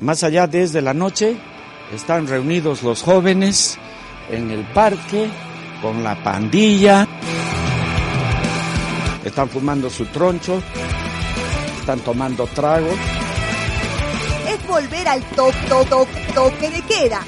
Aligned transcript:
Más 0.00 0.22
allá 0.24 0.46
desde 0.46 0.82
la 0.82 0.92
noche, 0.92 1.36
están 1.94 2.26
reunidos 2.26 2.82
los 2.82 3.02
jóvenes 3.02 3.78
en 4.30 4.50
el 4.50 4.64
parque 4.66 5.28
con 5.80 6.04
la 6.04 6.22
pandilla. 6.22 7.08
Están 9.24 9.48
fumando 9.48 9.88
su 9.88 10.04
troncho, 10.06 10.62
están 11.80 12.00
tomando 12.00 12.46
trago. 12.46 12.90
Es 14.48 14.66
volver 14.66 15.08
al 15.08 15.22
to, 15.30 15.50
to, 15.68 15.84
to, 15.86 16.06
toque 16.34 16.70
de 16.70 16.82
queda. 16.82 17.22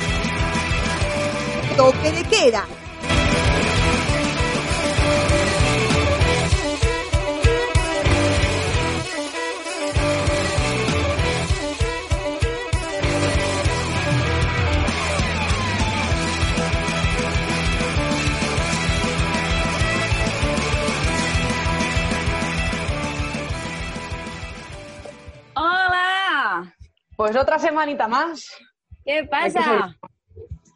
Toque 1.76 2.12
de 2.12 2.24
queda. 2.24 2.66
Pues 27.19 27.35
otra 27.35 27.59
semanita 27.59 28.07
más. 28.07 28.47
¿Qué 29.05 29.24
pasa? 29.24 29.93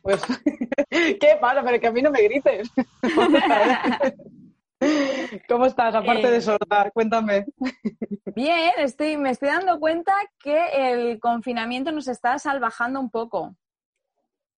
Pues, 0.03 0.21
¿qué 0.91 1.39
pasa? 1.41 1.63
Pero 1.63 1.81
que 1.81 1.87
a 1.87 1.93
mí 1.93 2.03
no 2.03 2.11
me 2.11 2.21
grites. 2.21 2.69
¿Cómo 5.49 5.67
estás? 5.67 5.95
Aparte 5.95 6.29
de 6.29 6.41
sorda, 6.41 6.91
cuéntame. 6.93 7.47
Bien, 8.35 8.73
estoy, 8.79 9.17
me 9.19 9.31
estoy 9.31 9.51
dando 9.51 9.79
cuenta 9.79 10.13
que 10.41 10.91
el 10.91 11.21
confinamiento 11.21 11.93
nos 11.93 12.09
está 12.09 12.37
salvajando 12.41 12.99
un 12.99 13.11
poco. 13.11 13.55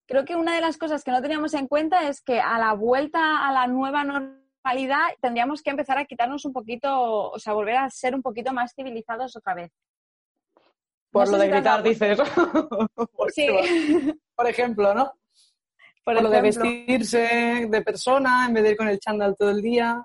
Creo 0.08 0.24
que 0.24 0.38
una 0.38 0.56
de 0.56 0.62
las 0.62 0.78
cosas 0.78 1.04
que 1.04 1.12
no 1.12 1.22
teníamos 1.22 1.54
en 1.54 1.68
cuenta 1.68 2.08
es 2.08 2.22
que 2.22 2.40
a 2.40 2.58
la 2.60 2.72
vuelta 2.72 3.46
a 3.46 3.52
la 3.52 3.68
nueva 3.68 4.06
normalidad 4.06 5.10
tendríamos 5.20 5.62
que 5.62 5.72
empezar 5.72 5.98
a 5.98 6.06
quitarnos 6.06 6.46
un 6.46 6.54
poquito, 6.54 7.30
o 7.30 7.40
sea, 7.40 7.52
volver 7.52 7.76
a 7.76 7.90
ser 7.90 8.16
un 8.16 8.22
poquito 8.22 8.54
más 8.54 8.74
civilizados 8.74 9.36
otra 9.36 9.54
vez. 9.54 9.74
Por 11.14 11.28
No 11.28 11.34
lo 11.34 11.38
de 11.38 11.48
gritar, 11.48 11.84
dices. 11.84 12.20
Por- 13.16 13.32
Sí, 13.34 13.48
Por 14.36 14.48
ejemplo, 14.48 14.94
¿no? 14.96 15.14
por 16.04 16.16
Por 16.16 16.24
lo 16.24 16.30
de 16.30 16.42
vestirse 16.42 17.68
de 17.70 17.82
persona 17.82 18.48
en 18.48 18.56
vez 18.56 18.64
de 18.64 18.72
ir 18.72 18.78
con 18.78 18.90
el 18.90 19.00
chándal 19.00 19.36
todo 19.38 19.52
el 19.52 19.62
día. 19.62 20.04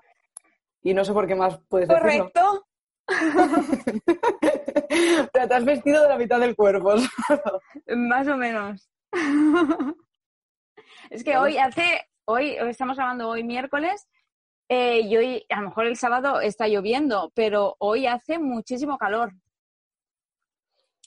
Y 0.83 0.93
no 0.93 1.03
sé 1.03 1.11
por 1.11 1.27
qué 1.27 1.35
más 1.35 1.59
puedes 1.67 1.89
decirlo. 1.89 2.31
Correcto. 2.31 2.65
O 4.91 5.29
sea, 5.33 5.47
te 5.47 5.53
has 5.53 5.65
vestido 5.65 6.01
de 6.03 6.09
la 6.09 6.17
mitad 6.17 6.39
del 6.39 6.55
cuerpo. 6.55 6.93
Más 7.87 8.27
o 8.27 8.37
menos. 8.37 8.89
es 11.09 11.23
que 11.23 11.37
hoy 11.37 11.57
hace, 11.57 12.07
hoy, 12.25 12.57
hoy 12.59 12.69
estamos 12.69 12.97
grabando 12.97 13.29
hoy 13.29 13.43
miércoles, 13.43 14.07
eh, 14.67 15.01
y 15.01 15.17
hoy, 15.17 15.45
a 15.49 15.61
lo 15.61 15.69
mejor 15.69 15.85
el 15.85 15.97
sábado 15.97 16.41
está 16.41 16.67
lloviendo, 16.67 17.31
pero 17.35 17.75
hoy 17.79 18.07
hace 18.07 18.39
muchísimo 18.39 18.97
calor. 18.97 19.33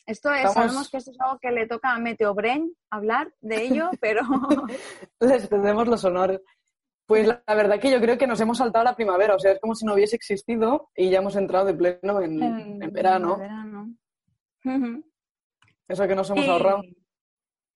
Esto 0.07 0.31
es, 0.33 0.39
Estamos- 0.45 0.55
sabemos 0.55 0.91
que 0.91 0.97
esto 0.97 1.11
es 1.13 1.21
algo 1.21 1.39
que 1.39 1.51
le 1.53 1.67
toca 1.67 1.93
a 1.93 1.99
Meteobrain 1.99 2.75
hablar 2.91 3.33
de 3.41 3.63
ello, 3.65 3.91
pero 4.01 4.21
Les 5.21 5.49
cedemos 5.49 5.87
los 5.87 6.05
honores. 6.05 6.41
Pues 7.07 7.27
la, 7.27 7.43
la 7.47 7.55
verdad 7.55 7.81
que 7.81 7.91
yo 7.91 8.01
creo 8.01 8.17
que 8.17 8.27
nos 8.27 8.41
hemos 8.41 8.59
saltado 8.59 8.85
la 8.85 8.97
primavera, 8.97 9.35
o 9.35 9.39
sea, 9.39 9.53
es 9.53 9.61
como 9.61 9.75
si 9.75 9.85
no 9.85 9.95
hubiese 9.95 10.17
existido 10.17 10.91
y 10.95 11.11
ya 11.11 11.19
hemos 11.19 11.37
entrado 11.37 11.67
de 11.67 11.75
pleno 11.75 12.21
en, 12.21 12.43
en 12.83 12.93
verano. 12.93 13.35
en 13.35 13.41
verano. 13.41 15.03
Eso 15.89 16.07
que 16.09 16.15
nos 16.15 16.31
hemos 16.31 16.49
ahorrado. 16.49 16.83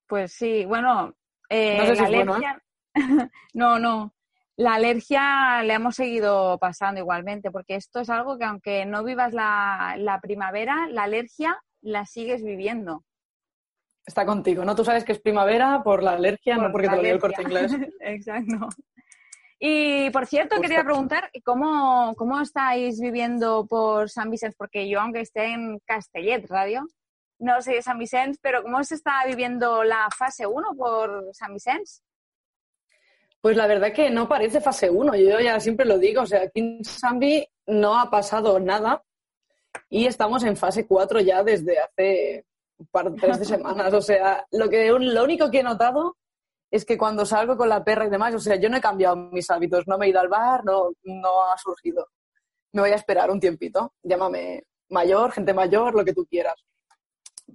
Pues 0.06 0.32
sí, 0.32 0.64
bueno, 0.64 1.12
eh, 1.50 1.76
No 1.78 1.86
sé 1.86 1.96
si 1.96 2.02
la 2.02 2.08
bueno, 2.08 2.32
¿eh? 2.32 2.46
alergia. 2.46 2.62
no, 3.54 3.78
no. 3.78 4.14
La 4.56 4.74
alergia 4.76 5.62
le 5.64 5.74
hemos 5.74 5.96
seguido 5.96 6.56
pasando 6.58 7.00
igualmente, 7.00 7.50
porque 7.50 7.74
esto 7.74 8.00
es 8.00 8.08
algo 8.08 8.38
que 8.38 8.44
aunque 8.44 8.86
no 8.86 9.04
vivas 9.04 9.34
la, 9.34 9.96
la 9.98 10.20
primavera, 10.20 10.86
la 10.88 11.02
alergia 11.02 11.60
la 11.82 12.06
sigues 12.06 12.42
viviendo. 12.42 13.04
Está 14.04 14.24
contigo, 14.24 14.64
¿no? 14.64 14.76
Tú 14.76 14.84
sabes 14.84 15.04
que 15.04 15.12
es 15.12 15.20
primavera 15.20 15.82
por 15.82 16.02
la 16.02 16.12
alergia, 16.12 16.56
no 16.56 16.64
Por 16.64 16.72
porque 16.72 16.88
te 16.88 16.96
lo 16.96 17.02
dio 17.02 17.14
el 17.14 17.20
corte 17.20 17.42
inglés. 17.42 17.72
Exacto. 18.00 18.68
Y 19.58 20.10
por 20.10 20.26
cierto, 20.26 20.56
Justo. 20.56 20.68
quería 20.68 20.84
preguntar 20.84 21.30
cómo, 21.44 22.14
cómo 22.16 22.40
estáis 22.40 23.00
viviendo 23.00 23.66
por 23.66 24.10
San 24.10 24.30
Vicente, 24.30 24.54
porque 24.58 24.88
yo, 24.88 25.00
aunque 25.00 25.20
esté 25.20 25.46
en 25.46 25.78
Castellet 25.86 26.46
Radio, 26.48 26.86
no 27.38 27.60
soy 27.62 27.74
de 27.74 27.82
San 27.82 27.98
Vicente, 27.98 28.38
pero 28.42 28.62
¿cómo 28.62 28.82
se 28.84 28.94
está 28.94 29.24
viviendo 29.26 29.82
la 29.82 30.08
fase 30.16 30.46
1 30.46 30.74
por 30.76 31.30
San 31.32 31.54
Vicente? 31.54 31.90
Pues 33.40 33.56
la 33.56 33.66
verdad 33.66 33.92
que 33.92 34.10
no 34.10 34.28
parece 34.28 34.60
fase 34.60 34.90
1, 34.90 35.14
yo 35.16 35.40
ya 35.40 35.58
siempre 35.60 35.86
lo 35.86 35.98
digo, 35.98 36.22
o 36.22 36.26
sea, 36.26 36.42
aquí 36.42 36.60
en 36.60 36.84
Zambi 36.84 37.46
no 37.66 37.98
ha 37.98 38.10
pasado 38.10 38.58
nada 38.58 39.02
y 39.88 40.06
estamos 40.06 40.42
en 40.44 40.56
fase 40.56 40.86
4 40.86 41.20
ya 41.20 41.42
desde 41.42 41.78
hace 41.78 42.44
un 42.78 42.86
par, 42.86 43.12
tres 43.14 43.38
de 43.38 43.44
semanas, 43.46 43.92
o 43.94 44.02
sea, 44.02 44.44
lo, 44.50 44.68
que, 44.68 44.90
lo 44.90 45.24
único 45.24 45.50
que 45.50 45.60
he 45.60 45.62
notado 45.62 46.16
es 46.70 46.84
que 46.84 46.98
cuando 46.98 47.24
salgo 47.24 47.56
con 47.56 47.68
la 47.68 47.82
perra 47.84 48.06
y 48.06 48.10
demás, 48.10 48.34
o 48.34 48.38
sea, 48.40 48.56
yo 48.56 48.68
no 48.68 48.76
he 48.76 48.80
cambiado 48.80 49.16
mis 49.16 49.48
hábitos, 49.50 49.86
no 49.86 49.96
me 49.96 50.06
he 50.06 50.08
ido 50.10 50.20
al 50.20 50.28
bar, 50.28 50.64
no, 50.64 50.90
no 51.04 51.44
ha 51.44 51.56
surgido. 51.56 52.08
Me 52.72 52.82
voy 52.82 52.90
a 52.90 52.96
esperar 52.96 53.30
un 53.30 53.40
tiempito, 53.40 53.94
llámame 54.02 54.64
mayor, 54.90 55.32
gente 55.32 55.54
mayor, 55.54 55.94
lo 55.94 56.04
que 56.04 56.12
tú 56.12 56.26
quieras. 56.26 56.56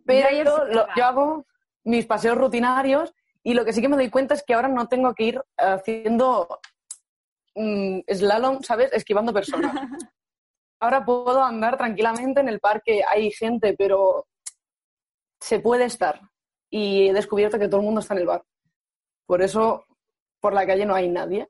Pero 0.06 0.66
lo- 0.66 0.88
yo 0.96 1.06
hago 1.06 1.46
mis 1.84 2.06
paseos 2.06 2.38
rutinarios 2.38 3.14
y 3.44 3.54
lo 3.54 3.66
que 3.66 3.74
sí 3.74 3.82
que 3.82 3.90
me 3.90 3.98
doy 3.98 4.10
cuenta 4.10 4.34
es 4.34 4.44
que 4.44 4.54
ahora 4.54 4.70
no 4.70 4.88
tengo 4.88 5.14
que 5.14 5.24
ir 5.26 5.42
haciendo 5.58 6.60
mm, 7.56 8.00
slalom, 8.12 8.64
¿sabes? 8.64 8.92
Esquivando 8.94 9.34
personas. 9.34 9.74
Ahora 10.82 11.06
puedo 11.06 11.44
andar 11.44 11.78
tranquilamente 11.78 12.42
en 12.42 12.50
el 12.50 12.60
parque, 12.60 13.04
hay 13.08 13.30
gente, 13.30 13.76
pero 13.78 14.26
se 15.40 15.60
puede 15.60 15.86
estar. 15.86 16.20
Y 16.72 17.10
he 17.10 17.14
descubierto 17.14 17.60
que 17.60 17.68
todo 17.68 17.82
el 17.82 17.86
mundo 17.86 18.02
está 18.02 18.16
en 18.16 18.22
el 18.22 18.26
bar. 18.26 18.44
Por 19.28 19.44
eso, 19.44 19.86
por 20.40 20.54
la 20.54 20.66
calle 20.66 20.88
no 20.88 20.96
hay 20.96 21.08
nadie. 21.08 21.48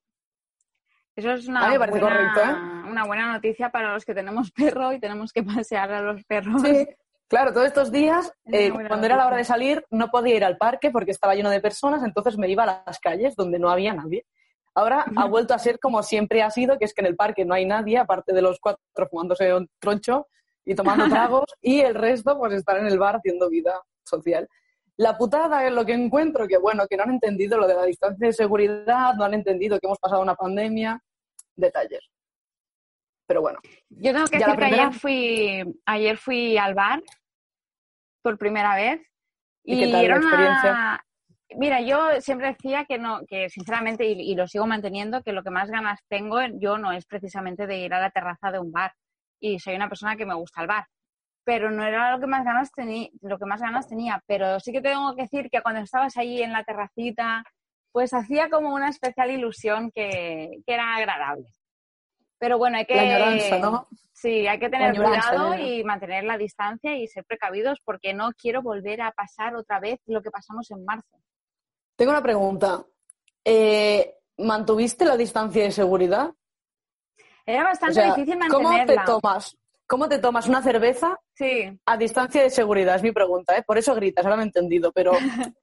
Eso 1.16 1.32
es 1.32 1.48
una, 1.48 1.78
buena, 1.78 2.00
correcto, 2.00 2.40
¿eh? 2.42 2.90
una 2.90 3.06
buena 3.06 3.32
noticia 3.32 3.70
para 3.70 3.94
los 3.94 4.04
que 4.04 4.14
tenemos 4.14 4.52
perro 4.56 4.92
y 4.92 5.00
tenemos 5.00 5.32
que 5.32 5.44
pasear 5.44 5.94
a 5.94 6.02
los 6.02 6.24
perros. 6.26 6.62
Sí, 6.62 6.88
claro, 7.30 7.54
todos 7.54 7.68
estos 7.68 7.90
días, 7.90 8.34
eh, 8.52 8.72
cuando 8.72 9.06
era 9.06 9.16
la 9.16 9.28
hora 9.28 9.38
de 9.38 9.46
salir, 9.46 9.86
no 9.92 10.10
podía 10.10 10.36
ir 10.36 10.44
al 10.44 10.58
parque 10.58 10.92
porque 10.92 11.12
estaba 11.12 11.36
lleno 11.36 11.50
de 11.50 11.62
personas, 11.62 12.04
entonces 12.04 12.38
me 12.38 12.50
iba 12.50 12.64
a 12.64 12.84
las 12.86 13.00
calles 13.00 13.36
donde 13.38 13.60
no 13.60 13.70
había 13.70 13.94
nadie. 13.94 14.26
Ahora 14.74 15.06
ha 15.18 15.26
vuelto 15.26 15.54
a 15.54 15.60
ser 15.60 15.80
como 15.80 16.02
siempre 16.02 16.42
ha 16.42 16.50
sido, 16.50 16.78
que 16.80 16.86
es 16.86 16.94
que 16.94 17.02
en 17.02 17.08
el 17.08 17.16
parque 17.16 17.44
no 17.44 17.54
hay 17.54 17.66
nadie, 17.66 17.98
aparte 17.98 18.34
de 18.34 18.42
los 18.42 18.60
cuatro 18.60 18.82
fumándose 19.10 19.54
un 19.54 19.68
troncho 19.80 20.28
y 20.64 20.76
tomando 20.76 21.06
tragos, 21.30 21.46
y 21.62 21.82
el 21.82 21.96
resto 21.96 22.38
pues 22.38 22.54
estar 22.54 22.78
en 22.78 22.88
el 22.88 22.98
bar 22.98 23.18
haciendo 23.18 23.50
vida 23.50 23.82
social. 24.06 24.48
La 24.98 25.18
putada 25.18 25.66
es 25.66 25.74
lo 25.74 25.86
que 25.86 25.94
encuentro, 25.94 26.48
que 26.48 26.58
bueno, 26.58 26.86
que 26.88 26.96
no 26.96 27.04
han 27.04 27.12
entendido 27.12 27.58
lo 27.58 27.68
de 27.68 27.74
la 27.76 27.84
distancia 27.86 28.28
de 28.28 28.34
seguridad, 28.34 29.16
no 29.16 29.24
han 29.26 29.34
entendido 29.34 29.80
que 29.80 29.88
hemos 29.88 30.00
pasado 30.00 30.22
una 30.22 30.36
pandemia, 30.36 31.02
detalles. 31.56 32.02
Pero 33.28 33.42
bueno, 33.42 33.60
Yo 33.90 34.14
tengo 34.14 34.26
que 34.28 34.38
decir 34.38 34.56
que 34.58 34.66
ayer 34.66 34.94
fui, 34.94 35.82
ayer 35.86 36.18
fui 36.18 36.58
al 36.58 36.74
bar 36.74 37.02
por 38.22 38.38
primera 38.38 38.76
vez 38.76 39.02
¿Y 39.64 39.80
qué 39.80 39.92
tal 39.92 40.06
era 40.06 40.16
la 40.16 40.20
una- 40.20 40.30
experiencia? 40.30 41.06
Mira, 41.58 41.82
yo 41.82 42.22
siempre 42.22 42.48
decía 42.48 42.86
que 42.86 42.98
no, 42.98 43.22
que 43.28 43.50
sinceramente, 43.50 44.06
y, 44.06 44.32
y 44.32 44.36
lo 44.36 44.48
sigo 44.48 44.66
manteniendo, 44.66 45.22
que 45.22 45.34
lo 45.34 45.44
que 45.44 45.50
más 45.50 45.70
ganas 45.70 46.00
tengo 46.08 46.40
yo 46.60 46.78
no 46.78 46.92
es 46.92 47.06
precisamente 47.06 47.68
de 47.68 47.78
ir 47.78 47.94
a 47.94 48.00
la 48.00 48.12
terraza 48.12 48.52
de 48.52 48.60
un 48.60 48.72
bar. 48.72 48.94
Y 49.40 49.60
soy 49.60 49.76
una 49.76 49.90
persona 49.90 50.16
que 50.16 50.26
me 50.26 50.36
gusta 50.36 50.62
el 50.62 50.68
bar. 50.68 50.86
Pero 51.44 51.72
no 51.72 51.84
era 51.84 52.12
lo 52.12 52.20
que 52.20 52.28
más 52.28 52.46
ganas 52.46 52.72
tenía, 52.72 53.10
lo 53.22 53.40
que 53.40 53.46
más 53.46 53.62
ganas 53.62 53.88
tenía. 53.88 54.22
Pero 54.28 54.60
sí 54.60 54.72
que 54.72 54.82
tengo 54.82 55.16
que 55.16 55.24
decir 55.24 55.50
que 55.50 55.62
cuando 55.62 55.82
estabas 55.82 56.16
ahí 56.18 56.42
en 56.42 56.54
la 56.54 56.64
terracita, 56.64 57.44
pues 57.92 58.14
hacía 58.14 58.50
como 58.50 58.74
una 58.74 58.90
especial 58.90 59.32
ilusión 59.32 59.92
que, 59.92 60.62
que 60.66 60.74
era 60.74 60.96
agradable. 60.96 61.48
Pero 62.38 62.58
bueno, 62.58 62.78
hay 62.78 62.86
que... 62.86 62.96
La 62.96 63.02
añoranza, 63.02 63.60
¿no? 63.60 63.88
Sí, 64.14 64.48
hay 64.48 64.60
que 64.60 64.70
tener 64.70 64.96
cuidado 64.96 65.56
y 65.56 65.84
mantener 65.84 66.24
la 66.24 66.38
distancia 66.38 66.96
y 66.96 67.08
ser 67.08 67.24
precavidos 67.26 67.80
porque 67.84 68.14
no 68.14 68.32
quiero 68.34 68.62
volver 68.62 69.02
a 69.02 69.12
pasar 69.12 69.56
otra 69.56 69.80
vez 69.80 70.00
lo 70.06 70.22
que 70.22 70.32
pasamos 70.32 70.70
en 70.72 70.86
marzo. 70.86 71.18
Tengo 71.96 72.12
una 72.12 72.24
pregunta. 72.24 72.86
Eh, 73.46 74.16
¿Mantuviste 74.38 75.06
la 75.06 75.18
distancia 75.18 75.64
de 75.64 75.72
seguridad? 75.72 76.32
Era 77.46 77.64
O 77.64 77.66
bastante 77.66 77.96
sea, 77.96 78.14
difícil 78.16 78.40
¿cómo 78.50 78.70
te 78.70 78.78
mantenerla. 78.78 79.06
tomas? 79.06 79.58
¿Cómo 79.88 80.08
te 80.08 80.20
tomas 80.20 80.48
una 80.48 80.62
cerveza 80.62 81.20
Sí, 81.34 81.80
a 81.86 81.98
distancia 81.98 82.42
de 82.44 82.50
seguridad? 82.50 82.96
Es 82.96 83.04
mi 83.04 83.12
pregunta, 83.12 83.58
¿eh? 83.58 83.64
Por 83.64 83.78
eso 83.78 83.94
gritas, 83.94 84.24
ahora 84.26 84.38
me 84.38 84.44
he 84.44 84.46
entendido, 84.46 84.92
pero 84.94 85.12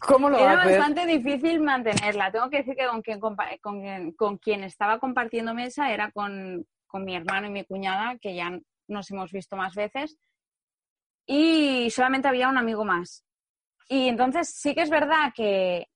¿cómo 0.00 0.28
lo 0.30 0.38
era 0.38 0.62
haces? 0.62 0.78
bastante 0.78 1.06
difícil 1.06 1.60
mantenerla. 1.60 2.30
Tengo 2.30 2.48
que 2.50 2.58
decir 2.58 2.76
que 2.76 2.86
con 2.86 3.02
quien, 3.02 3.20
con 3.20 3.36
quien, 3.80 4.12
con 4.12 4.38
quien 4.38 4.62
estaba 4.64 4.98
compartiendo 5.00 5.54
mesa 5.54 5.92
era 5.92 6.12
con, 6.12 6.66
con 6.86 7.04
mi 7.04 7.16
hermano 7.16 7.48
y 7.48 7.50
mi 7.50 7.64
cuñada, 7.64 8.16
que 8.18 8.34
ya 8.36 8.56
nos 8.86 9.10
hemos 9.10 9.32
visto 9.32 9.56
más 9.56 9.74
veces, 9.74 10.18
y 11.26 11.90
solamente 11.90 12.28
había 12.28 12.48
un 12.48 12.58
amigo 12.58 12.84
más. 12.84 13.24
Y 13.88 14.08
entonces 14.08 14.54
sí 14.56 14.74
que 14.74 14.82
es 14.82 14.90
verdad 14.90 15.32
que 15.34 15.86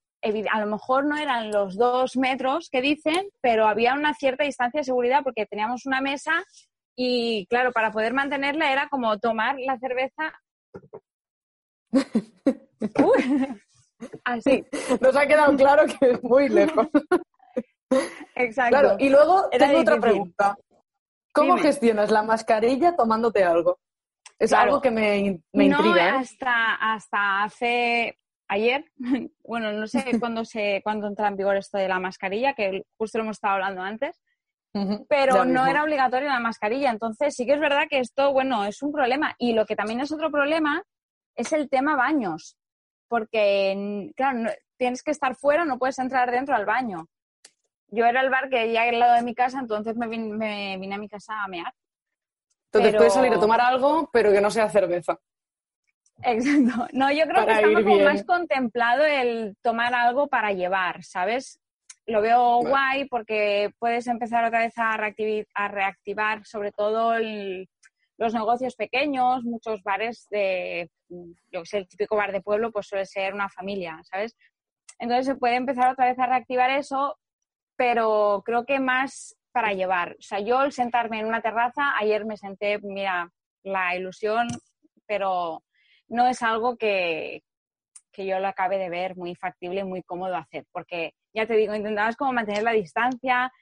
a 0.51 0.61
lo 0.61 0.67
mejor 0.67 1.05
no 1.07 1.17
eran 1.17 1.51
los 1.51 1.77
dos 1.77 2.17
metros 2.17 2.69
que 2.71 2.81
dicen, 2.81 3.29
pero 3.41 3.67
había 3.67 3.95
una 3.95 4.15
cierta 4.15 4.45
distancia 4.45 4.81
de 4.81 4.85
seguridad 4.85 5.23
porque 5.23 5.47
teníamos 5.47 5.87
una 5.87 6.01
mesa 6.01 6.45
y 6.97 7.47
claro, 7.47 7.73
para 7.73 7.93
poder 7.93 8.13
mantenerla 8.13 8.73
era 8.73 8.89
como 8.89 9.19
tomar 9.19 9.57
la 9.59 9.79
cerveza. 9.79 10.33
Así, 14.25 14.65
Nos 15.01 15.17
ha 15.17 15.27
quedado 15.27 15.57
claro 15.57 15.85
que 15.87 16.11
es 16.11 16.23
muy 16.23 16.49
lejos. 16.49 16.87
exacto. 18.35 18.79
Claro, 18.79 18.97
y 18.99 19.09
luego 19.09 19.49
Era 19.51 19.67
tengo 19.67 19.81
otra 19.81 20.01
pregunta. 20.01 20.57
¿Cómo 21.33 21.55
Dime. 21.55 21.67
gestionas 21.69 22.11
la 22.11 22.23
mascarilla 22.23 22.97
tomándote 22.97 23.45
algo? 23.45 23.79
Es 24.39 24.51
Claro. 24.51 24.65
algo 24.71 24.81
que 24.81 24.91
me, 24.91 25.19
in- 25.19 25.45
me 25.53 25.69
no 25.69 25.77
intriga. 25.79 26.07
¿eh? 26.07 26.11
hasta, 26.19 26.75
hasta 26.75 27.43
hace 27.43 28.19
ayer, 28.49 28.85
bueno, 29.45 29.73
no 29.73 29.87
sé 29.87 30.05
cuándo 30.21 30.45
se 30.45 30.81
cuándo 30.83 31.07
entra 31.09 31.29
en 31.29 31.37
vigor 31.37 31.57
esto 31.57 31.79
de 31.79 31.89
la 31.89 31.99
mascarilla, 31.99 32.55
que 32.55 32.85
justo 32.97 33.19
lo 33.19 33.25
hemos 33.25 33.37
estado 33.37 33.55
hablando 33.55 33.83
antes, 33.83 34.21
pero 35.09 35.45
no 35.45 35.67
era 35.67 35.83
obligatoria 35.83 36.29
la 36.29 36.39
mascarilla. 36.41 36.91
Entonces 36.91 37.35
sí 37.35 37.47
que 37.47 37.55
es 37.55 37.61
verdad 37.61 37.89
que 37.91 37.99
esto, 37.99 38.33
bueno, 38.33 38.65
es 38.65 38.81
un 38.83 38.93
problema. 38.93 39.35
Y 39.39 39.53
lo 39.55 39.67
que 39.67 39.75
también 39.75 40.01
es 40.01 40.13
otro 40.13 40.31
problema 40.31 40.85
es 41.35 41.53
el 41.53 41.69
tema 41.69 41.97
baños, 41.97 42.57
porque, 43.09 44.11
claro, 44.17 44.39
no- 44.39 44.51
tienes 44.77 45.03
que 45.03 45.11
estar 45.11 45.35
fuera, 45.35 45.65
no 45.65 45.79
puedes 45.79 45.99
entrar 45.99 46.31
dentro 46.31 46.55
al 46.55 46.65
baño. 46.65 47.07
Yo 47.89 48.05
era 48.07 48.21
el 48.21 48.31
bar 48.31 48.49
que 48.51 48.73
ya 48.73 48.83
al 48.83 48.99
lado 49.01 49.15
de 49.15 49.23
mi 49.23 49.35
casa, 49.35 49.59
entonces 49.59 49.97
me 49.97 50.07
vin- 50.07 50.37
me 50.37 50.77
vine 50.79 50.95
a 50.95 50.99
mi 50.99 51.09
casa 51.09 51.43
a 51.43 51.49
mear. 51.49 51.73
Entonces 52.69 52.91
pero- 52.91 52.99
puedes 52.99 53.15
salir 53.15 53.33
a 53.33 53.41
tomar 53.41 53.61
algo, 53.61 54.09
pero 54.13 54.31
que 54.33 54.41
no 54.41 54.51
sea 54.51 54.69
cerveza. 54.69 55.19
Exacto. 56.23 56.89
No, 56.93 57.11
yo 57.13 57.25
creo 57.25 57.47
Para 57.47 57.61
que 57.63 57.71
ir 57.73 57.85
como 57.85 57.99
más 58.01 58.25
contemplado 58.25 59.05
el 59.05 59.57
tomar 59.63 59.95
algo 59.95 60.27
para 60.29 60.53
llevar, 60.53 61.03
¿sabes? 61.05 61.61
Lo 62.07 62.21
veo 62.21 62.59
Vale. 62.59 62.69
guay 62.71 63.05
porque 63.09 63.71
puedes 63.79 64.07
empezar 64.07 64.45
otra 64.45 64.61
vez 64.61 64.75
a, 64.77 64.97
reactivar 65.69 66.45
sobre 66.45 66.73
todo 66.73 67.15
el- 67.15 67.69
los 68.19 68.35
negocios 68.35 68.75
pequeños, 68.75 69.45
muchos 69.45 69.83
bares 69.85 70.27
de, 70.31 70.91
yo 71.09 71.61
que 71.63 71.67
sé, 71.67 71.79
el 71.79 71.89
típico 71.89 72.17
bar 72.17 72.33
de 72.33 72.41
pueblo 72.41 72.73
pues 72.73 72.89
suele 72.89 73.07
ser 73.07 73.33
una 73.33 73.49
familia, 73.49 74.01
¿sabes? 74.03 74.37
Entonces 74.99 75.27
se 75.27 75.37
puede 75.37 75.55
empezar 75.55 75.93
otra 75.93 76.07
vez 76.07 76.19
a 76.19 76.27
reactivar 76.27 76.71
eso, 76.71 77.17
pero 77.77 78.43
creo 78.45 78.65
que 78.65 78.81
más 78.81 79.37
para 79.53 79.73
llevar. 79.73 80.13
O 80.19 80.23
sea, 80.23 80.41
yo 80.41 80.63
el 80.63 80.73
sentarme 80.73 81.21
en 81.21 81.27
una 81.27 81.41
terraza, 81.41 81.97
ayer 81.99 82.25
me 82.25 82.37
senté, 82.37 82.79
mira, 82.83 83.31
la 83.63 83.97
ilusión, 83.97 84.49
pero 85.07 85.63
no 86.09 86.27
es 86.27 86.43
algo 86.43 86.77
que, 86.77 87.43
que 88.13 88.27
yo 88.27 88.39
lo 88.41 88.49
acabe 88.49 88.79
de 88.79 88.91
ver 88.91 89.17
muy 89.17 89.35
factible 89.35 89.85
muy 89.85 90.03
cómodo 90.03 90.37
hacer, 90.37 90.65
porque 90.73 91.15
ya 91.33 91.47
te 91.47 91.55
digo, 91.55 91.75
intentamos 91.75 92.17
como 92.17 92.33
mantener 92.33 92.63
la 92.63 92.73
distancia. 92.73 93.53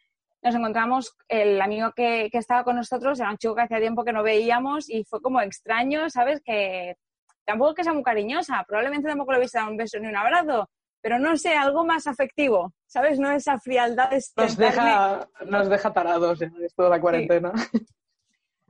Nos 0.43 0.55
encontramos, 0.55 1.15
el 1.29 1.61
amigo 1.61 1.93
que, 1.93 2.29
que 2.31 2.39
estaba 2.39 2.65
con 2.65 2.77
nosotros 2.77 3.19
era 3.19 3.31
un 3.31 3.39
chico 3.39 3.55
que 3.55 3.63
hacía 3.63 3.81
tiempo 3.81 4.05
que 4.05 4.13
no 4.13 4.23
veíamos 4.23 4.89
y 4.89 5.05
fue 5.05 5.21
como 5.21 5.41
extraño, 5.41 6.09
¿sabes? 6.11 6.41
Que 6.45 6.97
tampoco 7.45 7.75
que 7.75 7.85
sea 7.85 7.93
muy 7.93 8.03
cariñosa, 8.03 8.65
probablemente 8.67 9.09
tampoco 9.09 9.33
le 9.33 9.39
hubiese 9.39 9.59
dado 9.59 9.71
un 9.71 9.77
beso 9.77 9.99
ni 9.99 10.09
un 10.09 10.17
abrazo, 10.17 10.69
pero 11.07 11.21
no 11.21 11.37
sé, 11.37 11.55
algo 11.55 11.85
más 11.85 12.09
afectivo, 12.09 12.73
¿sabes? 12.85 13.21
No 13.21 13.31
esa 13.31 13.61
frialdad 13.61 14.11
de 14.11 14.21
Nos 14.39 14.57
deja, 14.57 15.29
nos 15.47 15.69
deja 15.69 15.93
tarados 15.93 16.43
en 16.43 16.53
esto 16.65 16.83
de 16.83 16.91
la 16.91 17.01
cuarentena. 17.01 17.53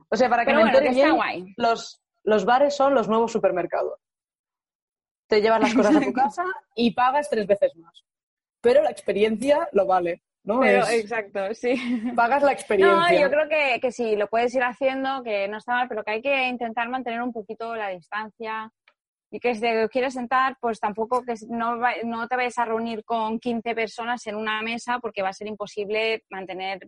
o 0.09 0.15
sea, 0.15 0.29
para 0.29 0.43
que 0.45 0.51
Pero 0.51 0.63
me 0.63 0.71
bueno, 0.71 0.91
bien, 0.91 1.15
guay. 1.15 1.55
los 1.57 2.45
bares 2.45 2.75
son 2.75 2.93
los 2.93 3.07
nuevos 3.09 3.31
supermercados. 3.31 3.99
Te 5.25 5.41
llevas 5.41 5.61
las 5.61 5.73
cosas 5.73 5.95
a 5.95 5.99
tu 5.99 6.13
casa 6.13 6.43
y 6.75 6.91
pagas 6.93 7.27
tres 7.27 7.47
veces 7.47 7.75
más. 7.77 8.05
Pero 8.61 8.83
la 8.83 8.91
experiencia 8.91 9.67
lo 9.71 9.87
vale, 9.87 10.21
¿no? 10.43 10.59
Pero, 10.59 10.83
Es- 10.83 10.91
exacto, 10.91 11.55
sí. 11.55 11.73
pagas 12.15 12.43
la 12.43 12.51
experiencia. 12.51 12.97
No, 13.13 13.19
yo 13.19 13.31
creo 13.31 13.49
que, 13.49 13.79
que 13.81 13.91
sí, 13.91 14.15
lo 14.15 14.27
puedes 14.27 14.53
ir 14.53 14.61
haciendo, 14.61 15.23
que 15.23 15.47
no 15.47 15.57
está 15.57 15.71
mal, 15.71 15.87
pero 15.89 16.03
que 16.03 16.11
hay 16.11 16.21
que 16.21 16.49
intentar 16.49 16.87
mantener 16.87 17.23
un 17.23 17.33
poquito 17.33 17.75
la 17.75 17.87
distancia 17.89 18.71
y 19.31 19.39
que 19.39 19.55
si 19.55 19.61
te 19.61 19.89
quieres 19.89 20.13
sentar, 20.13 20.57
pues 20.59 20.79
tampoco 20.79 21.23
que 21.23 21.33
no, 21.49 21.77
no 22.05 22.27
te 22.27 22.35
vayas 22.35 22.57
a 22.57 22.65
reunir 22.65 23.03
con 23.03 23.39
15 23.39 23.75
personas 23.75 24.25
en 24.27 24.35
una 24.35 24.61
mesa 24.61 24.99
porque 24.99 25.21
va 25.21 25.29
a 25.29 25.33
ser 25.33 25.47
imposible 25.47 26.23
mantener 26.29 26.79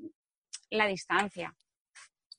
la 0.69 0.87
distancia. 0.87 1.53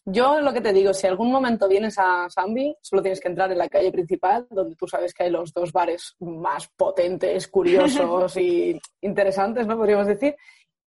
Yo 0.07 0.41
lo 0.41 0.53
que 0.53 0.63
te 0.63 0.73
digo, 0.73 0.95
si 0.95 1.07
algún 1.07 1.31
momento 1.31 1.69
vienes 1.69 1.99
a 1.99 2.27
Zambi, 2.31 2.75
solo 2.81 3.03
tienes 3.03 3.21
que 3.21 3.29
entrar 3.29 3.53
en 3.53 3.59
la 3.59 3.69
calle 3.69 3.93
principal, 3.93 4.47
donde 4.51 4.75
tú 4.75 4.89
sabes 4.89 5.13
que 5.13 5.25
hay 5.25 5.31
los 5.31 5.53
dos 5.53 5.73
bares 5.73 6.17
más 6.21 6.69
potentes, 6.69 7.47
curiosos 7.49 8.37
y 8.37 8.81
interesantes, 9.03 9.67
¿no? 9.67 9.77
Podríamos 9.77 10.07
decir. 10.07 10.35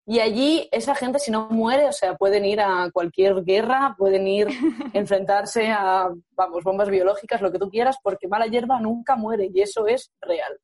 Y 0.10 0.22
allí 0.22 0.70
esa 0.72 0.96
gente, 0.96 1.20
si 1.20 1.32
no 1.32 1.50
muere, 1.50 1.86
o 1.86 1.92
sea, 1.92 2.16
pueden 2.16 2.46
ir 2.46 2.62
a 2.62 2.90
cualquier 2.94 3.44
guerra, 3.44 3.94
pueden 3.98 4.26
ir 4.26 4.48
a 4.48 4.52
enfrentarse 4.98 5.70
a, 5.70 6.10
vamos, 6.32 6.64
bombas 6.64 6.90
biológicas, 6.90 7.42
lo 7.42 7.52
que 7.52 7.60
tú 7.60 7.70
quieras, 7.70 7.98
porque 8.02 8.30
mala 8.30 8.48
hierba 8.48 8.80
nunca 8.80 9.18
muere 9.18 9.50
y 9.54 9.62
eso 9.62 9.86
es 9.86 10.14
real. 10.22 10.58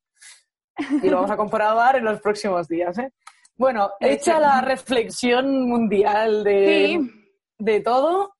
Y 1.02 1.10
lo 1.10 1.16
vamos 1.16 1.30
a 1.30 1.36
comprobar 1.36 1.96
en 1.96 2.04
los 2.04 2.22
próximos 2.22 2.66
días, 2.68 2.98
¿eh? 2.98 3.12
Bueno, 3.56 3.90
hecha 4.00 4.40
la 4.40 4.62
reflexión 4.62 5.68
mundial 5.68 6.42
de, 6.42 6.86
Sí. 6.86 7.10
de 7.58 7.80
todo, 7.80 8.34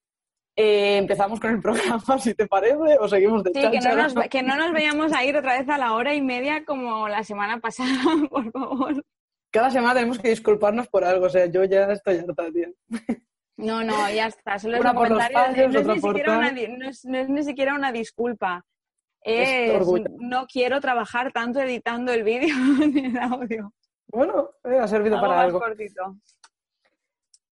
eh, 0.56 0.96
empezamos 0.96 1.38
con 1.38 1.50
el 1.50 1.60
programa, 1.60 2.02
si 2.18 2.34
te 2.34 2.46
parece, 2.46 2.98
o 2.98 3.06
seguimos 3.08 3.44
de 3.44 3.52
Sí, 3.52 3.60
que 3.70 3.80
no, 3.80 3.94
nos, 3.94 4.14
que 4.30 4.42
no 4.42 4.56
nos 4.56 4.72
vayamos 4.72 5.12
a 5.12 5.22
ir 5.22 5.36
otra 5.36 5.58
vez 5.58 5.68
a 5.68 5.76
la 5.76 5.92
hora 5.92 6.14
y 6.14 6.22
media 6.22 6.64
como 6.64 7.08
la 7.08 7.22
semana 7.22 7.60
pasada, 7.60 7.90
por 8.31 8.50
favor. 8.50 9.05
Cada 9.55 9.70
semana 9.70 9.94
tenemos 9.94 10.19
que 10.19 10.31
disculparnos 10.31 10.89
por 10.89 11.05
algo, 11.05 11.27
o 11.27 11.31
sea, 11.31 11.46
yo 11.46 11.63
ya 11.63 11.84
estoy 11.93 12.19
harta, 12.19 12.46
tío. 12.53 12.69
No, 13.56 13.84
no, 13.84 14.11
ya 14.11 14.27
está. 14.27 14.58
Solo 14.58 14.79
es 14.79 14.84
un 14.84 14.94
comentario. 14.94 15.39
fallos, 15.39 15.73
no, 15.73 15.79
es 15.79 15.87
ni 15.87 16.01
siquiera 16.01 16.39
una 16.39 16.51
di- 16.51 16.67
no, 16.69 16.89
es, 16.89 17.05
no 17.05 17.19
es 17.19 17.29
ni 17.29 17.43
siquiera 17.44 17.75
una 17.77 17.93
disculpa. 17.93 18.65
Es 19.20 19.70
no 20.19 20.46
quiero 20.49 20.81
trabajar 20.81 21.31
tanto 21.32 21.61
editando 21.61 22.13
el 22.13 22.25
vídeo 22.25 22.53
ni 22.93 23.06
el 23.06 23.17
audio. 23.19 23.73
Bueno, 24.08 24.51
eh, 24.65 24.77
ha 24.81 24.89
servido 24.89 25.15
Algo 25.19 25.27
para 25.29 25.37
más 25.37 25.44
algo. 25.46 25.61
cortito. 25.61 26.17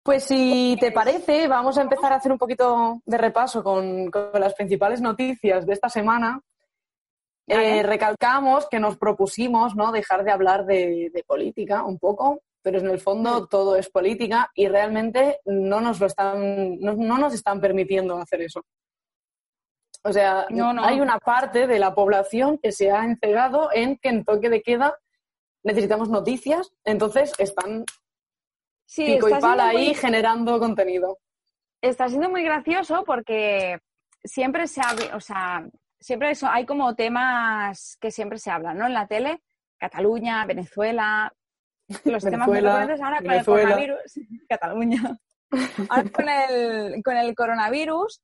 Pues 0.02 0.24
si 0.24 0.78
te 0.80 0.94
parece, 0.94 1.50
vamos 1.50 1.78
a 1.78 1.82
empezar 1.82 2.14
a 2.14 2.16
hacer 2.16 2.32
un 2.32 2.38
poquito 2.38 3.02
de 3.06 3.18
repaso 3.18 3.62
con, 3.62 4.10
con 4.10 4.32
las 4.40 4.54
principales 4.54 5.02
noticias 5.02 5.66
de 5.66 5.74
esta 5.74 5.90
semana. 5.90 6.40
Eh, 7.50 7.84
recalcamos 7.84 8.68
que 8.70 8.80
nos 8.80 8.98
propusimos 8.98 9.76
¿no? 9.76 9.92
dejar 9.92 10.24
de 10.24 10.32
hablar 10.32 10.66
de, 10.66 11.10
de 11.14 11.24
política 11.24 11.84
un 11.84 11.98
poco, 11.98 12.42
pero 12.62 12.80
en 12.80 12.88
el 12.90 13.00
fondo 13.00 13.48
todo 13.48 13.76
es 13.76 13.90
política 13.90 14.52
y 14.54 14.68
realmente 14.68 15.40
no 15.46 15.82
nos 15.82 16.00
lo 16.00 16.06
están, 16.08 16.80
no, 16.80 16.94
no 16.94 17.18
nos 17.18 17.34
están 17.34 17.60
permitiendo 17.60 18.18
hacer 18.18 18.42
eso. 18.42 18.62
O 20.04 20.14
sea, 20.14 20.46
No, 20.50 20.72
no. 20.74 20.84
hay 20.86 21.02
una 21.02 21.18
parte 21.20 21.68
de 21.68 21.80
la 21.80 21.94
población 21.94 22.58
que 22.62 22.72
se 22.72 22.92
ha 22.92 23.04
entregado 23.04 23.70
en 23.74 23.98
que 23.98 24.10
en 24.10 24.24
toque 24.24 24.50
de 24.50 24.62
queda 24.62 24.96
necesitamos 25.64 26.10
noticias, 26.10 26.72
entonces 26.86 27.34
están 27.38 27.84
Sí, 28.86 29.06
pico 29.06 29.30
y 29.30 29.34
pala 29.42 29.70
ahí 29.70 29.86
muy- 29.88 29.94
generando 29.96 30.58
contenido. 30.60 31.18
está 31.82 32.08
siendo 32.10 32.30
muy 32.30 32.44
gracioso 32.44 33.04
porque 33.06 33.80
siempre 34.24 34.68
se 34.68 34.82
habla, 34.82 35.16
o 35.16 35.20
sea, 35.20 35.68
siempre 36.00 36.32
eso- 36.32 36.48
hay 36.50 36.66
como 36.66 36.96
temas 36.96 37.98
que 38.00 38.12
siempre 38.12 38.38
se 38.40 38.52
hablan, 38.52 38.78
¿no? 38.78 38.88
En 38.88 38.94
la 38.94 39.08
tele, 39.08 39.42
Cataluña, 39.78 40.46
Venezuela, 40.46 41.34
los 42.06 42.24
temas 42.24 42.48
muy 42.48 42.60
recurrentes 42.60 43.02
ahora 43.02 43.18
con 43.18 43.28
Venezuela. 43.28 43.62
el 43.62 43.68
coronavirus, 43.68 44.14
Cataluña. 44.50 45.18
Ahora 45.90 46.10
con 46.12 46.30
el, 46.30 47.04
con 47.04 47.18
el 47.18 47.36
coronavirus, 47.36 48.22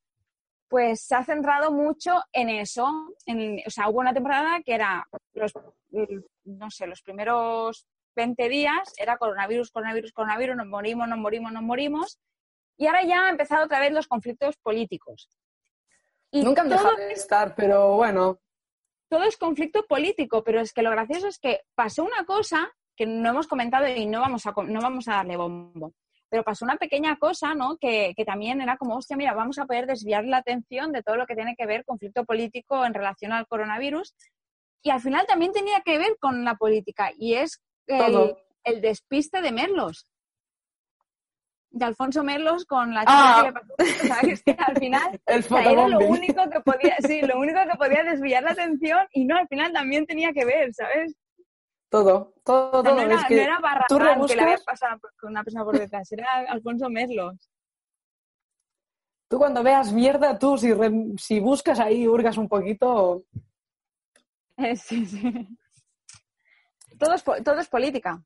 pues 0.67 1.01
se 1.01 1.15
ha 1.15 1.23
centrado 1.23 1.71
mucho 1.71 2.21
en 2.33 2.49
eso. 2.49 2.87
En, 3.25 3.59
o 3.65 3.69
sea, 3.69 3.89
hubo 3.89 3.99
una 3.99 4.13
temporada 4.13 4.61
que 4.63 4.73
era 4.75 5.07
los, 5.33 5.51
no 6.43 6.69
sé, 6.69 6.85
los 6.87 7.01
primeros 7.01 7.87
20 8.15 8.47
días 8.49 8.93
era 8.97 9.17
coronavirus, 9.17 9.71
coronavirus, 9.71 10.11
coronavirus, 10.11 10.55
nos 10.55 10.67
morimos, 10.67 11.07
nos 11.07 11.17
morimos, 11.17 11.51
nos 11.51 11.63
morimos. 11.63 12.19
Y 12.77 12.87
ahora 12.87 13.03
ya 13.03 13.23
han 13.23 13.29
empezado 13.31 13.65
otra 13.65 13.79
vez 13.79 13.91
los 13.91 14.07
conflictos 14.07 14.57
políticos. 14.57 15.29
Y 16.35 16.43
Nunca 16.43 16.63
han 16.63 16.69
todo- 16.69 16.77
dejado 16.79 16.97
de 16.97 17.13
estar, 17.13 17.55
pero 17.55 17.95
bueno. 17.95 18.39
todo 19.09 19.23
es 19.23 19.37
conflicto 19.37 19.85
político, 19.85 20.43
pero 20.43 20.59
es 20.59 20.73
que 20.73 20.81
lo 20.81 20.91
gracioso 20.91 21.27
es 21.27 21.39
que 21.39 21.61
pasó 21.75 22.03
una 22.03 22.25
cosa 22.25 22.73
que 22.97 23.05
no 23.05 23.29
hemos 23.29 23.47
comentado 23.47 23.87
y 23.87 24.05
no 24.05 24.19
vamos 24.19 24.45
a, 24.45 24.53
no 24.67 24.81
vamos 24.81 25.07
a 25.07 25.13
darle 25.15 25.37
bombo. 25.37 25.93
Pero 26.29 26.43
pasó 26.43 26.65
una 26.65 26.75
pequeña 26.75 27.17
cosa, 27.17 27.53
¿no? 27.53 27.77
Que, 27.77 28.13
que 28.17 28.25
también 28.25 28.59
era 28.59 28.75
como, 28.77 28.97
hostia, 28.97 29.15
mira, 29.15 29.33
vamos 29.33 29.59
a 29.59 29.65
poder 29.65 29.85
desviar 29.85 30.25
la 30.25 30.37
atención 30.37 30.91
de 30.91 31.03
todo 31.03 31.15
lo 31.15 31.25
que 31.25 31.35
tiene 31.35 31.55
que 31.55 31.65
ver 31.65 31.85
conflicto 31.85 32.25
político 32.25 32.83
en 32.83 32.93
relación 32.93 33.31
al 33.31 33.47
coronavirus. 33.47 34.13
Y 34.81 34.89
al 34.89 34.99
final 34.99 35.25
también 35.27 35.53
tenía 35.53 35.81
que 35.85 35.97
ver 35.97 36.17
con 36.19 36.43
la 36.43 36.55
política 36.55 37.11
y 37.17 37.35
es 37.35 37.61
el, 37.87 38.35
el 38.63 38.81
despiste 38.81 39.41
de 39.41 39.51
Merlos. 39.53 40.07
De 41.77 41.83
Alfonso 41.83 42.23
Merlos 42.23 42.63
con 42.65 42.93
la 42.93 43.01
chica 43.01 43.11
Ah. 43.13 43.41
que 43.41 43.47
le 43.47 43.53
pasó. 43.53 44.07
¿Sabes? 44.07 44.43
Que 44.43 44.51
al 44.57 44.77
final 44.77 45.21
El 45.25 45.39
o 45.39 45.43
sea, 45.43 45.71
era 45.71 45.87
lo 45.89 45.99
único 45.99 46.49
que 46.49 46.59
podía, 46.61 46.95
sí, 47.05 47.21
lo 47.21 47.37
único 47.37 47.59
que 47.69 47.77
podía 47.77 48.01
desviar 48.03 48.43
la 48.43 48.51
atención 48.51 48.99
y 49.11 49.25
no, 49.25 49.35
al 49.37 49.47
final 49.49 49.73
también 49.73 50.05
tenía 50.05 50.31
que 50.31 50.45
ver, 50.45 50.73
¿sabes? 50.73 51.15
Todo, 51.89 52.33
todo, 52.45 52.79
O 52.79 52.81
sea, 52.81 52.93
no, 52.93 53.01
era, 53.01 53.15
es 53.15 53.25
que 53.25 53.35
no 53.35 53.41
era 53.41 53.59
Barragán 53.59 54.19
tú 54.19 54.25
que 54.27 54.35
le 54.35 54.41
había 54.41 54.57
pasado 54.65 54.99
con 55.19 55.31
una 55.31 55.43
persona 55.43 55.65
por 55.65 55.77
detrás, 55.77 56.09
era 56.13 56.27
Alfonso 56.49 56.89
Merlos. 56.89 57.49
Tú 59.27 59.37
cuando 59.37 59.61
veas 59.63 59.91
mierda, 59.91 60.37
tú 60.39 60.57
si, 60.57 60.71
re- 60.73 60.91
si 61.17 61.39
buscas 61.41 61.79
ahí, 61.79 62.07
hurgas 62.07 62.37
un 62.37 62.47
poquito, 62.47 63.23
Eh, 64.57 64.75
sí, 64.77 65.05
sí. 65.05 65.47
Todo 66.97 67.13
es, 67.15 67.23
todo 67.23 67.59
es 67.59 67.67
política. 67.67 68.23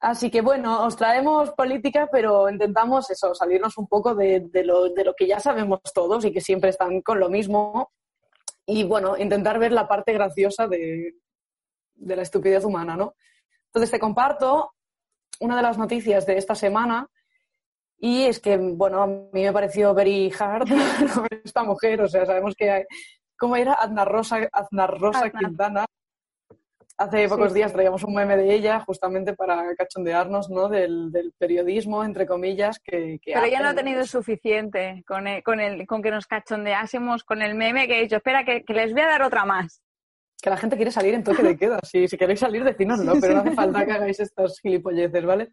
Así 0.00 0.30
que 0.30 0.42
bueno, 0.42 0.84
os 0.84 0.96
traemos 0.96 1.50
política, 1.52 2.08
pero 2.10 2.50
intentamos 2.50 3.10
eso, 3.10 3.34
salirnos 3.34 3.78
un 3.78 3.88
poco 3.88 4.14
de, 4.14 4.40
de 4.40 4.64
lo, 4.64 4.90
de 4.90 5.04
lo 5.04 5.14
que 5.14 5.26
ya 5.26 5.40
sabemos 5.40 5.80
todos 5.94 6.24
y 6.24 6.32
que 6.32 6.40
siempre 6.40 6.70
están 6.70 7.00
con 7.00 7.18
lo 7.18 7.28
mismo. 7.30 7.90
Y 8.66 8.84
bueno, 8.84 9.16
intentar 9.16 9.58
ver 9.58 9.72
la 9.72 9.88
parte 9.88 10.12
graciosa 10.12 10.66
de, 10.66 11.14
de 11.94 12.16
la 12.16 12.22
estupidez 12.22 12.64
humana, 12.64 12.96
¿no? 12.96 13.14
Entonces 13.66 13.90
te 13.90 13.98
comparto 13.98 14.72
una 15.40 15.56
de 15.56 15.62
las 15.62 15.78
noticias 15.78 16.26
de 16.26 16.36
esta 16.36 16.54
semana 16.54 17.08
y 17.98 18.24
es 18.24 18.40
que, 18.40 18.56
bueno, 18.56 19.02
a 19.02 19.06
mí 19.06 19.28
me 19.32 19.52
pareció 19.52 19.94
very 19.94 20.32
hard 20.38 20.68
esta 21.44 21.64
mujer, 21.64 22.02
o 22.02 22.08
sea, 22.08 22.26
sabemos 22.26 22.54
que 22.54 22.70
hay, 22.70 22.84
¿cómo 23.38 23.56
era? 23.56 23.74
Aznar 23.74 24.10
Rosa, 24.10 24.48
Aznar 24.52 24.98
Rosa 24.98 25.26
Aznar. 25.26 25.42
Quintana. 25.42 25.86
Hace 26.98 27.28
pocos 27.28 27.50
sí. 27.52 27.56
días 27.58 27.72
traíamos 27.74 28.02
un 28.04 28.14
meme 28.14 28.36
de 28.38 28.54
ella 28.54 28.80
justamente 28.80 29.34
para 29.34 29.74
cachondearnos, 29.76 30.48
¿no? 30.48 30.68
Del, 30.68 31.12
del 31.12 31.32
periodismo, 31.36 32.02
entre 32.02 32.26
comillas, 32.26 32.78
que, 32.80 33.18
que 33.20 33.32
Pero 33.34 33.44
ella 33.44 33.60
no 33.60 33.68
ha 33.68 33.74
tenido 33.74 34.04
suficiente 34.06 35.04
con, 35.06 35.26
el- 35.26 35.42
con, 35.42 35.60
el, 35.60 35.86
con 35.86 36.00
que 36.02 36.10
nos 36.10 36.26
cachondeásemos 36.26 37.22
con 37.24 37.42
el 37.42 37.54
meme 37.54 37.86
que 37.86 37.98
he 37.98 38.02
dicho, 38.02 38.16
espera, 38.16 38.44
que, 38.44 38.64
que 38.64 38.72
les 38.72 38.92
voy 38.92 39.02
a 39.02 39.08
dar 39.08 39.22
otra 39.22 39.44
más. 39.44 39.82
que 40.40 40.48
la 40.50 40.56
gente 40.56 40.76
quiere 40.76 40.90
salir 40.90 41.12
en 41.14 41.22
toque 41.24 41.42
de 41.42 41.56
queda. 41.58 41.80
Si, 41.82 42.08
si 42.08 42.16
queréis 42.16 42.40
salir, 42.40 42.64
decínoslo, 42.64 43.14
pero 43.20 43.34
no 43.34 43.40
hace 43.40 43.52
falta 43.52 43.84
que 43.84 43.92
hagáis 43.92 44.20
estas 44.20 44.58
gilipolleces, 44.60 45.24
¿vale? 45.24 45.50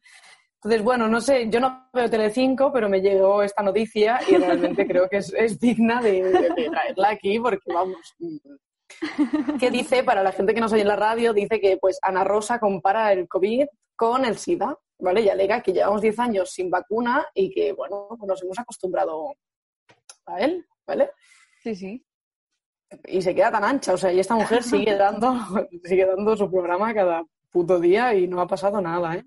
Entonces, 0.55 0.81
bueno, 0.81 1.09
no 1.09 1.19
sé, 1.19 1.49
yo 1.49 1.59
no 1.59 1.89
veo 1.93 2.09
Telecinco, 2.09 2.71
pero 2.71 2.87
me 2.87 3.01
llegó 3.01 3.43
esta 3.43 3.61
noticia 3.61 4.21
y 4.29 4.37
realmente 4.37 4.87
creo 4.87 5.09
que 5.09 5.17
es, 5.17 5.33
es 5.33 5.59
digna 5.59 6.01
de, 6.01 6.23
de- 6.23 6.49
de 6.55 6.69
traerla 6.69 7.09
aquí 7.09 7.37
porque, 7.37 7.73
vamos, 7.73 8.15
¿qué 9.59 9.71
dice? 9.71 10.03
Para 10.03 10.23
la 10.23 10.31
gente 10.31 10.53
que 10.53 10.61
nos 10.61 10.73
oye 10.73 10.81
en 10.81 10.87
la 10.87 10.95
radio, 10.95 11.33
dice 11.33 11.59
que 11.59 11.77
pues 11.77 11.99
Ana 12.01 12.23
Rosa 12.23 12.59
compara 12.59 13.11
el 13.11 13.27
COVID 13.27 13.65
con 13.95 14.25
el 14.25 14.37
SIDA, 14.37 14.77
¿vale? 14.99 15.21
Y 15.21 15.29
alega 15.29 15.61
que 15.61 15.73
llevamos 15.73 16.01
10 16.01 16.19
años 16.19 16.51
sin 16.51 16.69
vacuna 16.69 17.25
y 17.33 17.51
que, 17.53 17.73
bueno, 17.73 18.07
nos 18.25 18.41
hemos 18.43 18.59
acostumbrado 18.59 19.35
a 20.25 20.39
él, 20.39 20.65
¿vale? 20.85 21.11
Sí, 21.61 21.75
sí. 21.75 22.05
y 23.05 23.21
se 23.21 23.33
queda 23.33 23.51
tan 23.51 23.63
ancha. 23.63 23.93
O 23.93 23.97
sea, 23.97 24.11
y 24.11 24.19
esta 24.19 24.35
mujer 24.35 24.63
sigue 24.63 24.95
dando, 24.95 25.33
sigue 25.83 26.05
dando 26.05 26.35
su 26.35 26.49
programa 26.49 26.93
cada 26.93 27.23
puto 27.51 27.79
día 27.79 28.13
y 28.15 28.27
no 28.27 28.41
ha 28.41 28.47
pasado 28.47 28.81
nada, 28.81 29.15
¿eh? 29.15 29.25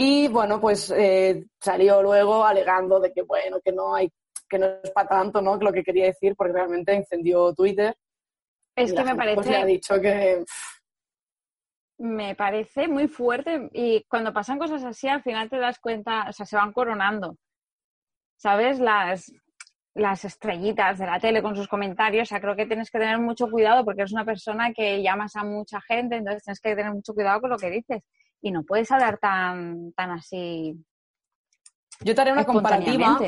Y 0.00 0.28
bueno, 0.28 0.60
pues 0.60 0.92
eh, 0.96 1.44
salió 1.60 2.00
luego 2.00 2.44
alegando 2.44 3.00
de 3.00 3.12
que 3.12 3.22
bueno, 3.22 3.60
que 3.60 3.72
no 3.72 3.96
hay, 3.96 4.12
que 4.48 4.56
no 4.56 4.66
es 4.80 4.90
para 4.92 5.08
tanto, 5.08 5.42
¿no? 5.42 5.56
Lo 5.56 5.72
que 5.72 5.82
quería 5.82 6.04
decir, 6.04 6.36
porque 6.36 6.52
realmente 6.52 6.94
incendió 6.94 7.52
Twitter. 7.52 7.96
Es 8.82 8.92
que 8.92 9.04
me 9.04 9.14
pues, 9.14 9.16
parece... 9.16 9.50
le 9.50 9.56
ha 9.56 9.64
dicho 9.64 10.00
que 10.00 10.44
me 12.00 12.34
parece 12.36 12.86
muy 12.86 13.08
fuerte 13.08 13.68
y 13.72 14.04
cuando 14.04 14.32
pasan 14.32 14.58
cosas 14.58 14.84
así 14.84 15.08
al 15.08 15.22
final 15.22 15.50
te 15.50 15.58
das 15.58 15.80
cuenta, 15.80 16.26
o 16.28 16.32
sea, 16.32 16.46
se 16.46 16.56
van 16.56 16.72
coronando. 16.72 17.36
¿Sabes? 18.36 18.78
Las, 18.78 19.32
las 19.94 20.24
estrellitas 20.24 20.98
de 20.98 21.06
la 21.06 21.18
tele 21.18 21.42
con 21.42 21.56
sus 21.56 21.66
comentarios, 21.66 22.28
o 22.28 22.30
sea, 22.30 22.40
creo 22.40 22.54
que 22.54 22.66
tienes 22.66 22.90
que 22.90 23.00
tener 23.00 23.18
mucho 23.18 23.50
cuidado 23.50 23.84
porque 23.84 24.02
eres 24.02 24.12
una 24.12 24.24
persona 24.24 24.72
que 24.72 25.02
llamas 25.02 25.34
a 25.34 25.42
mucha 25.42 25.80
gente, 25.80 26.16
entonces 26.16 26.44
tienes 26.44 26.60
que 26.60 26.76
tener 26.76 26.92
mucho 26.92 27.14
cuidado 27.14 27.40
con 27.40 27.50
lo 27.50 27.58
que 27.58 27.70
dices 27.70 28.02
y 28.40 28.52
no 28.52 28.62
puedes 28.62 28.92
hablar 28.92 29.18
tan, 29.18 29.92
tan 29.94 30.12
así 30.12 30.76
yo 32.00 32.14
te 32.14 32.20
haré 32.20 32.32
una 32.32 32.44
comparativa. 32.44 33.18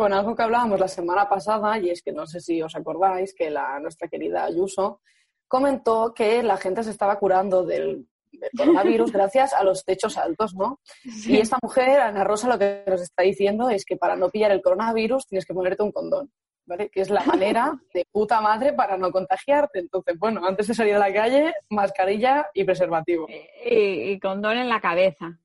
Con 0.00 0.14
algo 0.14 0.34
que 0.34 0.42
hablábamos 0.42 0.80
la 0.80 0.88
semana 0.88 1.28
pasada, 1.28 1.78
y 1.78 1.90
es 1.90 2.00
que 2.00 2.10
no 2.10 2.26
sé 2.26 2.40
si 2.40 2.62
os 2.62 2.74
acordáis 2.74 3.34
que 3.34 3.50
la, 3.50 3.78
nuestra 3.80 4.08
querida 4.08 4.44
Ayuso 4.44 5.02
comentó 5.46 6.14
que 6.14 6.42
la 6.42 6.56
gente 6.56 6.82
se 6.82 6.88
estaba 6.88 7.18
curando 7.18 7.66
del, 7.66 8.06
del 8.32 8.50
coronavirus 8.56 9.12
gracias 9.12 9.52
a 9.52 9.62
los 9.62 9.84
techos 9.84 10.16
altos, 10.16 10.54
¿no? 10.54 10.80
Y 11.04 11.36
esta 11.36 11.58
mujer, 11.62 12.00
Ana 12.00 12.24
Rosa, 12.24 12.48
lo 12.48 12.58
que 12.58 12.82
nos 12.86 13.02
está 13.02 13.24
diciendo 13.24 13.68
es 13.68 13.84
que 13.84 13.98
para 13.98 14.16
no 14.16 14.30
pillar 14.30 14.52
el 14.52 14.62
coronavirus 14.62 15.26
tienes 15.26 15.44
que 15.44 15.52
ponerte 15.52 15.82
un 15.82 15.92
condón, 15.92 16.32
¿vale? 16.64 16.88
Que 16.88 17.02
es 17.02 17.10
la 17.10 17.22
manera 17.26 17.70
de 17.92 18.06
puta 18.10 18.40
madre 18.40 18.72
para 18.72 18.96
no 18.96 19.12
contagiarte. 19.12 19.80
Entonces, 19.80 20.18
bueno, 20.18 20.46
antes 20.46 20.66
de 20.66 20.72
salir 20.72 20.94
a 20.94 20.98
la 20.98 21.12
calle, 21.12 21.52
mascarilla 21.68 22.46
y 22.54 22.64
preservativo. 22.64 23.26
Y, 23.28 24.12
y 24.12 24.18
condón 24.18 24.56
en 24.56 24.70
la 24.70 24.80
cabeza. 24.80 25.38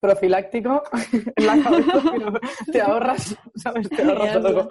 Profiláctico 0.00 0.82
en 1.36 1.46
la 1.46 1.62
cabeza, 1.62 1.92
pero 2.12 2.32
te 2.72 2.80
ahorras, 2.80 3.36
¿sabes? 3.56 3.88
Te 3.88 4.02
ahorras 4.02 4.36
algo. 4.36 4.68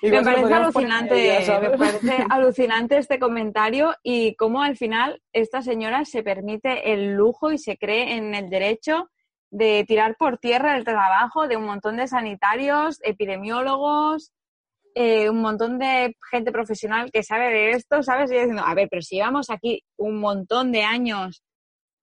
Me 0.00 0.22
parece 0.22 0.42
poner 0.42 0.58
alucinante, 0.58 1.38
me 1.60 1.70
parece 1.70 2.24
alucinante 2.30 2.98
este 2.98 3.18
comentario 3.18 3.94
y 4.02 4.36
cómo 4.36 4.62
al 4.62 4.76
final 4.76 5.20
esta 5.32 5.60
señora 5.60 6.04
se 6.04 6.22
permite 6.22 6.92
el 6.92 7.14
lujo 7.14 7.50
y 7.50 7.58
se 7.58 7.76
cree 7.76 8.16
en 8.16 8.34
el 8.34 8.48
derecho 8.48 9.10
de 9.50 9.84
tirar 9.88 10.16
por 10.16 10.38
tierra 10.38 10.76
el 10.76 10.84
trabajo 10.84 11.48
de 11.48 11.56
un 11.56 11.64
montón 11.64 11.96
de 11.96 12.06
sanitarios, 12.06 13.00
epidemiólogos, 13.02 14.32
eh, 14.94 15.30
un 15.30 15.40
montón 15.40 15.78
de 15.78 16.16
gente 16.30 16.52
profesional 16.52 17.10
que 17.10 17.22
sabe 17.22 17.48
de 17.48 17.70
esto, 17.70 18.02
¿sabes? 18.02 18.30
Y 18.30 18.34
diciendo, 18.34 18.62
a 18.64 18.74
ver, 18.74 18.88
pero 18.90 19.02
si 19.02 19.16
llevamos 19.16 19.50
aquí 19.50 19.82
un 19.96 20.18
montón 20.20 20.70
de 20.70 20.82
años 20.82 21.42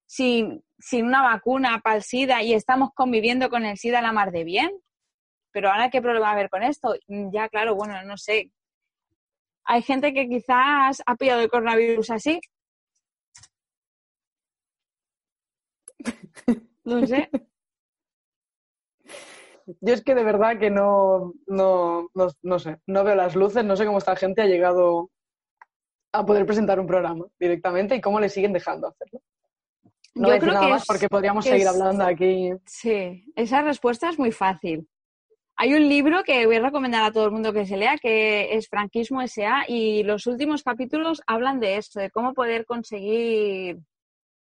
sin, 0.06 0.64
sin 0.80 1.06
una 1.06 1.22
vacuna 1.22 1.82
para 1.84 1.98
el 1.98 2.04
SIDA 2.04 2.44
y 2.44 2.54
estamos 2.54 2.90
conviviendo 2.94 3.50
con 3.50 3.66
el 3.66 3.78
SIDA 3.78 4.02
la 4.02 4.12
mar 4.12 4.32
de 4.32 4.44
bien, 4.44 4.72
pero 5.52 5.70
ahora 5.72 5.90
qué 5.90 6.02
problema 6.02 6.28
va 6.28 6.30
a 6.32 6.34
haber 6.34 6.50
con 6.50 6.64
esto? 6.64 6.96
Mm, 7.08 7.32
Ya, 7.32 7.50
claro, 7.50 7.76
bueno, 7.76 8.02
no 8.04 8.18
sé. 8.18 8.52
Hay 9.66 9.82
gente 9.82 10.14
que 10.14 10.28
quizás 10.28 11.02
ha 11.06 11.16
pillado 11.16 11.42
el 11.42 11.50
coronavirus 11.50 12.12
así. 12.12 12.40
No 16.86 17.06
sé. 17.08 17.30
Yo 19.82 19.94
es 19.94 20.04
que 20.04 20.14
de 20.14 20.24
verdad 20.24 20.60
que 20.60 20.70
no, 20.70 21.34
no, 21.48 22.10
no, 22.14 22.28
no 22.44 22.60
sé, 22.60 22.78
no 22.86 23.04
veo 23.04 23.16
las 23.16 23.36
luces, 23.36 23.66
no 23.66 23.76
sé 23.76 23.86
cómo 23.86 23.98
esta 23.98 24.16
gente 24.16 24.44
ha 24.44 24.46
llegado 24.46 25.10
a 26.14 26.26
poder 26.26 26.46
presentar 26.46 26.80
un 26.80 26.88
programa 26.88 27.26
directamente 27.40 27.96
y 27.96 28.02
cómo 28.02 28.20
le 28.20 28.30
siguen 28.30 28.54
dejando 28.54 28.88
hacerlo. 28.88 29.22
No 30.16 30.30
Yo 30.30 30.40
creo 30.40 30.54
nada 30.54 30.66
que 30.66 30.72
más 30.72 30.82
es- 30.84 30.88
porque 30.88 31.10
podríamos 31.10 31.44
seguir 31.46 31.62
es- 31.62 31.68
hablando 31.68 32.06
aquí. 32.06 32.52
Sí, 32.66 33.26
esa 33.36 33.62
respuesta 33.62 34.10
es 34.10 34.18
muy 34.18 34.32
fácil. 34.32 34.88
Hay 35.58 35.74
un 35.74 35.88
libro 35.88 36.24
que 36.24 36.46
voy 36.46 36.58
a 36.58 36.62
recomendar 36.62 37.04
a 37.04 37.12
todo 37.12 37.26
el 37.26 37.32
mundo 37.32 37.54
que 37.54 37.66
se 37.66 37.78
lea, 37.78 37.98
que 37.98 38.56
es 38.56 38.68
Franquismo 38.68 39.22
S.A. 39.22 39.64
y 39.68 40.04
los 40.04 40.26
últimos 40.28 40.64
capítulos 40.64 41.22
hablan 41.28 41.60
de 41.60 41.78
eso, 41.78 42.00
de 42.00 42.12
cómo 42.12 42.34
poder 42.34 42.66
conseguir 42.66 43.78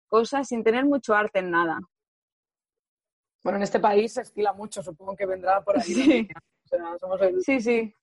cosas 0.08 0.48
sin 0.48 0.62
tener 0.62 0.84
mucho 0.84 1.14
arte 1.14 1.38
en 1.40 1.50
nada. 1.50 1.80
Bueno, 3.42 3.56
en 3.58 3.62
este 3.64 3.80
país 3.80 4.12
se 4.14 4.22
estila 4.22 4.52
mucho, 4.52 4.82
supongo 4.82 5.16
que 5.16 5.26
vendrá 5.26 5.62
por 5.62 5.76
ahí. 5.76 5.82
la 5.88 5.94
Sí. 5.94 6.06
línea. 6.12 6.34
O 6.64 6.68
sea, 6.68 6.98
somos 6.98 7.20
el- 7.22 7.42
Sí, 7.42 7.60
sí. 7.60 7.94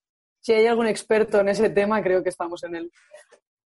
Si 0.41 0.53
hay 0.53 0.65
algún 0.67 0.87
experto 0.87 1.39
en 1.39 1.49
ese 1.49 1.69
tema, 1.69 2.01
creo 2.01 2.21
que 2.23 2.29
estamos 2.29 2.63
en 2.63 2.75
él. 2.75 2.91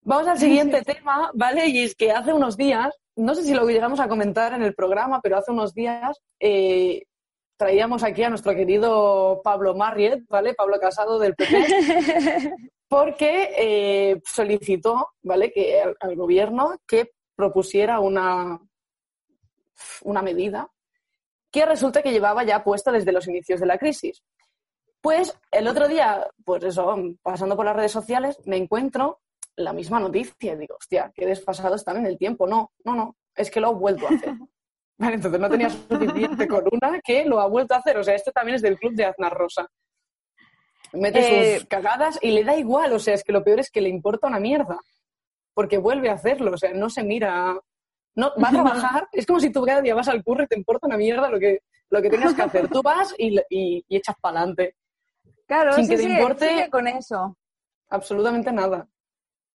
Vamos 0.03 0.27
al 0.29 0.39
siguiente 0.79 0.83
tema, 0.83 1.31
¿vale? 1.35 1.67
Y 1.69 1.85
es 1.85 1.95
que 1.95 2.11
hace 2.13 2.33
unos 2.33 2.57
días, 2.57 2.95
no 3.21 3.35
sé 3.35 3.45
si 3.45 3.55
lo 3.55 3.67
llegamos 3.67 4.01
a 4.01 4.09
comentar 4.09 4.53
en 4.55 4.63
el 4.63 4.75
programa, 4.75 5.21
pero 5.21 5.37
hace 5.37 5.53
unos 5.53 5.75
días 5.75 6.21
eh, 6.39 7.03
traíamos 7.57 8.03
aquí 8.03 8.23
a 8.23 8.31
nuestro 8.31 8.55
querido 8.55 9.41
Pablo 9.45 9.75
Marriet, 9.75 10.25
¿vale? 10.29 10.55
Pablo 10.55 10.79
Casado 10.81 11.19
del 11.19 11.35
PP, 11.35 12.55
porque 12.89 13.51
eh, 13.57 14.21
solicitó, 14.25 15.09
¿vale? 15.23 15.53
Que 15.53 15.81
al, 15.81 15.97
al 16.01 16.17
gobierno 16.17 16.79
que 16.87 17.13
propusiera 17.37 18.01
una, 18.01 18.59
una 20.03 20.23
medida 20.23 20.71
que 21.51 21.67
resulta 21.67 22.03
que 22.03 22.13
llevaba 22.13 22.45
ya 22.45 22.65
puesta 22.65 22.93
desde 22.93 23.13
los 23.13 23.27
inicios 23.29 23.61
de 23.61 23.67
la 23.67 23.79
crisis. 23.79 24.23
Pues 25.01 25.37
el 25.51 25.67
otro 25.67 25.89
día, 25.89 26.27
pues 26.45 26.63
eso, 26.65 26.95
pasando 27.23 27.57
por 27.57 27.65
las 27.65 27.77
redes 27.77 27.93
sociales, 27.93 28.39
me 28.45 28.57
encuentro 28.57 29.21
la 29.61 29.73
misma 29.73 30.01
noticia 30.01 30.53
y 30.53 30.57
digo, 30.57 30.77
hostia, 30.79 31.11
qué 31.15 31.27
desfasado 31.27 31.75
están 31.75 31.97
en 31.99 32.07
el 32.07 32.19
tiempo. 32.19 32.47
No, 32.47 32.73
no, 32.85 32.95
no, 32.95 33.17
es 33.35 33.51
que 33.51 33.61
lo 33.61 33.69
ha 33.69 33.73
vuelto 33.73 34.07
a 34.07 34.11
hacer. 34.11 34.35
Vale, 34.99 35.15
entonces 35.15 35.41
no 35.41 35.49
tenía 35.49 35.71
suficiente 35.71 36.47
con 36.47 36.65
una 36.71 37.01
que 37.01 37.25
lo 37.25 37.41
ha 37.41 37.47
vuelto 37.47 37.75
a 37.75 37.79
hacer. 37.79 37.97
O 37.97 38.05
sea, 38.05 38.15
esto 38.15 38.33
también 38.33 38.57
es 38.57 38.63
del 38.63 38.79
club 38.79 38.93
de 38.95 39.07
Aznar 39.07 39.33
Rosa. 39.33 39.67
Mete 40.93 41.55
Eh, 41.55 41.59
sus 41.61 41.69
cagadas 41.69 42.19
y 42.21 42.33
le 42.33 42.45
da 42.45 42.57
igual. 42.57 42.93
O 42.93 42.99
sea, 42.99 43.15
es 43.15 43.25
que 43.25 43.33
lo 43.33 43.43
peor 43.45 43.61
es 43.61 43.71
que 43.71 43.81
le 43.81 43.89
importa 43.89 44.27
una 44.27 44.41
mierda. 44.41 44.79
Porque 45.55 45.79
vuelve 45.79 46.11
a 46.11 46.15
hacerlo. 46.15 46.53
O 46.53 46.59
sea, 46.59 46.73
no 46.75 46.91
se 46.91 47.03
mira. 47.03 47.59
No, 48.15 48.33
va 48.43 48.49
a 48.49 48.51
trabajar. 48.99 49.09
es 49.13 49.25
como 49.27 49.41
si 49.41 49.51
tú 49.51 49.65
cada 49.65 49.81
día 49.81 49.95
vas 49.95 50.09
al 50.09 50.23
curro 50.23 50.45
y 50.45 50.49
te 50.49 50.59
importa 50.59 50.87
una 50.87 50.97
mierda 50.99 51.31
lo 51.31 51.39
que, 51.39 51.61
lo 51.91 52.03
que 52.03 52.11
tengas 52.11 52.35
que 52.35 52.43
hacer. 52.43 52.69
Tú 52.69 52.83
vas 52.83 53.15
y, 53.17 53.39
y, 53.49 53.85
y 53.89 53.97
echas 53.97 54.17
para 54.21 54.39
adelante. 54.41 54.77
Claro, 55.47 55.73
Sin 55.73 55.85
sí, 55.85 55.91
que 55.93 55.97
te 55.97 56.03
sí, 56.03 56.09
importe- 56.11 56.49
sigue 56.49 56.71
con 56.71 56.87
eso. 56.89 57.37
Absolutamente 57.89 58.53
nada. 58.53 58.87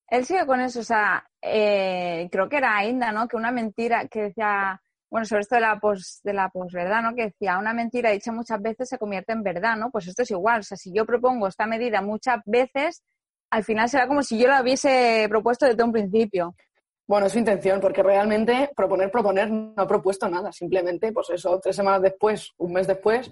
Él 0.09 0.25
sigue 0.25 0.47
con 0.47 0.61
eso, 0.61 0.81
o 0.81 0.85
sea, 0.85 1.27
eh, 1.41 2.29
creo 2.31 2.49
que 2.49 2.59
era 2.59 2.85
Inda, 2.85 3.11
¿no? 3.13 3.27
Que 3.27 3.37
una 3.37 3.51
mentira 3.51 4.07
que 4.09 4.25
decía, 4.25 4.81
bueno, 5.11 5.25
sobre 5.25 5.43
esto 5.43 5.55
de 5.55 5.63
la 5.63 5.79
pos, 5.79 6.21
de 6.23 6.33
la 6.33 6.49
posverdad, 6.51 7.03
¿no? 7.03 7.15
Que 7.15 7.27
decía, 7.27 7.59
una 7.59 7.73
mentira 7.73 8.11
dicha 8.11 8.33
muchas 8.33 8.61
veces 8.61 8.89
se 8.89 8.99
convierte 8.99 9.33
en 9.33 9.43
verdad, 9.43 9.77
¿no? 9.77 9.91
Pues 9.91 10.07
esto 10.07 10.23
es 10.23 10.31
igual, 10.31 10.61
o 10.61 10.63
sea, 10.63 10.77
si 10.77 10.93
yo 10.93 11.07
propongo 11.07 11.47
esta 11.49 11.67
medida 11.67 12.03
muchas 12.03 12.41
veces, 12.45 13.03
al 13.51 13.65
final 13.65 13.89
será 13.89 14.07
como 14.07 14.23
si 14.23 14.39
yo 14.39 14.49
la 14.49 14.63
hubiese 14.63 15.27
propuesto 15.29 15.67
desde 15.67 15.83
un 15.83 15.93
principio. 15.93 16.55
Bueno, 17.07 17.27
es 17.27 17.33
su 17.33 17.39
intención, 17.39 17.81
porque 17.81 18.03
realmente 18.03 18.71
proponer, 18.75 19.11
proponer, 19.11 19.51
no 19.51 19.75
ha 19.77 19.87
propuesto 19.87 20.29
nada. 20.29 20.51
Simplemente, 20.53 21.13
pues 21.13 21.31
eso, 21.31 21.61
tres 21.61 21.77
semanas 21.77 22.01
después, 22.01 22.53
un 22.57 22.73
mes 22.73 22.87
después, 22.87 23.31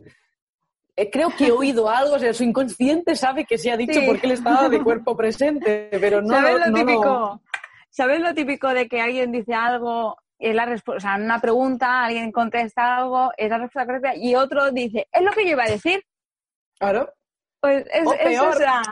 creo 1.10 1.30
que 1.36 1.46
he 1.46 1.52
oído 1.52 1.88
algo, 1.88 2.14
o 2.16 2.18
sea, 2.18 2.32
su 2.34 2.44
inconsciente 2.44 3.16
sabe 3.16 3.44
que 3.44 3.58
se 3.58 3.70
ha 3.70 3.76
dicho 3.76 4.00
Sí. 4.00 4.06
porque 4.06 4.26
él 4.26 4.32
estaba 4.32 4.68
de 4.68 4.82
cuerpo 4.82 5.16
presente, 5.16 5.88
pero 6.00 6.20
no 6.22 6.28
¿Sabes 6.34 6.58
lo 6.58 6.66
no 6.66 6.78
típico? 6.78 7.42
¿Sabes 7.90 8.20
lo 8.20 8.34
típico 8.34 8.68
de 8.68 8.88
que 8.88 9.00
alguien 9.00 9.32
dice 9.32 9.54
algo, 9.54 10.16
es 10.38 10.54
la 10.54 10.64
respuesta, 10.66 10.96
o 10.96 11.00
sea, 11.00 11.22
una 11.22 11.40
pregunta, 11.40 12.04
alguien 12.04 12.32
contesta 12.32 12.96
algo, 12.98 13.30
es 13.36 13.48
la 13.50 13.58
respuesta 13.58 13.86
correcta, 13.86 14.14
y 14.16 14.34
otro 14.34 14.70
dice, 14.70 15.06
es 15.12 15.22
lo 15.22 15.30
que 15.32 15.44
yo 15.44 15.50
iba 15.52 15.64
a 15.64 15.70
decir? 15.70 16.02
Claro, 16.78 17.12
Pues 17.60 17.86
es, 17.92 18.06
O 18.06 18.12
es 18.14 18.20
peor. 18.20 18.54
esa, 18.54 18.82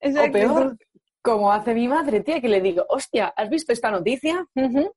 esa 0.00 0.24
o 0.24 0.32
peor, 0.32 0.76
como 1.22 1.52
hace 1.52 1.74
mi 1.74 1.86
madre, 1.86 2.20
tía, 2.20 2.40
que 2.40 2.48
le 2.48 2.60
digo, 2.60 2.84
hostia, 2.88 3.32
¿has 3.36 3.48
visto 3.48 3.72
esta 3.72 3.90
noticia? 3.90 4.44
Ujú. 4.54 4.92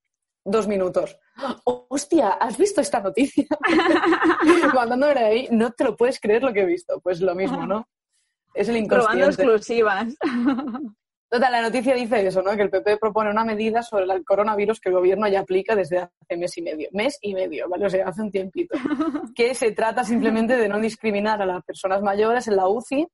Dos 0.50 0.68
minutos. 0.68 1.16
Hostia, 1.64 2.30
¿has 2.32 2.58
visto 2.58 2.82
esta 2.82 3.00
noticia? 3.00 3.46
Mandándome 4.74 5.14
de 5.14 5.26
ahí, 5.26 5.48
no 5.52 5.72
te 5.72 5.84
lo 5.84 5.96
puedes 5.96 6.20
creer 6.20 6.42
lo 6.42 6.52
que 6.52 6.62
he 6.62 6.66
visto. 6.66 7.00
Pues 7.02 7.22
lo 7.22 7.36
mismo, 7.36 7.68
¿no? 7.68 7.88
Es 8.56 8.68
el 8.68 8.84
Probando 8.88 9.26
inconsciente. 9.26 9.44
exclusivas. 9.44 10.16
Total, 11.30 11.52
la 11.52 11.62
noticia 11.62 11.94
dice 11.94 12.26
eso, 12.26 12.42
¿no? 12.42 12.56
Que 12.56 12.64
el 12.64 12.72
PP 12.72 12.98
propone 12.98 13.30
una 13.30 13.46
medida 13.46 13.84
sobre 13.84 14.06
el 14.12 14.26
coronavirus 14.26 14.80
que 14.80 14.90
el 14.90 14.96
gobierno 14.96 15.28
ya 15.28 15.42
aplica 15.42 15.76
desde 15.76 16.00
hace 16.00 16.36
mes 16.36 16.58
y 16.58 16.64
medio. 16.64 16.90
Mes 16.94 17.20
y 17.22 17.36
medio, 17.36 17.70
¿vale? 17.70 17.86
O 17.86 17.90
sea, 17.92 18.08
hace 18.08 18.24
un 18.24 18.32
tiempito. 18.32 18.74
Que 19.36 19.54
se 19.54 19.72
trata 19.72 20.04
simplemente 20.04 20.58
de 20.58 20.68
no 20.68 20.80
discriminar 20.80 21.40
a 21.44 21.46
las 21.46 21.64
personas 21.64 22.02
mayores 22.02 22.48
en 22.48 22.56
la 22.56 22.68
UCI 22.68 23.08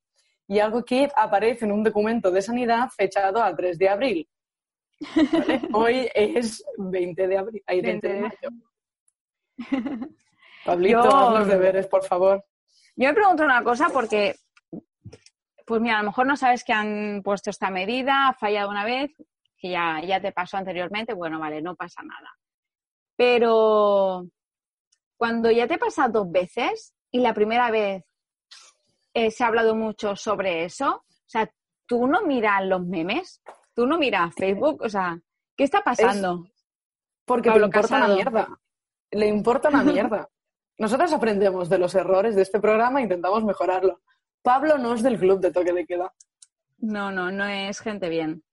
y 0.47 0.59
algo 0.59 0.85
que 0.85 1.09
aparece 1.13 1.65
en 1.65 1.73
un 1.73 1.83
documento 1.83 2.31
de 2.31 2.41
sanidad 2.41 2.87
fechado 2.95 3.43
a 3.43 3.53
3 3.53 3.77
de 3.77 3.89
abril. 3.89 4.29
¿Vale? 4.99 5.61
Hoy 5.73 6.09
es 6.13 6.63
20 6.77 7.27
de 7.27 7.37
abril, 7.37 7.63
ay, 7.67 7.81
20 7.81 8.07
de 8.07 8.13
20 8.21 8.37
de- 8.39 8.51
mayo. 8.51 8.65
Pablito, 10.65 11.03
Yo- 11.03 11.15
haz 11.15 11.39
los 11.39 11.47
deberes, 11.47 11.87
por 11.87 12.03
favor. 12.03 12.43
Yo 12.95 13.07
me 13.09 13.13
pregunto 13.13 13.43
una 13.43 13.63
cosa 13.63 13.89
porque, 13.89 14.35
pues 15.65 15.81
mira, 15.81 15.97
a 15.99 16.01
lo 16.01 16.09
mejor 16.09 16.25
no 16.27 16.37
sabes 16.37 16.63
que 16.63 16.73
han 16.73 17.21
puesto 17.23 17.49
esta 17.49 17.69
medida, 17.69 18.29
ha 18.29 18.33
fallado 18.33 18.69
una 18.69 18.85
vez, 18.85 19.11
que 19.57 19.69
ya, 19.69 20.01
ya 20.01 20.21
te 20.21 20.31
pasó 20.31 20.57
anteriormente, 20.57 21.13
bueno, 21.13 21.39
vale, 21.39 21.61
no 21.61 21.75
pasa 21.75 22.01
nada. 22.03 22.31
Pero 23.15 24.25
cuando 25.17 25.51
ya 25.51 25.67
te 25.67 25.77
pasa 25.77 26.07
dos 26.07 26.31
veces 26.31 26.93
y 27.11 27.19
la 27.19 27.33
primera 27.33 27.69
vez 27.71 28.03
eh, 29.13 29.31
se 29.31 29.43
ha 29.43 29.47
hablado 29.47 29.75
mucho 29.75 30.15
sobre 30.15 30.65
eso, 30.65 31.03
o 31.05 31.27
sea, 31.27 31.49
tú 31.85 32.07
no 32.07 32.21
miras 32.23 32.65
los 32.65 32.85
memes, 32.85 33.41
tú 33.75 33.85
no 33.85 33.99
miras 33.99 34.33
Facebook, 34.33 34.81
o 34.81 34.89
sea, 34.89 35.19
¿qué 35.55 35.63
está 35.63 35.83
pasando? 35.83 36.47
Porque 37.25 37.49
Pablo 37.49 37.61
le 37.61 37.67
importa 37.67 37.87
Casado. 37.87 38.05
una 38.05 38.15
mierda. 38.15 38.59
Le 39.11 39.27
importa 39.27 39.69
una 39.69 39.83
mierda. 39.83 40.29
Nosotros 40.77 41.13
aprendemos 41.13 41.69
de 41.69 41.77
los 41.77 41.93
errores 41.95 42.35
de 42.35 42.41
este 42.41 42.59
programa 42.59 42.99
e 42.99 43.03
intentamos 43.03 43.43
mejorarlo. 43.43 44.01
Pablo 44.41 44.77
no 44.77 44.93
es 44.93 45.03
del 45.03 45.17
club 45.19 45.39
de 45.39 45.51
toque 45.51 45.73
de 45.73 45.85
queda. 45.85 46.13
No, 46.79 47.11
no, 47.11 47.31
no 47.31 47.45
es 47.45 47.79
gente 47.79 48.09
bien. 48.09 48.43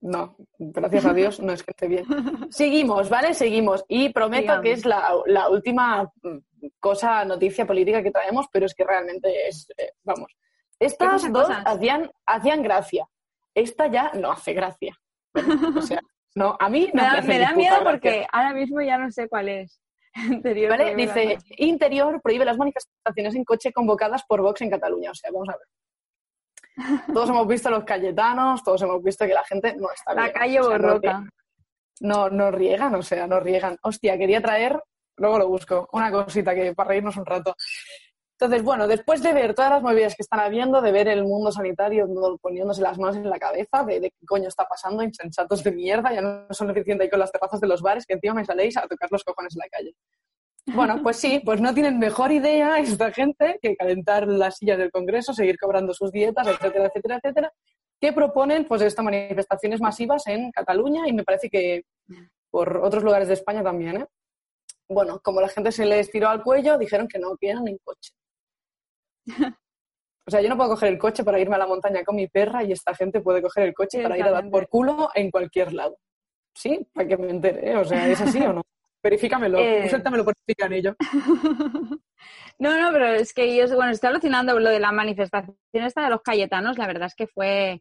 No, 0.00 0.36
gracias 0.58 1.06
a 1.06 1.12
Dios 1.12 1.40
no 1.40 1.52
es 1.52 1.64
esté 1.66 1.88
bien. 1.88 2.04
Seguimos, 2.50 3.08
¿vale? 3.08 3.34
Seguimos. 3.34 3.84
Y 3.88 4.10
prometo 4.10 4.60
que 4.60 4.72
es 4.72 4.84
la, 4.84 5.12
la 5.26 5.48
última 5.48 6.04
mm, 6.22 6.38
cosa, 6.78 7.24
noticia 7.24 7.66
política 7.66 8.02
que 8.02 8.12
traemos, 8.12 8.46
pero 8.52 8.66
es 8.66 8.74
que 8.74 8.84
realmente 8.84 9.48
es, 9.48 9.68
eh, 9.76 9.92
vamos. 10.04 10.32
Estas 10.78 11.32
dos 11.32 11.46
cosas. 11.48 11.64
hacían, 11.66 12.08
hacían 12.26 12.62
gracia. 12.62 13.08
Esta 13.58 13.86
ya 13.88 14.12
no 14.14 14.30
hace 14.32 14.52
gracia. 14.52 14.94
O 15.76 15.82
sea, 15.82 16.00
no, 16.34 16.56
a 16.58 16.68
mí 16.68 16.88
no 16.94 17.02
Me 17.02 17.08
da, 17.08 17.12
hace 17.18 17.28
me 17.28 17.38
da 17.38 17.52
miedo 17.52 17.76
gracia. 17.80 17.90
porque 17.90 18.26
ahora 18.32 18.54
mismo 18.54 18.80
ya 18.80 18.98
no 18.98 19.10
sé 19.10 19.28
cuál 19.28 19.48
es. 19.48 19.80
Prohíbe 20.42 20.94
Dice, 20.96 21.38
Interior 21.58 22.20
prohíbe 22.22 22.44
las 22.44 22.56
manifestaciones 22.56 23.34
en 23.34 23.44
coche 23.44 23.72
convocadas 23.72 24.24
por 24.26 24.40
Vox 24.42 24.60
en 24.62 24.70
Cataluña. 24.70 25.10
O 25.10 25.14
sea, 25.14 25.30
vamos 25.32 25.48
a 25.48 25.56
ver. 25.56 25.66
Todos 27.14 27.28
hemos 27.30 27.46
visto 27.48 27.70
los 27.70 27.82
cayetanos, 27.84 28.62
todos 28.62 28.80
hemos 28.82 29.02
visto 29.02 29.26
que 29.26 29.34
la 29.34 29.44
gente 29.44 29.74
no 29.76 29.90
está 29.92 30.14
La 30.14 30.22
bien. 30.22 30.32
calle 30.34 30.60
O 30.60 30.64
sea, 30.68 30.78
borroca. 30.78 31.24
No, 32.00 32.30
no 32.30 32.50
riegan, 32.52 32.94
o 32.94 33.02
sea, 33.02 33.26
no 33.26 33.40
riegan. 33.40 33.76
Hostia, 33.82 34.16
quería 34.16 34.40
traer, 34.40 34.80
luego 35.16 35.38
lo 35.38 35.48
busco, 35.48 35.88
una 35.92 36.12
cosita 36.12 36.54
que 36.54 36.72
para 36.74 36.90
reírnos 36.90 37.16
un 37.16 37.26
rato. 37.26 37.56
Entonces, 38.40 38.62
bueno, 38.62 38.86
después 38.86 39.20
de 39.20 39.32
ver 39.32 39.52
todas 39.52 39.72
las 39.72 39.82
movidas 39.82 40.14
que 40.14 40.22
están 40.22 40.38
habiendo, 40.38 40.80
de 40.80 40.92
ver 40.92 41.08
el 41.08 41.24
mundo 41.24 41.50
sanitario 41.50 42.06
poniéndose 42.40 42.80
las 42.80 42.96
manos 42.96 43.16
en 43.16 43.28
la 43.28 43.38
cabeza, 43.38 43.82
de, 43.82 43.98
de 43.98 44.10
qué 44.10 44.26
coño 44.26 44.46
está 44.46 44.64
pasando, 44.64 45.02
insensatos 45.02 45.64
de 45.64 45.72
mierda, 45.72 46.14
ya 46.14 46.20
no 46.20 46.46
son 46.50 46.68
suficiente 46.68 47.02
ahí 47.02 47.10
con 47.10 47.18
las 47.18 47.32
terrazas 47.32 47.60
de 47.60 47.66
los 47.66 47.82
bares, 47.82 48.06
que 48.06 48.14
encima 48.14 48.34
me 48.34 48.44
saléis 48.44 48.76
a 48.76 48.82
tocar 48.82 49.08
los 49.10 49.24
cojones 49.24 49.56
en 49.56 49.58
la 49.58 49.68
calle. 49.68 49.94
Bueno, 50.66 51.02
pues 51.02 51.16
sí, 51.16 51.42
pues 51.44 51.60
no 51.60 51.74
tienen 51.74 51.98
mejor 51.98 52.30
idea 52.30 52.78
esta 52.78 53.10
gente 53.10 53.58
que 53.60 53.74
calentar 53.74 54.28
las 54.28 54.58
sillas 54.58 54.78
del 54.78 54.92
Congreso, 54.92 55.32
seguir 55.32 55.58
cobrando 55.58 55.92
sus 55.92 56.12
dietas, 56.12 56.46
etcétera, 56.46 56.86
etcétera, 56.86 57.16
etcétera, 57.16 57.52
que 58.00 58.12
proponen 58.12 58.66
pues 58.66 58.82
estas 58.82 59.04
manifestaciones 59.04 59.80
masivas 59.80 60.24
en 60.28 60.52
Cataluña 60.52 61.08
y 61.08 61.12
me 61.12 61.24
parece 61.24 61.50
que 61.50 61.82
por 62.50 62.76
otros 62.76 63.02
lugares 63.02 63.26
de 63.26 63.34
España 63.34 63.64
también, 63.64 63.96
¿eh? 63.96 64.06
Bueno, 64.88 65.20
como 65.22 65.40
la 65.40 65.48
gente 65.48 65.72
se 65.72 65.84
les 65.84 66.08
tiró 66.10 66.28
al 66.28 66.42
cuello, 66.42 66.78
dijeron 66.78 67.08
que 67.08 67.18
no, 67.18 67.36
que 67.36 67.50
eran 67.50 67.66
en 67.66 67.78
coche. 67.78 68.12
O 70.26 70.30
sea, 70.30 70.42
yo 70.42 70.48
no 70.50 70.56
puedo 70.58 70.70
coger 70.70 70.90
el 70.92 70.98
coche 70.98 71.24
para 71.24 71.40
irme 71.40 71.54
a 71.54 71.58
la 71.58 71.66
montaña 71.66 72.04
con 72.04 72.14
mi 72.16 72.26
perra 72.28 72.62
y 72.62 72.72
esta 72.72 72.94
gente 72.94 73.22
puede 73.22 73.40
coger 73.40 73.64
el 73.68 73.72
coche 73.74 74.02
para 74.02 74.18
ir 74.18 74.24
a 74.24 74.30
dar 74.30 74.50
por 74.50 74.68
culo 74.68 75.08
en 75.14 75.30
cualquier 75.30 75.72
lado. 75.72 75.96
¿Sí? 76.54 76.86
Para 76.92 77.08
que 77.08 77.16
me 77.16 77.30
entere, 77.30 77.70
¿eh? 77.70 77.76
O 77.76 77.84
sea, 77.84 78.06
¿es 78.08 78.20
así 78.20 78.38
o 78.40 78.52
no? 78.52 78.62
Verifícamelo, 79.02 79.58
Eh. 79.58 79.88
suéltamelo 79.88 80.24
por 80.24 80.34
picanillo. 80.44 80.94
No, 82.58 82.76
no, 82.76 82.90
pero 82.92 83.06
es 83.06 83.32
que 83.32 83.54
yo, 83.56 83.72
bueno, 83.76 83.92
estoy 83.92 84.08
alucinando 84.10 84.58
lo 84.58 84.68
de 84.70 84.80
la 84.80 84.90
manifestación 84.90 85.56
esta 85.72 86.02
de 86.02 86.10
los 86.10 86.22
cayetanos, 86.22 86.76
la 86.76 86.88
verdad 86.88 87.06
es 87.06 87.14
que 87.14 87.28
fue, 87.28 87.80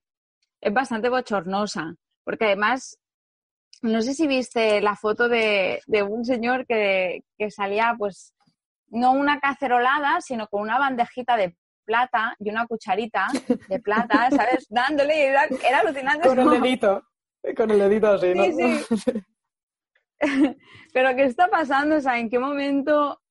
es 0.61 0.71
bastante 0.73 1.09
bochornosa, 1.09 1.95
porque 2.23 2.45
además, 2.45 2.99
no 3.81 4.03
sé 4.03 4.13
si 4.13 4.27
viste 4.27 4.79
la 4.81 4.95
foto 4.95 5.27
de, 5.27 5.81
de 5.87 6.03
un 6.03 6.23
señor 6.23 6.67
que, 6.67 7.23
que 7.39 7.49
salía, 7.49 7.95
pues, 7.97 8.35
no 8.89 9.11
una 9.11 9.39
cacerolada, 9.39 10.21
sino 10.21 10.47
con 10.47 10.61
una 10.61 10.79
bandejita 10.79 11.37
de 11.37 11.55
plata 11.85 12.35
y 12.39 12.49
una 12.49 12.67
cucharita 12.67 13.27
de 13.69 13.79
plata, 13.83 14.29
¿sabes? 14.29 14.67
Dándole, 14.69 15.27
era, 15.27 15.45
era 15.67 15.79
alucinante. 15.79 16.27
Con 16.27 16.39
el 16.39 16.61
dedito. 16.61 17.03
Con 17.55 17.71
el 17.71 17.79
dedito 17.79 18.07
así, 18.07 18.33
¿no? 18.33 18.43
Sí, 18.43 18.97
sí. 18.97 19.23
Pero 20.93 21.15
¿qué 21.15 21.23
está 21.23 21.47
pasando? 21.47 21.95
O 21.95 22.01
sea, 22.01 22.19
¿en 22.19 22.29
qué 22.29 22.39
momento? 22.39 23.21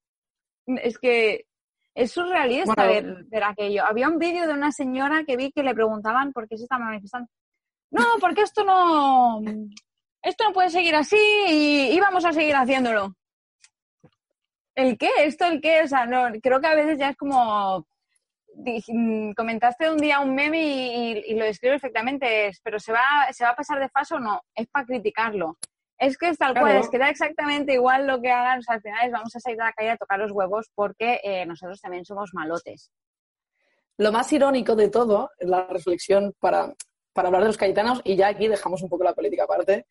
Es 0.66 0.98
que 0.98 1.46
es 1.94 2.12
surrealista 2.12 2.74
Bueno. 2.74 3.14
ver, 3.14 3.24
ver 3.26 3.44
aquello. 3.44 3.84
Había 3.84 4.08
un 4.08 4.18
vídeo 4.18 4.46
de 4.46 4.52
una 4.52 4.72
señora 4.72 5.24
que 5.24 5.36
vi 5.36 5.52
que 5.52 5.62
le 5.62 5.74
preguntaban 5.74 6.32
por 6.32 6.48
qué 6.48 6.56
se 6.56 6.64
está 6.64 6.78
manifestando. 6.78 7.28
No, 7.90 8.04
porque 8.20 8.42
esto 8.42 8.64
no... 8.64 9.40
Esto 10.22 10.44
no 10.44 10.52
puede 10.52 10.70
seguir 10.70 10.94
así 10.94 11.18
y, 11.48 11.94
y 11.94 12.00
vamos 12.00 12.24
a 12.24 12.32
seguir 12.32 12.56
haciéndolo. 12.56 13.14
¿El 14.76 14.96
qué? 14.98 15.10
¿Esto 15.24 15.46
el 15.46 15.60
qué? 15.60 15.82
O 15.82 15.88
sea, 15.88 16.06
no, 16.06 16.28
creo 16.42 16.60
que 16.60 16.66
a 16.68 16.74
veces 16.74 16.98
ya 16.98 17.08
es 17.10 17.16
como... 17.16 17.86
mm, 18.54 19.32
Comentaste 19.32 19.90
un 19.90 19.96
día 19.98 20.20
un 20.20 20.34
meme 20.34 20.62
y, 20.62 21.12
y- 21.18 21.24
y 21.28 21.34
lo 21.34 21.44
describe 21.44 21.74
perfectamente, 21.74 22.46
es, 22.48 22.60
pero 22.62 22.78
¿se 22.78 22.92
va, 22.92 23.00
¿se 23.32 23.44
va 23.44 23.50
a 23.50 23.56
pasar 23.56 23.80
de 23.80 23.88
fase 23.88 24.14
o 24.14 24.20
no? 24.20 24.42
Es 24.54 24.66
para 24.68 24.86
criticarlo. 24.86 25.56
Es 25.98 26.18
que 26.18 26.28
es 26.28 26.36
tal 26.36 26.52
cual, 26.52 26.64
Claro. 26.66 26.80
es 26.80 26.90
que 26.90 26.98
da 26.98 27.08
exactamente 27.08 27.72
igual 27.72 28.06
lo 28.06 28.20
que 28.20 28.30
hagan, 28.30 28.58
o 28.58 28.62
sea, 28.62 28.74
al 28.74 28.82
final 28.82 29.06
es 29.06 29.12
vamos 29.12 29.34
a 29.34 29.40
salir 29.40 29.60
a 29.62 29.66
la 29.66 29.72
calle 29.72 29.90
a 29.92 29.96
tocar 29.96 30.18
los 30.18 30.30
huevos 30.30 30.70
porque 30.74 31.20
eh, 31.24 31.46
nosotros 31.46 31.80
también 31.80 32.04
somos 32.04 32.30
malotes. 32.34 32.90
Lo 33.96 34.12
más 34.12 34.30
irónico 34.30 34.76
de 34.76 34.90
todo, 34.90 35.30
la 35.38 35.66
reflexión 35.68 36.34
para, 36.38 36.74
para 37.14 37.28
hablar 37.28 37.40
de 37.44 37.48
los 37.48 37.56
cayetanos, 37.56 38.02
y 38.04 38.14
ya 38.14 38.28
aquí 38.28 38.46
dejamos 38.46 38.82
un 38.82 38.90
poco 38.90 39.04
la 39.04 39.14
política 39.14 39.44
aparte. 39.44 39.86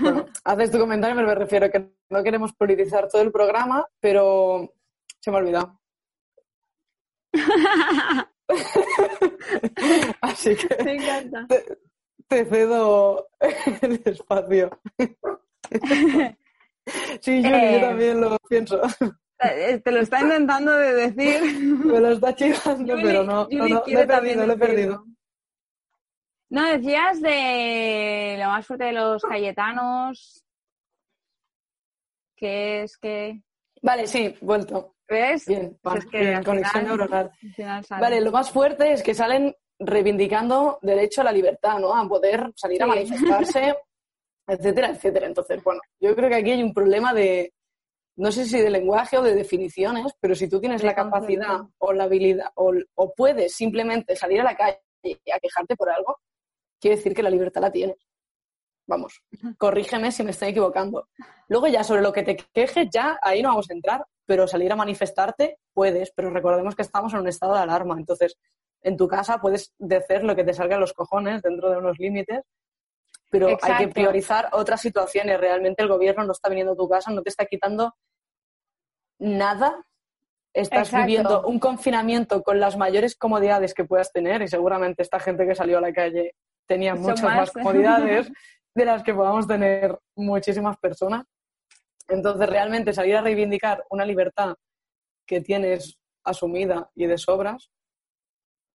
Bueno, 0.00 0.26
haces 0.44 0.70
tu 0.70 0.78
comentario, 0.78 1.14
me 1.14 1.34
refiero 1.34 1.66
a 1.66 1.68
que 1.68 1.92
no 2.10 2.22
queremos 2.22 2.52
politizar 2.54 3.08
todo 3.08 3.20
el 3.22 3.30
programa, 3.30 3.86
pero 4.00 4.72
se 5.20 5.30
me 5.30 5.36
ha 5.36 5.40
olvidado. 5.40 5.80
Así 10.20 10.56
que 10.56 10.82
Me 10.84 10.94
encanta. 10.96 11.46
te, 11.48 11.78
te 12.28 12.44
cedo 12.46 13.28
el 13.82 14.00
espacio. 14.04 14.70
Sí, 17.20 17.42
Yuri, 17.42 17.54
Eh. 17.54 17.72
yo 17.80 17.80
también 17.88 18.20
lo 18.20 18.36
pienso. 18.48 18.80
Eh, 19.44 19.80
Te 19.84 19.90
lo 19.92 20.00
está 20.00 20.20
intentando 20.20 20.72
de 20.72 20.94
decir. 21.10 21.42
Me 21.84 22.00
lo 22.00 22.10
está 22.12 22.34
chivando, 22.34 22.94
pero 23.02 23.24
no, 23.24 23.46
no, 23.50 23.58
no, 23.58 23.68
lo 23.68 23.82
quiere 23.82 24.02
he 24.02 24.06
perdido, 24.06 24.46
lo 24.46 24.52
he 24.52 24.58
perdido. 24.58 25.04
No, 26.52 26.66
decías 26.66 27.22
de 27.22 28.36
lo 28.38 28.48
más 28.48 28.66
fuerte 28.66 28.84
de 28.84 28.92
los 28.92 29.22
cayetanos, 29.22 30.44
que 32.36 32.82
es 32.82 32.98
que, 32.98 33.40
Vale, 33.80 34.06
sí, 34.06 34.36
vuelto. 34.42 34.96
¿ves? 35.08 35.46
Bien, 35.46 35.78
Pues 35.80 35.94
va, 35.94 35.98
es 35.98 36.06
que 36.06 36.18
bien, 36.18 36.44
conexión 36.44 36.84
neuronal. 36.84 37.32
Vale, 37.88 38.20
lo 38.20 38.30
más 38.30 38.50
fuerte 38.50 38.92
es 38.92 39.02
que 39.02 39.14
salen 39.14 39.56
reivindicando 39.78 40.78
derecho 40.82 41.22
a 41.22 41.24
la 41.24 41.32
libertad, 41.32 41.78
¿no? 41.78 41.96
A 41.96 42.06
poder 42.06 42.52
salir 42.54 42.82
a 42.82 42.86
manifestarse, 42.86 43.74
etcétera, 44.46 44.90
etcétera. 44.90 45.26
Entonces, 45.28 45.64
bueno, 45.64 45.80
yo 46.00 46.14
creo 46.14 46.28
que 46.28 46.36
aquí 46.36 46.50
hay 46.50 46.62
un 46.62 46.74
problema 46.74 47.14
de, 47.14 47.54
no 48.16 48.30
sé 48.30 48.44
si 48.44 48.60
de 48.60 48.68
lenguaje 48.68 49.16
o 49.16 49.22
de 49.22 49.34
definiciones, 49.34 50.12
pero 50.20 50.34
si 50.34 50.50
tú 50.50 50.60
tienes 50.60 50.82
la 50.82 50.94
capacidad 50.94 51.62
o 51.78 51.94
la 51.94 52.04
habilidad 52.04 52.50
o, 52.56 52.74
o 52.96 53.14
puedes 53.14 53.54
simplemente 53.54 54.14
salir 54.16 54.42
a 54.42 54.44
la 54.44 54.54
calle 54.54 54.82
a 55.34 55.40
quejarte 55.40 55.76
por 55.76 55.88
algo, 55.88 56.18
quiere 56.82 56.96
decir 56.96 57.14
que 57.14 57.22
la 57.22 57.30
libertad 57.30 57.62
la 57.62 57.70
tienes. 57.70 57.96
Vamos, 58.88 59.22
corrígeme 59.56 60.10
si 60.10 60.24
me 60.24 60.32
estoy 60.32 60.48
equivocando. 60.48 61.08
Luego 61.48 61.68
ya 61.68 61.84
sobre 61.84 62.02
lo 62.02 62.12
que 62.12 62.24
te 62.24 62.36
quejes, 62.52 62.88
ya 62.90 63.16
ahí 63.22 63.40
no 63.40 63.50
vamos 63.50 63.70
a 63.70 63.72
entrar, 63.72 64.04
pero 64.26 64.48
salir 64.48 64.72
a 64.72 64.76
manifestarte 64.76 65.58
puedes, 65.72 66.10
pero 66.10 66.30
recordemos 66.30 66.74
que 66.74 66.82
estamos 66.82 67.14
en 67.14 67.20
un 67.20 67.28
estado 67.28 67.54
de 67.54 67.60
alarma, 67.60 67.96
entonces 67.96 68.36
en 68.82 68.96
tu 68.96 69.06
casa 69.06 69.40
puedes 69.40 69.72
decir 69.78 70.24
lo 70.24 70.34
que 70.34 70.42
te 70.42 70.52
salga 70.52 70.76
a 70.76 70.80
los 70.80 70.92
cojones 70.92 71.40
dentro 71.42 71.70
de 71.70 71.78
unos 71.78 71.98
límites, 72.00 72.40
pero 73.30 73.56
hay 73.62 73.86
que 73.86 73.88
priorizar 73.88 74.48
otras 74.52 74.80
situaciones. 74.80 75.40
Realmente 75.40 75.82
el 75.82 75.88
gobierno 75.88 76.24
no 76.24 76.32
está 76.32 76.48
viniendo 76.48 76.72
a 76.72 76.76
tu 76.76 76.88
casa, 76.88 77.12
no 77.12 77.22
te 77.22 77.30
está 77.30 77.46
quitando 77.46 77.94
nada. 79.18 79.86
Estás 80.52 80.88
Exacto. 80.88 81.06
viviendo 81.06 81.46
un 81.46 81.58
confinamiento 81.58 82.42
con 82.42 82.60
las 82.60 82.76
mayores 82.76 83.16
comodidades 83.16 83.72
que 83.72 83.84
puedas 83.84 84.12
tener 84.12 84.42
y 84.42 84.48
seguramente 84.48 85.02
esta 85.02 85.18
gente 85.18 85.46
que 85.46 85.54
salió 85.54 85.78
a 85.78 85.80
la 85.80 85.94
calle 85.94 86.34
tenía 86.66 86.94
Son 86.94 87.02
muchas 87.02 87.22
más. 87.22 87.36
más 87.36 87.50
comodidades 87.50 88.32
de 88.74 88.84
las 88.84 89.02
que 89.02 89.14
podamos 89.14 89.46
tener 89.46 89.98
muchísimas 90.16 90.76
personas. 90.78 91.24
Entonces, 92.08 92.48
realmente 92.48 92.92
salir 92.92 93.16
a 93.16 93.22
reivindicar 93.22 93.84
una 93.90 94.04
libertad 94.04 94.54
que 95.26 95.40
tienes 95.40 95.98
asumida 96.24 96.90
y 96.94 97.06
de 97.06 97.18
sobras 97.18 97.70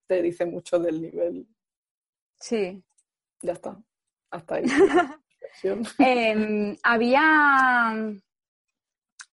te 0.07 0.21
dice 0.21 0.45
mucho 0.45 0.79
del 0.79 1.01
nivel. 1.01 1.47
Sí. 2.39 2.81
Ya 3.41 3.53
está. 3.53 3.77
Hasta 4.31 4.55
ahí. 4.55 4.63
Em, 5.97 6.77
había, 6.83 7.91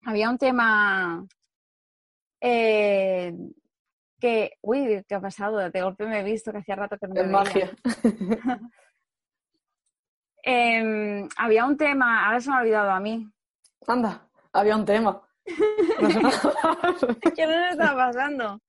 había 0.04 0.30
un 0.30 0.38
tema 0.38 1.26
eh, 2.40 3.34
que, 4.24 4.52
uy, 4.62 5.04
¿qué 5.06 5.16
ha 5.16 5.20
pasado? 5.20 5.58
De 5.58 5.82
golpe 5.82 6.06
me 6.06 6.20
he 6.20 6.22
visto 6.22 6.50
que 6.50 6.56
hacía 6.56 6.76
rato 6.76 6.96
que 6.96 7.06
no 7.08 7.14
me 7.14 7.24
veía. 7.24 7.70
Em, 10.46 11.26
había 11.38 11.64
un 11.64 11.74
tema, 11.76 12.26
ahora 12.26 12.40
se 12.40 12.50
me 12.50 12.56
ha 12.56 12.60
olvidado 12.60 12.90
a 12.90 13.00
mí. 13.00 13.26
Anda, 13.86 14.28
había 14.52 14.76
un 14.76 14.84
tema. 14.84 15.22
¿Qué 15.46 17.46
nos 17.46 17.72
está 17.72 17.94
pasando? 17.94 18.60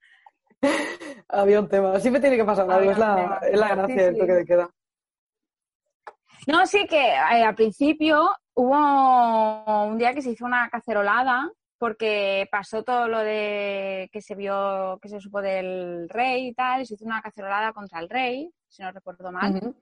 había 1.29 1.59
un 1.59 1.69
tema. 1.69 1.99
Siempre 1.99 2.21
tiene 2.21 2.37
que 2.37 2.45
pasar 2.45 2.69
algo. 2.69 2.91
Es 2.91 2.97
la, 2.97 3.39
es 3.43 3.59
la 3.59 3.67
Sí, 3.69 3.75
gracia 3.75 3.95
del 4.03 4.13
sí. 4.13 4.19
toque 4.19 4.33
de 4.33 4.45
queda. 4.45 4.69
No, 6.47 6.65
sí 6.65 6.85
que 6.87 7.07
eh, 7.09 7.43
al 7.43 7.55
principio 7.55 8.29
hubo 8.53 9.85
un 9.85 9.97
día 9.97 10.13
que 10.13 10.21
se 10.21 10.31
hizo 10.31 10.45
una 10.45 10.69
cacerolada 10.69 11.49
porque 11.77 12.47
pasó 12.51 12.83
todo 12.83 13.07
lo 13.07 13.19
de 13.19 14.09
que 14.11 14.21
se 14.21 14.35
vio, 14.35 14.97
que 15.01 15.09
se 15.09 15.19
supo 15.19 15.41
del 15.41 16.07
rey 16.09 16.47
y 16.47 16.53
tal, 16.53 16.81
y 16.81 16.85
se 16.85 16.95
hizo 16.95 17.05
una 17.05 17.21
cacerolada 17.21 17.73
contra 17.73 17.99
el 17.99 18.09
rey, 18.09 18.49
si 18.67 18.81
no 18.81 18.91
recuerdo 18.91 19.31
mal. 19.31 19.55
Ujú. 19.55 19.75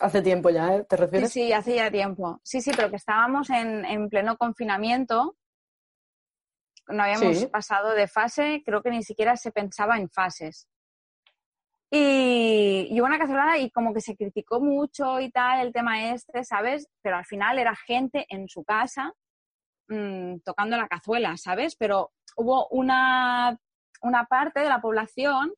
Hace 0.00 0.22
tiempo 0.22 0.50
ya, 0.50 0.74
¿eh? 0.76 0.84
¿Te 0.84 0.96
Sí, 0.96 1.02
refieres? 1.02 1.32
sí, 1.32 1.52
hace 1.52 1.74
ya 1.76 1.90
tiempo. 1.90 2.40
Sí, 2.42 2.60
sí, 2.60 2.72
pero 2.74 2.90
que 2.90 2.96
estábamos 2.96 3.50
en, 3.50 3.84
en 3.84 4.08
pleno 4.08 4.36
confinamiento. 4.36 5.36
No 6.88 7.02
habíamos 7.02 7.36
Sí. 7.36 7.46
pasado 7.46 7.90
de 7.90 8.08
fase, 8.08 8.62
creo 8.64 8.82
que 8.82 8.90
ni 8.90 9.02
siquiera 9.02 9.36
se 9.36 9.52
pensaba 9.52 9.98
en 9.98 10.08
fases. 10.10 10.68
Y, 11.90 12.88
y 12.90 13.00
hubo 13.00 13.06
una 13.06 13.18
cacerolada 13.18 13.58
y 13.58 13.70
como 13.70 13.92
que 13.92 14.00
se 14.00 14.16
criticó 14.16 14.60
mucho 14.60 15.20
y 15.20 15.30
tal 15.30 15.60
el 15.66 15.72
tema 15.74 16.10
este, 16.12 16.42
¿sabes? 16.42 16.88
Pero 17.02 17.16
al 17.16 17.26
final 17.26 17.58
era 17.58 17.76
gente 17.76 18.24
en 18.30 18.48
su 18.48 18.64
casa 18.64 19.12
mm, 19.88 20.38
tocando 20.44 20.76
la 20.76 20.88
cazuela, 20.88 21.36
¿sabes? 21.36 21.76
Pero 21.76 22.12
hubo 22.36 22.66
una, 22.68 23.58
una 24.02 24.24
parte 24.24 24.60
de 24.60 24.68
la 24.68 24.80
población 24.80 25.52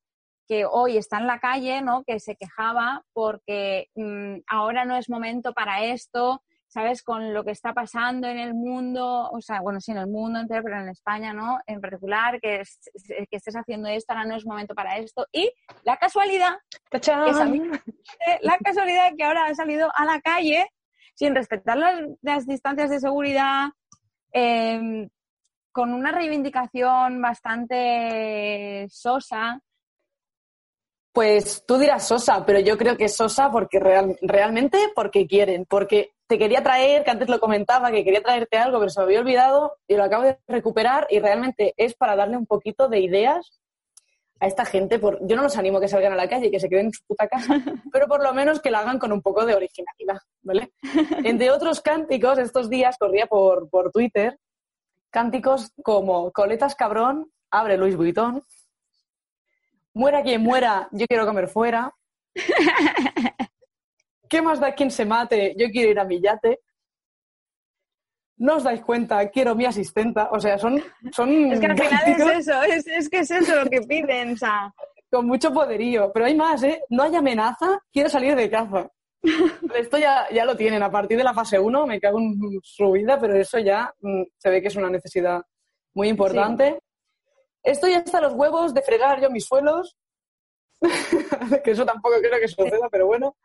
que 0.46 0.66
hoy 0.66 0.96
está 0.98 1.18
en 1.18 1.26
la 1.26 1.38
calle, 1.40 1.80
¿no? 1.80 2.04
Que 2.04 2.20
se 2.20 2.36
quejaba 2.36 3.02
porque 3.12 3.88
mm, 3.94 4.40
ahora 4.48 4.84
no 4.84 4.96
es 4.96 5.08
momento 5.08 5.52
para 5.54 5.84
esto, 5.84 6.42
¿sabes? 6.66 7.02
Con 7.02 7.32
lo 7.32 7.44
que 7.44 7.52
está 7.52 7.72
pasando 7.72 8.26
en 8.28 8.38
el 8.38 8.52
mundo, 8.52 9.30
o 9.30 9.40
sea, 9.40 9.60
bueno, 9.60 9.80
sí, 9.80 9.92
en 9.92 9.98
el 9.98 10.08
mundo 10.08 10.40
entero, 10.40 10.62
pero 10.64 10.80
en 10.80 10.88
España, 10.88 11.32
¿no? 11.32 11.60
En 11.66 11.80
particular, 11.80 12.40
que, 12.40 12.60
es- 12.60 12.90
que 13.30 13.36
estés 13.36 13.54
haciendo 13.56 13.88
esto, 13.88 14.12
ahora 14.12 14.26
no 14.26 14.34
es 14.36 14.44
momento 14.44 14.74
para 14.74 14.98
esto. 14.98 15.26
Y 15.32 15.50
la 15.84 15.96
casualidad, 15.96 16.56
la 18.42 18.58
casualidad 18.58 19.12
que 19.16 19.24
ahora 19.24 19.46
ha 19.46 19.54
salido 19.54 19.90
a 19.94 20.04
la 20.04 20.20
calle 20.20 20.66
sin 21.14 21.34
respetar 21.34 21.76
las, 21.78 22.00
las 22.22 22.46
distancias 22.46 22.90
de 22.90 22.98
seguridad, 23.00 23.68
em, 24.34 25.08
con 25.72 25.94
una 25.94 26.12
reivindicación 26.12 27.22
bastante 27.22 28.86
sosa. 28.90 29.60
Pues 31.12 31.64
tú 31.66 31.78
dirás 31.78 32.08
Sosa, 32.08 32.44
pero 32.44 32.58
yo 32.58 32.76
creo 32.76 32.96
que 32.96 33.04
es 33.04 33.14
Sosa 33.16 33.50
porque 33.50 33.78
real- 33.78 34.18
realmente 34.20 34.78
porque 34.96 35.26
quieren, 35.28 35.64
porque 35.64 36.10
te 36.26 36.38
quería 36.38 36.62
traer, 36.62 37.04
que 37.04 37.10
antes 37.12 37.28
lo 37.28 37.38
comentaba, 37.38 37.92
que 37.92 38.02
quería 38.02 38.22
traerte 38.22 38.58
algo, 38.58 38.78
pero 38.80 38.90
se 38.90 38.98
me 39.00 39.04
había 39.04 39.20
olvidado 39.20 39.76
y 39.86 39.94
lo 39.96 40.02
acabo 40.04 40.24
de 40.24 40.38
recuperar 40.48 41.06
y 41.10 41.20
realmente 41.20 41.72
es 41.76 41.94
para 41.94 42.16
darle 42.16 42.36
un 42.36 42.46
poquito 42.46 42.88
de 42.88 42.98
ideas 43.00 43.60
a 44.44 44.46
esta 44.46 44.64
gente. 44.64 44.98
Por... 44.98 45.18
Yo 45.26 45.36
no 45.36 45.42
los 45.42 45.56
animo 45.56 45.78
a 45.78 45.80
que 45.80 45.88
salgan 45.88 46.12
a 46.12 46.16
la 46.16 46.28
calle 46.28 46.46
y 46.46 46.50
que 46.50 46.60
se 46.60 46.68
queden 46.68 46.86
en 46.86 46.92
su 46.92 47.02
puta 47.06 47.26
casa, 47.26 47.54
pero 47.92 48.06
por 48.06 48.22
lo 48.22 48.32
menos 48.32 48.60
que 48.60 48.70
lo 48.70 48.78
hagan 48.78 48.98
con 48.98 49.12
un 49.12 49.22
poco 49.22 49.44
de 49.44 49.54
originalidad, 49.54 50.18
¿vale? 50.42 50.72
Entre 51.24 51.50
otros 51.50 51.80
cánticos, 51.80 52.38
estos 52.38 52.70
días 52.70 52.96
corría 52.98 53.26
por, 53.26 53.68
por 53.68 53.90
Twitter 53.90 54.38
cánticos 55.10 55.70
como 55.84 56.32
Coletas 56.32 56.74
cabrón, 56.74 57.30
abre 57.48 57.76
Luis 57.76 57.96
Vuitton, 57.96 58.42
Muera 59.96 60.24
quien 60.24 60.42
muera, 60.42 60.88
yo 60.90 61.06
quiero 61.06 61.24
comer 61.24 61.46
fuera. 61.46 61.94
¿Qué 64.28 64.42
más 64.42 64.58
da 64.58 64.74
quien 64.74 64.90
se 64.90 65.04
mate? 65.04 65.54
Yo 65.56 65.68
quiero 65.70 65.92
ir 65.92 66.00
a 66.00 66.04
mi 66.04 66.20
yate. 66.20 66.58
No 68.36 68.56
os 68.56 68.64
dais 68.64 68.82
cuenta, 68.82 69.28
quiero 69.30 69.54
mi 69.54 69.64
asistenta. 69.64 70.28
O 70.32 70.40
sea, 70.40 70.58
son, 70.58 70.82
son 71.12 71.30
Es 71.52 71.60
que 71.60 71.66
al 71.66 71.78
final 71.78 72.02
es 72.06 72.48
eso, 72.48 72.62
es, 72.62 72.86
es 72.86 73.08
que 73.08 73.18
es 73.20 73.30
eso 73.30 73.54
lo 73.56 73.70
que 73.70 73.80
piden, 73.82 74.32
o 74.32 74.36
sea. 74.36 74.72
con 75.10 75.26
mucho 75.26 75.52
poderío. 75.52 76.12
Pero 76.12 76.26
hay 76.26 76.34
más, 76.34 76.62
¿eh? 76.62 76.82
No 76.90 77.04
hay 77.04 77.14
amenaza, 77.14 77.78
quiero 77.92 78.08
salir 78.08 78.34
de 78.34 78.50
caza. 78.50 78.88
Esto 79.74 79.98
ya, 79.98 80.26
ya 80.30 80.44
lo 80.44 80.56
tienen. 80.56 80.82
A 80.82 80.90
partir 80.90 81.16
de 81.16 81.24
la 81.24 81.34
fase 81.34 81.58
1 81.58 81.86
me 81.86 82.00
cago 82.00 82.18
en 82.18 82.60
su 82.62 82.92
vida, 82.92 83.18
pero 83.18 83.34
eso 83.34 83.58
ya 83.58 83.92
mm, 84.00 84.22
se 84.36 84.50
ve 84.50 84.60
que 84.60 84.68
es 84.68 84.76
una 84.76 84.90
necesidad 84.90 85.42
muy 85.94 86.08
importante. 86.08 86.80
Estoy 87.62 87.94
hasta 87.94 88.20
los 88.20 88.34
huevos 88.34 88.74
de 88.74 88.82
fregar 88.82 89.20
yo 89.20 89.30
mis 89.30 89.46
suelos. 89.46 89.96
que 91.64 91.70
eso 91.70 91.86
tampoco 91.86 92.16
creo 92.18 92.38
que 92.38 92.48
suceda, 92.48 92.88
pero 92.90 93.06
bueno. 93.06 93.36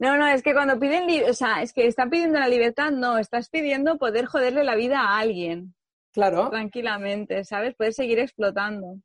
No, 0.00 0.16
no, 0.16 0.26
es 0.26 0.42
que 0.42 0.54
cuando 0.54 0.78
piden, 0.78 1.06
o 1.28 1.34
sea, 1.34 1.60
es 1.62 1.74
que 1.74 1.86
están 1.86 2.08
pidiendo 2.08 2.38
la 2.38 2.48
libertad, 2.48 2.90
no, 2.90 3.18
estás 3.18 3.50
pidiendo 3.50 3.98
poder 3.98 4.24
joderle 4.24 4.64
la 4.64 4.74
vida 4.74 5.00
a 5.00 5.18
alguien, 5.18 5.74
Claro. 6.12 6.48
tranquilamente, 6.48 7.44
¿sabes? 7.44 7.74
Poder 7.74 7.92
seguir 7.92 8.18
explotando. 8.18 8.96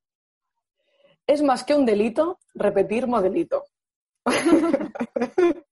Es 1.27 1.43
más 1.43 1.65
que 1.65 1.75
un 1.75 1.85
delito 1.85 2.39
repetir 2.53 3.07
modelito. 3.07 3.65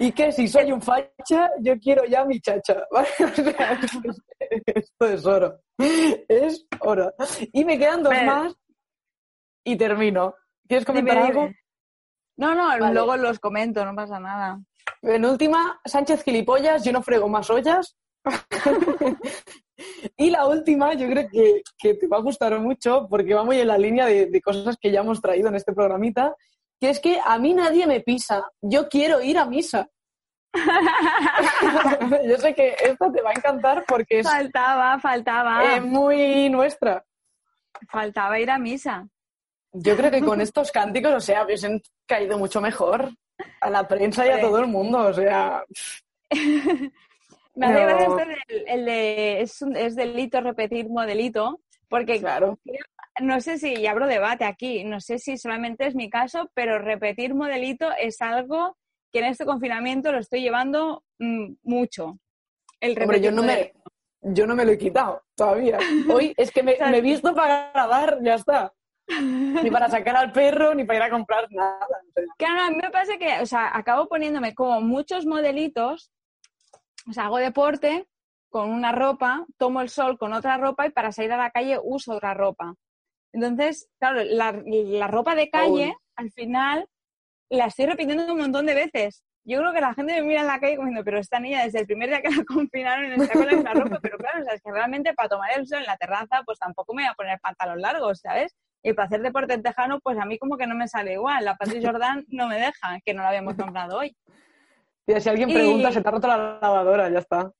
Y 0.00 0.12
que 0.12 0.30
si 0.30 0.46
soy 0.46 0.70
un 0.70 0.80
facha, 0.80 1.50
yo 1.60 1.76
quiero 1.80 2.04
ya 2.04 2.24
mi 2.24 2.40
chacha. 2.40 2.86
¿vale? 2.90 3.08
O 3.20 3.34
sea, 3.34 3.80
esto 4.66 5.06
es 5.06 5.26
oro. 5.26 5.60
Es 6.28 6.66
oro. 6.80 7.12
Y 7.52 7.64
me 7.64 7.76
quedan 7.78 8.04
dos 8.04 8.14
más 8.24 8.54
y 9.64 9.76
termino. 9.76 10.34
¿Quieres 10.68 10.86
comentar 10.86 11.18
algo? 11.18 11.42
dime. 11.42 11.58
No, 12.38 12.54
no, 12.54 12.68
Vale. 12.68 12.94
luego 12.94 13.16
los 13.16 13.38
comento, 13.40 13.84
no 13.84 13.94
pasa 13.94 14.18
nada. 14.20 14.60
En 15.02 15.24
última, 15.24 15.80
Sánchez 15.84 16.22
gilipollas, 16.22 16.84
yo 16.84 16.92
no 16.92 17.02
frego 17.02 17.28
más 17.28 17.50
ollas. 17.50 17.96
y 20.16 20.30
la 20.30 20.46
última, 20.46 20.94
yo 20.94 21.08
creo 21.08 21.28
que, 21.28 21.62
que 21.76 21.94
te 21.94 22.06
va 22.06 22.18
a 22.18 22.22
gustar 22.22 22.58
mucho 22.60 23.06
porque 23.10 23.34
va 23.34 23.44
muy 23.44 23.60
en 23.60 23.68
la 23.68 23.76
línea 23.76 24.06
de, 24.06 24.26
de 24.26 24.40
cosas 24.40 24.76
que 24.80 24.90
ya 24.92 25.00
hemos 25.00 25.20
traído 25.20 25.48
en 25.48 25.56
este 25.56 25.72
programita, 25.72 26.34
que 26.80 26.90
es 26.90 27.00
que 27.00 27.20
a 27.24 27.38
mí 27.38 27.54
nadie 27.54 27.86
me 27.86 28.00
pisa, 28.00 28.44
yo 28.62 28.88
quiero 28.88 29.20
ir 29.20 29.36
a 29.38 29.44
misa. 29.44 29.88
yo 32.28 32.38
sé 32.38 32.54
que 32.54 32.74
esta 32.80 33.12
te 33.12 33.20
va 33.20 33.30
a 33.30 33.34
encantar 33.34 33.84
porque 33.86 34.20
es 34.20 34.26
Faltaba, 34.28 34.98
faltaba. 35.00 35.76
eh, 35.76 35.80
muy 35.80 36.48
nuestra. 36.50 37.04
Faltaba 37.90 38.38
ir 38.38 38.50
a 38.50 38.58
misa. 38.58 39.08
Yo 39.82 39.96
creo 39.96 40.10
que 40.10 40.20
con 40.20 40.40
estos 40.40 40.70
cánticos, 40.72 41.12
o 41.12 41.20
sea, 41.20 41.44
hubiesen 41.44 41.80
caído 42.06 42.38
mucho 42.38 42.60
mejor 42.60 43.10
a 43.60 43.70
la 43.70 43.86
prensa 43.86 44.26
y 44.26 44.30
a 44.30 44.40
todo 44.40 44.58
el 44.60 44.66
mundo, 44.66 44.98
o 44.98 45.12
sea... 45.12 45.64
Me 47.54 47.66
hace 47.66 47.74
No. 47.74 47.86
gracia 47.86 48.06
esto 48.06 48.16
del- 48.16 48.64
el 48.68 48.84
de 48.84 49.40
es, 49.40 49.62
un- 49.62 49.76
es 49.76 49.96
delito 49.96 50.40
repetir 50.40 50.88
modelito, 50.88 51.60
porque 51.88 52.20
Claro. 52.20 52.58
no 53.20 53.40
sé 53.40 53.58
si, 53.58 53.74
y 53.74 53.86
abro 53.86 54.06
debate 54.06 54.44
aquí, 54.44 54.84
no 54.84 55.00
sé 55.00 55.18
si 55.18 55.36
solamente 55.38 55.86
es 55.86 55.94
mi 55.96 56.08
caso, 56.08 56.50
pero 56.54 56.78
repetir 56.78 57.34
modelito 57.34 57.90
es 58.00 58.20
algo 58.22 58.76
que 59.12 59.20
en 59.20 59.24
este 59.26 59.44
confinamiento 59.44 60.12
lo 60.12 60.18
estoy 60.18 60.42
llevando 60.42 61.02
mm, 61.18 61.54
mucho. 61.64 62.18
El 62.80 63.00
Hombre, 63.02 63.20
yo 63.20 63.32
no 63.32 63.42
me, 63.42 63.72
yo 64.20 64.46
no 64.46 64.54
me 64.54 64.64
lo 64.64 64.70
he 64.72 64.78
quitado 64.78 65.22
todavía. 65.34 65.78
Hoy 66.08 66.34
es 66.36 66.52
que 66.52 66.62
me, 66.62 66.76
me 66.90 66.98
he 66.98 67.00
visto 67.02 67.34
para 67.34 67.72
grabar, 67.72 68.18
ya 68.22 68.34
está. 68.36 68.72
Ni 69.62 69.70
para 69.70 69.88
sacar 69.88 70.16
al 70.16 70.32
perro, 70.32 70.74
ni 70.74 70.84
para 70.84 70.98
ir 70.98 71.02
a 71.04 71.10
comprar 71.10 71.46
nada. 71.50 71.86
Claro, 72.36 72.62
a 72.62 72.70
mí 72.70 72.76
me 72.76 72.90
pasa 72.90 73.16
que, 73.16 73.40
o 73.40 73.46
sea, 73.46 73.74
acabo 73.76 74.06
poniéndome 74.06 74.54
como 74.54 74.80
muchos 74.80 75.24
modelitos, 75.24 76.12
o 77.08 77.12
sea, 77.12 77.24
hago 77.24 77.38
deporte 77.38 78.06
con 78.50 78.70
una 78.70 78.92
ropa, 78.92 79.46
tomo 79.56 79.80
el 79.80 79.88
sol 79.88 80.18
con 80.18 80.32
otra 80.32 80.56
ropa 80.56 80.86
y 80.86 80.90
para 80.90 81.12
salir 81.12 81.32
a 81.32 81.38
la 81.38 81.50
calle 81.50 81.78
uso 81.82 82.14
otra 82.14 82.34
ropa. 82.34 82.74
Entonces, 83.32 83.88
claro, 83.98 84.22
la, 84.24 84.52
la 84.64 85.06
ropa 85.06 85.34
de 85.34 85.50
calle, 85.50 85.94
al 86.16 86.30
final, 86.32 86.88
la 87.50 87.66
estoy 87.66 87.86
repitiendo 87.86 88.32
un 88.32 88.38
montón 88.38 88.66
de 88.66 88.74
veces. 88.74 89.22
Yo 89.44 89.60
creo 89.60 89.72
que 89.72 89.80
la 89.80 89.94
gente 89.94 90.14
me 90.14 90.22
mira 90.22 90.42
en 90.42 90.46
la 90.46 90.60
calle 90.60 90.76
diciendo, 90.76 91.02
pero 91.04 91.18
esta 91.18 91.38
niña 91.38 91.64
desde 91.64 91.80
el 91.80 91.86
primer 91.86 92.10
día 92.10 92.20
que 92.20 92.28
la 92.30 92.44
confinaron 92.44 93.12
está 93.12 93.32
con 93.32 93.46
la 93.46 93.52
misma 93.52 93.72
ropa, 93.72 93.98
pero 94.02 94.18
claro, 94.18 94.40
o 94.40 94.44
sea, 94.44 94.54
es 94.54 94.62
que 94.62 94.70
realmente 94.70 95.14
para 95.14 95.28
tomar 95.30 95.50
el 95.56 95.66
sol 95.66 95.78
en 95.78 95.86
la 95.86 95.96
terraza, 95.96 96.42
pues 96.44 96.58
tampoco 96.58 96.92
me 96.94 97.02
voy 97.02 97.10
a 97.10 97.14
poner 97.14 97.40
pantalón 97.40 97.80
largos, 97.80 98.20
¿sabes? 98.20 98.54
Y 98.82 98.92
para 98.92 99.06
hacer 99.06 99.22
deporte 99.22 99.54
en 99.54 99.62
tejano, 99.62 100.00
pues 100.00 100.18
a 100.18 100.24
mí 100.24 100.38
como 100.38 100.56
que 100.56 100.66
no 100.66 100.74
me 100.74 100.88
sale 100.88 101.14
igual. 101.14 101.44
La 101.44 101.56
Patrick 101.56 101.82
Jordan 101.98 102.24
no 102.28 102.48
me 102.48 102.56
deja, 102.56 102.98
que 103.04 103.14
no 103.14 103.22
la 103.22 103.28
habíamos 103.30 103.54
comprado 103.56 103.98
hoy. 103.98 104.16
Y 105.06 105.20
si 105.20 105.28
alguien 105.28 105.50
Y- 105.50 105.54
pregunta, 105.54 105.90
se 105.92 106.02
te 106.02 106.08
ha 106.08 106.12
roto 106.12 106.28
la 106.28 106.58
lavadora, 106.60 107.08
ya 107.10 107.18
está. 107.18 107.50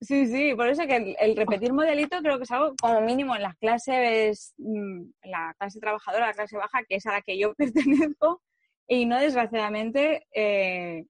Sí, 0.00 0.26
sí, 0.26 0.54
por 0.54 0.68
eso 0.68 0.86
que 0.86 0.96
el, 0.96 1.16
el 1.18 1.36
repetir 1.36 1.72
modelito 1.72 2.18
creo 2.20 2.36
que 2.36 2.42
es 2.44 2.50
algo 2.50 2.74
como 2.80 3.00
mínimo 3.00 3.34
en 3.34 3.40
las 3.42 3.56
clases, 3.56 4.52
mm, 4.58 5.02
la 5.24 5.54
clase 5.58 5.80
trabajadora, 5.80 6.26
la 6.26 6.32
clase 6.34 6.56
baja, 6.58 6.80
que 6.86 6.96
es 6.96 7.06
a 7.06 7.12
la 7.12 7.22
que 7.22 7.38
yo 7.38 7.54
pertenezco, 8.14 8.42
y 8.86 9.06
no 9.06 9.18
desgraciadamente 9.18 10.26
eh, 10.34 11.04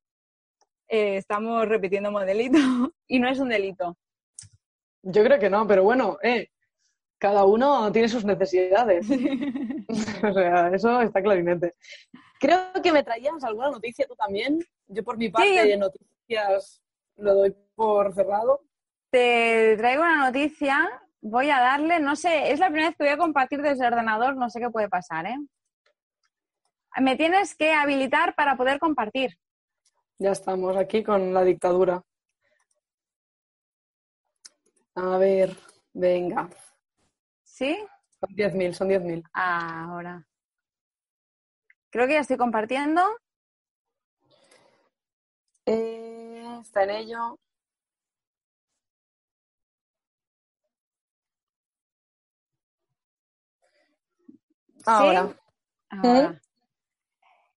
eh, 0.89 1.17
estamos 1.17 1.67
repitiendo 1.69 2.13
modelito 2.13 2.59
y 3.09 3.19
no 3.19 3.29
es 3.29 3.41
un 3.41 3.49
delito. 3.49 3.97
Yo 5.03 5.25
creo 5.25 5.39
que 5.41 5.51
no, 5.51 5.67
pero 5.67 5.83
bueno, 5.83 6.19
eh, 6.23 6.49
cada 7.19 7.45
uno 7.45 7.91
tiene 7.93 8.09
sus 8.09 8.25
necesidades. 8.25 9.07
o 10.23 10.33
sea, 10.33 10.69
eso 10.69 11.01
está 11.01 11.23
clarinete. 11.23 11.75
Creo 12.39 12.73
que 12.83 12.93
me 12.93 13.03
traías 13.03 13.43
alguna 13.45 13.71
noticia 13.71 14.07
tú 14.07 14.15
también. 14.15 14.59
Yo 14.89 15.03
por 15.03 15.17
mi 15.17 15.31
parte 15.31 15.63
Sí. 15.63 15.69
de 15.69 15.77
noticias 15.77 16.83
lo 17.17 17.35
doy 17.35 17.57
por 17.75 18.15
cerrado. 18.15 18.61
Te 19.11 19.77
traigo 19.79 20.03
una 20.03 20.27
noticia, 20.27 20.89
voy 21.21 21.49
a 21.51 21.61
darle, 21.61 22.01
no 22.01 22.17
sé, 22.17 22.51
es 22.53 22.59
la 22.61 22.67
primera 22.67 22.89
vez 22.89 22.97
que 22.97 23.05
voy 23.05 23.13
a 23.13 23.17
compartir 23.17 23.63
desde 23.63 23.87
el 23.87 23.93
ordenador, 23.93 24.37
no 24.37 24.51
sé 24.51 24.61
qué 24.61 24.69
puede 24.69 24.89
pasar, 24.89 25.27
¿eh? 25.27 25.39
Me 27.01 27.17
tienes 27.17 27.55
que 27.55 27.73
habilitar 27.73 28.35
para 28.35 28.57
poder 28.57 28.79
compartir. 28.79 29.39
Ya 30.19 30.33
estamos 30.33 30.77
aquí 30.77 31.03
con 31.03 31.33
la 31.33 31.45
dictadura. 31.45 32.03
A 34.95 35.19
ver, 35.19 35.55
venga. 35.93 36.49
¿Sí? 37.57 37.75
Son 38.21 38.29
10.000, 38.37 38.75
son 38.75 38.89
10.000. 38.89 39.23
Ahora. 39.33 40.27
Creo 41.89 42.07
que 42.07 42.13
ya 42.13 42.21
estoy 42.21 42.37
compartiendo. 42.37 43.01
Eh, 45.65 46.59
está 46.61 46.83
en 46.85 46.91
ello. 46.91 47.39
Ahora. 54.85 55.35
Ahora. 55.91 56.41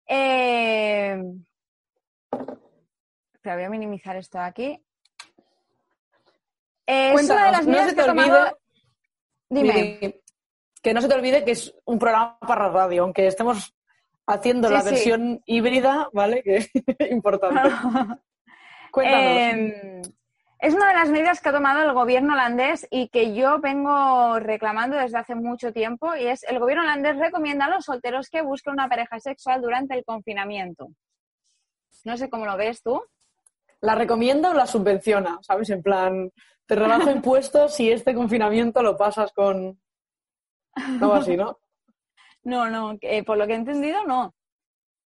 Eh, 0.07 1.21
Espera, 3.33 3.55
voy 3.55 3.63
a 3.65 3.69
minimizar 3.69 4.15
esto 4.15 4.39
aquí. 4.39 4.83
Eh, 6.87 7.13
es 7.13 7.29
una 7.29 7.45
de 7.45 7.51
las 7.51 7.65
no 7.65 7.71
medidas 7.71 7.89
se 7.89 7.95
que 7.95 7.95
te 7.95 8.01
he 8.01 8.05
tomado- 8.07 8.41
olvide. 8.41 8.58
Dime. 9.49 9.73
Miri, 9.73 10.21
que 10.81 10.93
no 10.93 11.01
se 11.01 11.07
te 11.07 11.15
olvide 11.15 11.43
que 11.43 11.51
es 11.51 11.73
un 11.85 11.99
programa 11.99 12.37
para 12.39 12.69
radio, 12.69 13.03
aunque 13.03 13.27
estemos 13.27 13.75
haciendo 14.27 14.67
Sí, 14.67 14.73
la 14.73 14.81
sí. 14.81 14.89
versión 14.89 15.41
híbrida, 15.45 16.09
¿vale? 16.13 16.41
Que 16.43 16.57
es 16.57 16.71
importante. 17.11 17.61
Cuéntanos. 18.91 19.37
Eh, 19.37 20.01
es 20.59 20.73
una 20.73 20.89
de 20.89 20.93
las 20.93 21.09
medidas 21.09 21.39
que 21.39 21.49
ha 21.49 21.53
tomado 21.53 21.81
el 21.81 21.93
gobierno 21.93 22.33
holandés 22.33 22.85
y 22.91 23.07
que 23.09 23.33
yo 23.33 23.59
vengo 23.59 24.39
reclamando 24.39 24.97
desde 24.97 25.17
hace 25.17 25.33
mucho 25.33 25.71
tiempo 25.71 26.15
y 26.15 26.27
es 26.27 26.43
el 26.43 26.59
gobierno 26.59 26.83
holandés 26.83 27.17
recomienda 27.17 27.65
a 27.65 27.69
los 27.69 27.85
solteros 27.85 28.29
que 28.29 28.41
busquen 28.41 28.73
una 28.73 28.89
pareja 28.89 29.19
sexual 29.19 29.61
durante 29.61 29.95
el 29.95 30.03
confinamiento. 30.03 30.89
No 32.03 32.17
sé 32.17 32.29
cómo 32.29 32.45
lo 32.45 32.57
ves 32.57 32.81
tú. 32.83 33.01
¿La 33.79 33.95
recomienda 33.95 34.51
o 34.51 34.53
la 34.53 34.67
subvenciona? 34.67 35.39
¿Sabes? 35.41 35.69
En 35.69 35.81
plan, 35.81 36.29
te 36.69 36.75
rebajo 36.75 37.09
impuestos 37.09 37.73
si 37.73 37.91
este 37.91 38.13
confinamiento 38.13 38.83
lo 38.83 38.95
pasas 38.95 39.33
con. 39.33 39.81
No 40.99 41.13
así, 41.13 41.35
¿no? 41.35 41.59
No, 42.41 42.69
no, 42.69 42.97
eh, 43.01 43.21
por 43.25 43.37
lo 43.37 43.45
que 43.45 43.51
he 43.51 43.57
entendido, 43.57 44.05
no. 44.05 44.33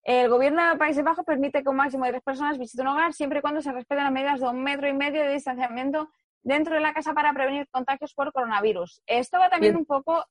El 0.02 0.28
gobierno 0.28 0.68
de 0.68 0.76
Países 0.76 1.02
Bajos 1.02 1.24
permite 1.24 1.62
que 1.62 1.70
un 1.70 1.76
máximo 1.76 2.04
de 2.04 2.10
tres 2.10 2.22
personas 2.22 2.58
visiten 2.58 2.86
un 2.86 2.92
hogar 2.92 3.14
siempre 3.14 3.38
y 3.38 3.42
cuando 3.42 3.62
se 3.62 3.72
respeten 3.72 4.04
las 4.04 4.12
medidas 4.12 4.40
de 4.40 4.46
un 4.46 4.62
metro 4.62 4.86
y 4.88 4.92
medio 4.92 5.22
de 5.22 5.32
distanciamiento 5.32 6.10
dentro 6.42 6.74
de 6.74 6.82
la 6.82 6.92
casa 6.92 7.14
para 7.14 7.32
prevenir 7.32 7.66
contagios 7.70 8.12
por 8.12 8.30
coronavirus. 8.30 9.00
Esto 9.06 9.38
va 9.38 9.48
también 9.48 9.72
Bien. 9.72 9.80
un 9.80 9.86
poco 9.86 10.22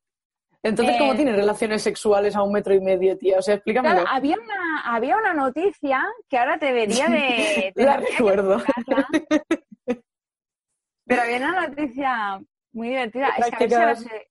Entonces, 0.61 0.97
¿cómo 0.99 1.13
Eh, 1.13 1.15
tienes 1.15 1.35
relaciones 1.35 1.81
sexuales 1.81 2.35
a 2.35 2.43
un 2.43 2.51
metro 2.51 2.75
y 2.75 2.79
medio, 2.79 3.17
tía? 3.17 3.39
O 3.39 3.41
sea, 3.41 3.55
explícamelo. 3.55 4.01
Claro, 4.01 4.09
había 4.11 4.37
una, 4.39 4.81
había 4.85 5.17
una 5.17 5.33
noticia 5.33 6.05
que 6.29 6.37
ahora 6.37 6.59
te 6.59 6.67
debería 6.67 7.07
de... 7.07 7.73
La 7.75 7.97
tendría 7.97 7.97
que 7.97 8.11
recuerdo. 8.11 8.61
Pero 11.05 11.21
había 11.21 11.37
una 11.37 11.67
noticia 11.67 12.39
muy 12.71 12.89
divertida. 12.89 13.29
Es 13.37 13.49
que 13.49 13.55
a 13.55 13.59
ver 13.59 13.69
si 13.69 13.75
ahora 13.75 13.93
Prácticas. 13.95 14.03
se- 14.03 14.29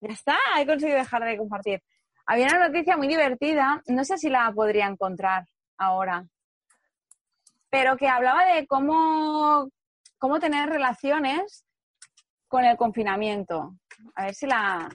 Ya 0.00 0.12
está, 0.12 0.36
he 0.58 0.66
conseguido 0.66 0.98
dejar 0.98 1.24
de 1.24 1.38
compartir. 1.38 1.82
Había 2.26 2.46
una 2.46 2.68
noticia 2.68 2.96
muy 2.96 3.08
divertida, 3.08 3.82
no 3.86 4.04
sé 4.04 4.18
si 4.18 4.28
la 4.28 4.52
podría 4.52 4.86
encontrar 4.86 5.46
ahora, 5.78 6.26
pero 7.70 7.96
que 7.96 8.08
hablaba 8.08 8.44
de 8.46 8.66
cómo, 8.66 9.68
cómo 10.18 10.40
tener 10.40 10.68
relaciones 10.68 11.64
con 12.48 12.64
el 12.64 12.76
confinamiento. 12.76 13.74
A 14.16 14.24
ver 14.24 14.34
si 14.34 14.46
la... 14.46 14.88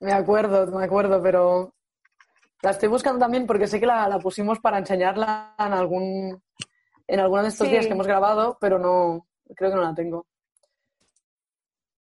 Me 0.00 0.12
acuerdo, 0.12 0.66
me 0.76 0.84
acuerdo, 0.84 1.22
pero 1.22 1.74
la 2.62 2.70
estoy 2.70 2.88
buscando 2.88 3.20
también 3.20 3.46
porque 3.46 3.66
sé 3.68 3.78
que 3.80 3.86
la, 3.86 4.08
la 4.08 4.18
pusimos 4.18 4.58
para 4.60 4.78
enseñarla 4.78 5.54
en 5.58 5.72
algún 5.72 6.42
en 7.08 7.20
alguno 7.20 7.42
de 7.42 7.48
estos 7.48 7.66
Sí. 7.66 7.72
días 7.72 7.86
que 7.86 7.92
hemos 7.92 8.06
grabado, 8.06 8.56
pero 8.60 8.78
no 8.78 9.26
creo 9.56 9.70
que 9.70 9.76
no 9.76 9.82
la 9.82 9.94
tengo. 9.94 10.26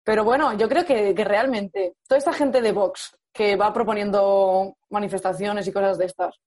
Pero 0.04 0.24
bueno, 0.24 0.54
yo 0.54 0.68
creo 0.70 0.86
que, 0.86 1.16
que 1.16 1.24
realmente 1.24 1.96
toda 2.08 2.18
esta 2.18 2.34
gente 2.34 2.62
de 2.62 2.72
Vox 2.72 3.18
que 3.32 3.56
va 3.56 3.72
proponiendo 3.74 4.76
manifestaciones 4.90 5.68
y 5.68 5.72
cosas 5.72 5.98
de 5.98 6.06
estas, 6.06 6.40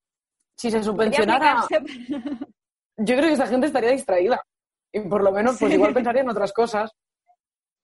si 0.56 0.70
se 0.70 0.82
subvencionara, 0.82 1.64
yo 1.70 3.16
creo 3.16 3.26
que 3.28 3.32
esta 3.32 3.46
gente 3.46 3.66
estaría 3.68 3.90
distraída. 3.90 4.44
Y 4.92 5.00
por 5.00 5.22
lo 5.22 5.32
menos, 5.32 5.56
pues 5.58 5.70
Sí. 5.70 5.76
igual 5.76 5.94
pensaría 5.94 6.22
en 6.22 6.28
otras 6.28 6.52
cosas. 6.52 6.92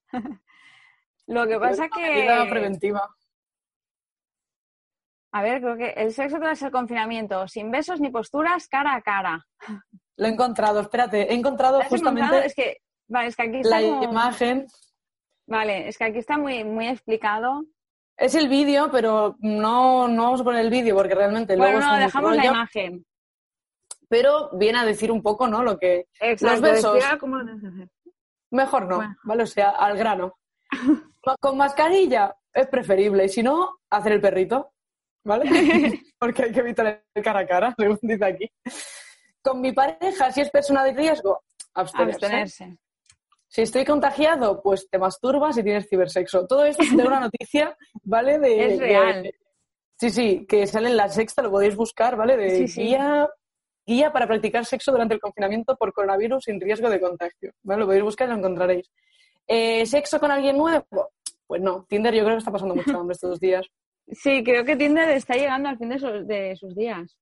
Lo 1.27 1.47
que 1.47 1.59
pasa 1.59 1.89
medida 1.97 2.45
que... 2.45 2.51
preventiva. 2.51 3.09
A 5.33 5.43
ver, 5.43 5.61
creo 5.61 5.77
que 5.77 5.91
el 5.91 6.13
sexo 6.13 6.39
tras 6.39 6.61
el 6.63 6.71
confinamiento, 6.71 7.47
sin 7.49 7.71
besos 7.71 8.01
ni 8.01 8.11
posturas, 8.11 8.67
cara 8.69 8.95
a 8.95 9.03
cara. 9.03 9.47
Lo 10.19 10.27
he 10.27 10.31
encontrado, 10.31 10.81
espérate, 10.81 11.33
he 11.33 11.35
encontrado 11.35 11.79
¿Lo 11.79 11.83
has 11.85 11.89
justamente 11.89 12.21
encontrado? 12.23 12.45
Es 12.47 12.55
que, 12.55 12.79
vale, 13.09 13.29
es 13.29 13.37
que 13.37 13.43
aquí 13.43 13.57
está 13.61 13.81
la 13.81 13.89
como- 13.89 14.03
imagen. 14.05 14.67
Vale, 15.47 15.89
es 15.89 15.97
que 15.97 16.05
aquí 16.05 16.19
está 16.19 16.37
muy, 16.37 16.63
muy 16.65 16.89
explicado. 16.89 17.65
Es 18.17 18.35
el 18.35 18.49
vídeo, 18.49 18.91
pero 18.91 19.37
no, 19.39 20.09
no 20.09 20.25
vamos 20.25 20.41
a 20.41 20.45
poner 20.45 20.61
el 20.65 20.71
vídeo 20.71 20.95
porque 20.97 21.15
realmente 21.15 21.57
luego 21.57 21.73
Bueno, 21.73 21.87
es 21.87 21.87
no, 21.87 21.95
un 21.95 22.01
dejamos 22.05 22.37
la 22.37 22.45
imagen. 22.47 23.07
Pero 24.09 24.51
viene 24.55 24.79
a 24.81 24.85
decir 24.85 25.13
un 25.13 25.23
poco, 25.23 25.47
¿no? 25.47 25.63
Lo 25.63 25.79
que 25.79 26.07
Exacto, 26.21 26.63
besos. 26.63 26.95
explica 26.97 27.19
cómo 27.19 27.37
lo 27.37 27.53
hacer. 27.53 27.89
mejor 28.51 28.87
no, 28.87 28.97
Bueno. 28.97 29.17
¿vale? 29.25 29.43
O 29.43 29.47
sea, 29.47 29.71
al 29.71 29.97
grano. 29.97 30.35
Con- 31.23 31.37
Con 31.41 31.57
mascarilla 31.57 32.35
es 32.53 32.67
preferible 32.67 33.27
y 33.27 33.29
si 33.29 33.43
no, 33.43 33.79
hacer 33.91 34.13
el 34.13 34.21
perrito, 34.21 34.73
¿vale? 35.25 35.45
porque 36.19 36.43
hay 36.45 36.53
que 36.53 36.61
evitar 36.61 37.05
el 37.15 37.23
cara 37.23 37.41
a 37.41 37.47
cara, 37.47 37.75
según 37.79 37.99
dice 38.03 38.25
aquí. 38.25 38.51
Con 39.43 39.61
mi 39.61 39.73
pareja, 39.73 40.31
si 40.33 40.41
es 40.41 40.51
persona 40.51 40.85
de 40.85 40.93
riesgo, 40.93 41.43
abstenerse. 41.75 42.27
Abstenerse. 42.27 42.79
Si 43.51 43.63
estoy 43.63 43.85
contagiado, 43.85 44.61
pues 44.63 44.89
te 44.91 44.99
masturbas 44.99 45.57
y 45.57 45.63
tienes 45.63 45.89
cibersexo. 45.89 46.47
Todo 46.47 46.65
esto 46.67 46.83
es 46.83 46.95
de 46.97 47.03
una 47.03 47.21
noticia, 47.21 47.77
¿vale? 48.03 48.39
De, 48.39 48.75
Es 48.75 48.79
real. 48.79 49.23
de- 49.23 49.35
sí, 49.99 50.11
sí, 50.11 50.47
que 50.47 50.67
sale 50.67 50.91
en 50.91 50.97
la 50.99 51.09
sexta, 51.09 51.41
lo 51.43 51.51
podéis 51.51 51.75
buscar, 51.77 52.17
¿vale? 52.17 52.37
De 52.37 52.51
Sí, 52.59 52.69
sí. 52.69 52.83
Guía, 52.83 53.29
guía 53.87 54.13
para 54.13 54.27
practicar 54.27 54.67
sexo 54.67 54.93
durante 54.93 55.15
el 55.15 55.21
confinamiento 55.21 55.77
por 55.77 55.95
coronavirus 55.95 56.45
sin 56.45 56.61
riesgo 56.61 56.91
de 56.91 57.01
contagio. 57.01 57.53
¿vale? 57.63 57.81
Lo 57.81 57.87
podéis 57.87 58.05
buscar 58.05 58.29
y 58.29 58.33
lo 58.33 58.37
encontraréis. 58.39 58.91
Eh, 59.47 59.87
¿Sexo 59.87 60.21
con 60.21 60.31
alguien 60.31 60.59
nuevo? 60.59 60.85
Pues 61.47 61.63
no. 61.63 61.87
Tinder 61.89 62.13
yo 62.15 62.25
creo 62.25 62.35
que 62.35 62.41
está 62.41 62.53
pasando 62.53 62.75
mucho 62.75 62.99
hambre 63.01 63.15
estos 63.15 63.41
días. 63.41 63.67
Sí, 64.09 64.45
creo 64.45 64.63
que 64.65 64.77
Tinder 64.77 65.09
está 65.11 65.37
llegando 65.37 65.71
al 65.71 65.79
fin 65.79 65.89
de, 65.89 65.99
sus- 65.99 66.27
de 66.27 66.55
sus 66.57 66.75
días. 66.75 67.17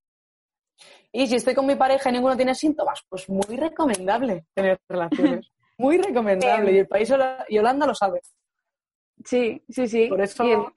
Y 1.12 1.26
si 1.26 1.36
estoy 1.36 1.54
con 1.54 1.66
mi 1.66 1.74
pareja 1.76 2.10
y 2.10 2.12
ninguno 2.12 2.36
tiene 2.36 2.54
síntomas, 2.54 3.02
pues 3.08 3.28
muy 3.28 3.56
recomendable 3.56 4.46
tener 4.54 4.78
relaciones. 4.88 5.50
Muy 5.78 5.98
recomendable. 5.98 6.72
Y 6.72 6.78
el 6.78 6.88
país 6.88 7.12
y 7.48 7.58
Holanda 7.58 7.86
lo 7.86 7.94
sabe. 7.94 8.22
Sí, 9.24 9.62
sí, 9.68 9.86
sí. 9.88 10.06
Por 10.08 10.20
eso- 10.22 10.72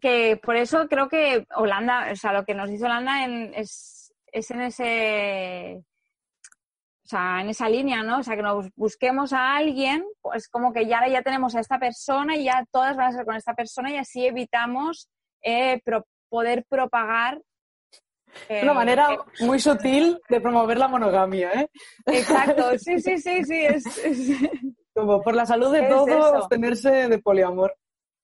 que 0.00 0.40
por 0.42 0.56
eso 0.56 0.88
creo 0.88 1.08
que 1.08 1.44
Holanda, 1.54 2.08
o 2.10 2.16
sea, 2.16 2.32
lo 2.32 2.44
que 2.46 2.54
nos 2.54 2.70
dice 2.70 2.86
Holanda 2.86 3.24
en- 3.24 3.52
es, 3.54 4.14
es 4.32 4.50
en 4.50 4.62
ese, 4.62 5.82
o 7.04 7.08
sea, 7.08 7.40
en 7.42 7.50
esa 7.50 7.68
línea, 7.68 8.02
¿no? 8.02 8.20
O 8.20 8.22
sea, 8.22 8.34
que 8.36 8.42
nos 8.42 8.68
busquemos 8.76 9.32
a 9.34 9.56
alguien, 9.56 10.04
pues 10.22 10.48
como 10.48 10.72
que 10.72 10.86
ya 10.86 11.06
ya 11.08 11.22
tenemos 11.22 11.54
a 11.54 11.60
esta 11.60 11.78
persona 11.78 12.34
y 12.36 12.44
ya 12.44 12.64
todas 12.70 12.96
van 12.96 13.08
a 13.08 13.12
ser 13.16 13.24
con 13.26 13.36
esta 13.36 13.54
persona 13.54 13.90
y 13.90 13.96
así 13.96 14.26
evitamos 14.26 15.08
eh, 15.42 15.80
pro- 15.84 16.06
poder 16.30 16.64
propagar. 16.66 17.42
Es 18.48 18.62
una 18.62 18.72
eh, 18.72 18.74
manera 18.74 19.12
eh, 19.12 19.18
muy 19.44 19.58
sutil 19.60 20.18
de 20.28 20.40
promover 20.40 20.78
la 20.78 20.88
monogamia, 20.88 21.52
¿eh? 21.52 21.68
exacto, 22.06 22.70
sí, 22.78 22.98
sí, 23.00 23.18
sí, 23.18 23.44
sí. 23.44 23.64
Es, 23.64 23.86
es- 23.98 24.50
Como 24.94 25.22
por 25.22 25.34
la 25.34 25.46
salud 25.46 25.72
de 25.72 25.82
todos, 25.84 26.32
abstenerse 26.34 27.08
de 27.08 27.18
poliamor. 27.20 27.74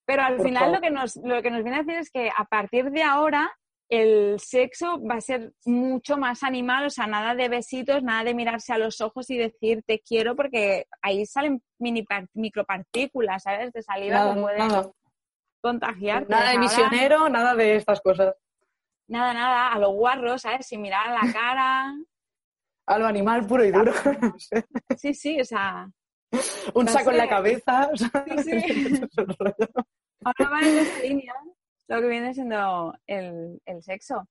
Pero 0.06 0.22
al 0.22 0.36
Por 0.36 0.46
final 0.46 0.62
favor. 0.64 0.76
lo 0.76 0.80
que, 0.80 0.90
nos, 0.90 1.16
lo 1.16 1.42
que 1.42 1.50
nos 1.50 1.62
viene 1.62 1.78
a 1.78 1.82
decir 1.82 1.98
es 1.98 2.10
que 2.10 2.28
a 2.36 2.44
partir 2.44 2.90
de 2.90 3.02
ahora 3.02 3.50
el 3.88 4.38
sexo 4.40 5.00
va 5.00 5.14
a 5.16 5.20
ser 5.20 5.52
mucho 5.64 6.16
más 6.16 6.42
animal, 6.42 6.86
o 6.86 6.90
sea, 6.90 7.06
nada 7.06 7.34
de 7.36 7.48
besitos, 7.48 8.02
nada 8.02 8.24
de 8.24 8.34
mirarse 8.34 8.72
a 8.72 8.78
los 8.78 9.00
ojos 9.00 9.30
y 9.30 9.36
decir 9.38 9.82
te 9.86 10.00
quiero, 10.00 10.34
porque 10.34 10.86
ahí 11.02 11.24
salen 11.24 11.62
mini 11.78 12.04
micropartículas, 12.34 13.42
¿sabes? 13.44 13.72
De 13.72 13.82
saliva 13.82 14.16
Nada, 14.16 14.34
que 14.34 14.40
pueden 14.40 14.58
nada. 14.68 14.90
contagiarte. 15.60 16.28
Nada 16.30 16.42
de 16.44 16.48
Ahora, 16.50 16.60
misionero, 16.60 17.28
nada 17.28 17.54
de 17.54 17.76
estas 17.76 18.00
cosas. 18.00 18.34
Nada, 19.08 19.32
nada, 19.34 19.68
a 19.72 19.78
los 19.78 19.92
guarros, 19.92 20.42
¿sabes? 20.42 20.66
Sin 20.66 20.80
mirar 20.82 21.08
a 21.10 21.24
la 21.24 21.32
cara. 21.32 21.94
A 22.88 22.98
lo 22.98 23.06
animal 23.06 23.44
puro 23.48 23.64
y 23.64 23.72
duro. 23.72 23.92
Sí, 24.96 25.12
sí, 25.12 25.40
o 25.40 25.44
sea, 25.44 25.90
Un 26.72 26.86
saco 26.86 27.10
en 27.10 27.16
la 27.18 27.28
cabeza. 27.28 27.90
o 27.92 27.96
sea, 27.96 28.10
Sí, 28.44 28.60
sí. 28.60 29.00
ahora 30.24 30.50
va 30.50 30.60
en 30.60 30.78
esa 30.78 30.98
línea 31.02 31.34
lo 31.88 32.00
que 32.00 32.06
viene 32.06 32.32
siendo 32.32 32.94
el, 33.08 33.60
el 33.64 33.82
sexo. 33.82 34.28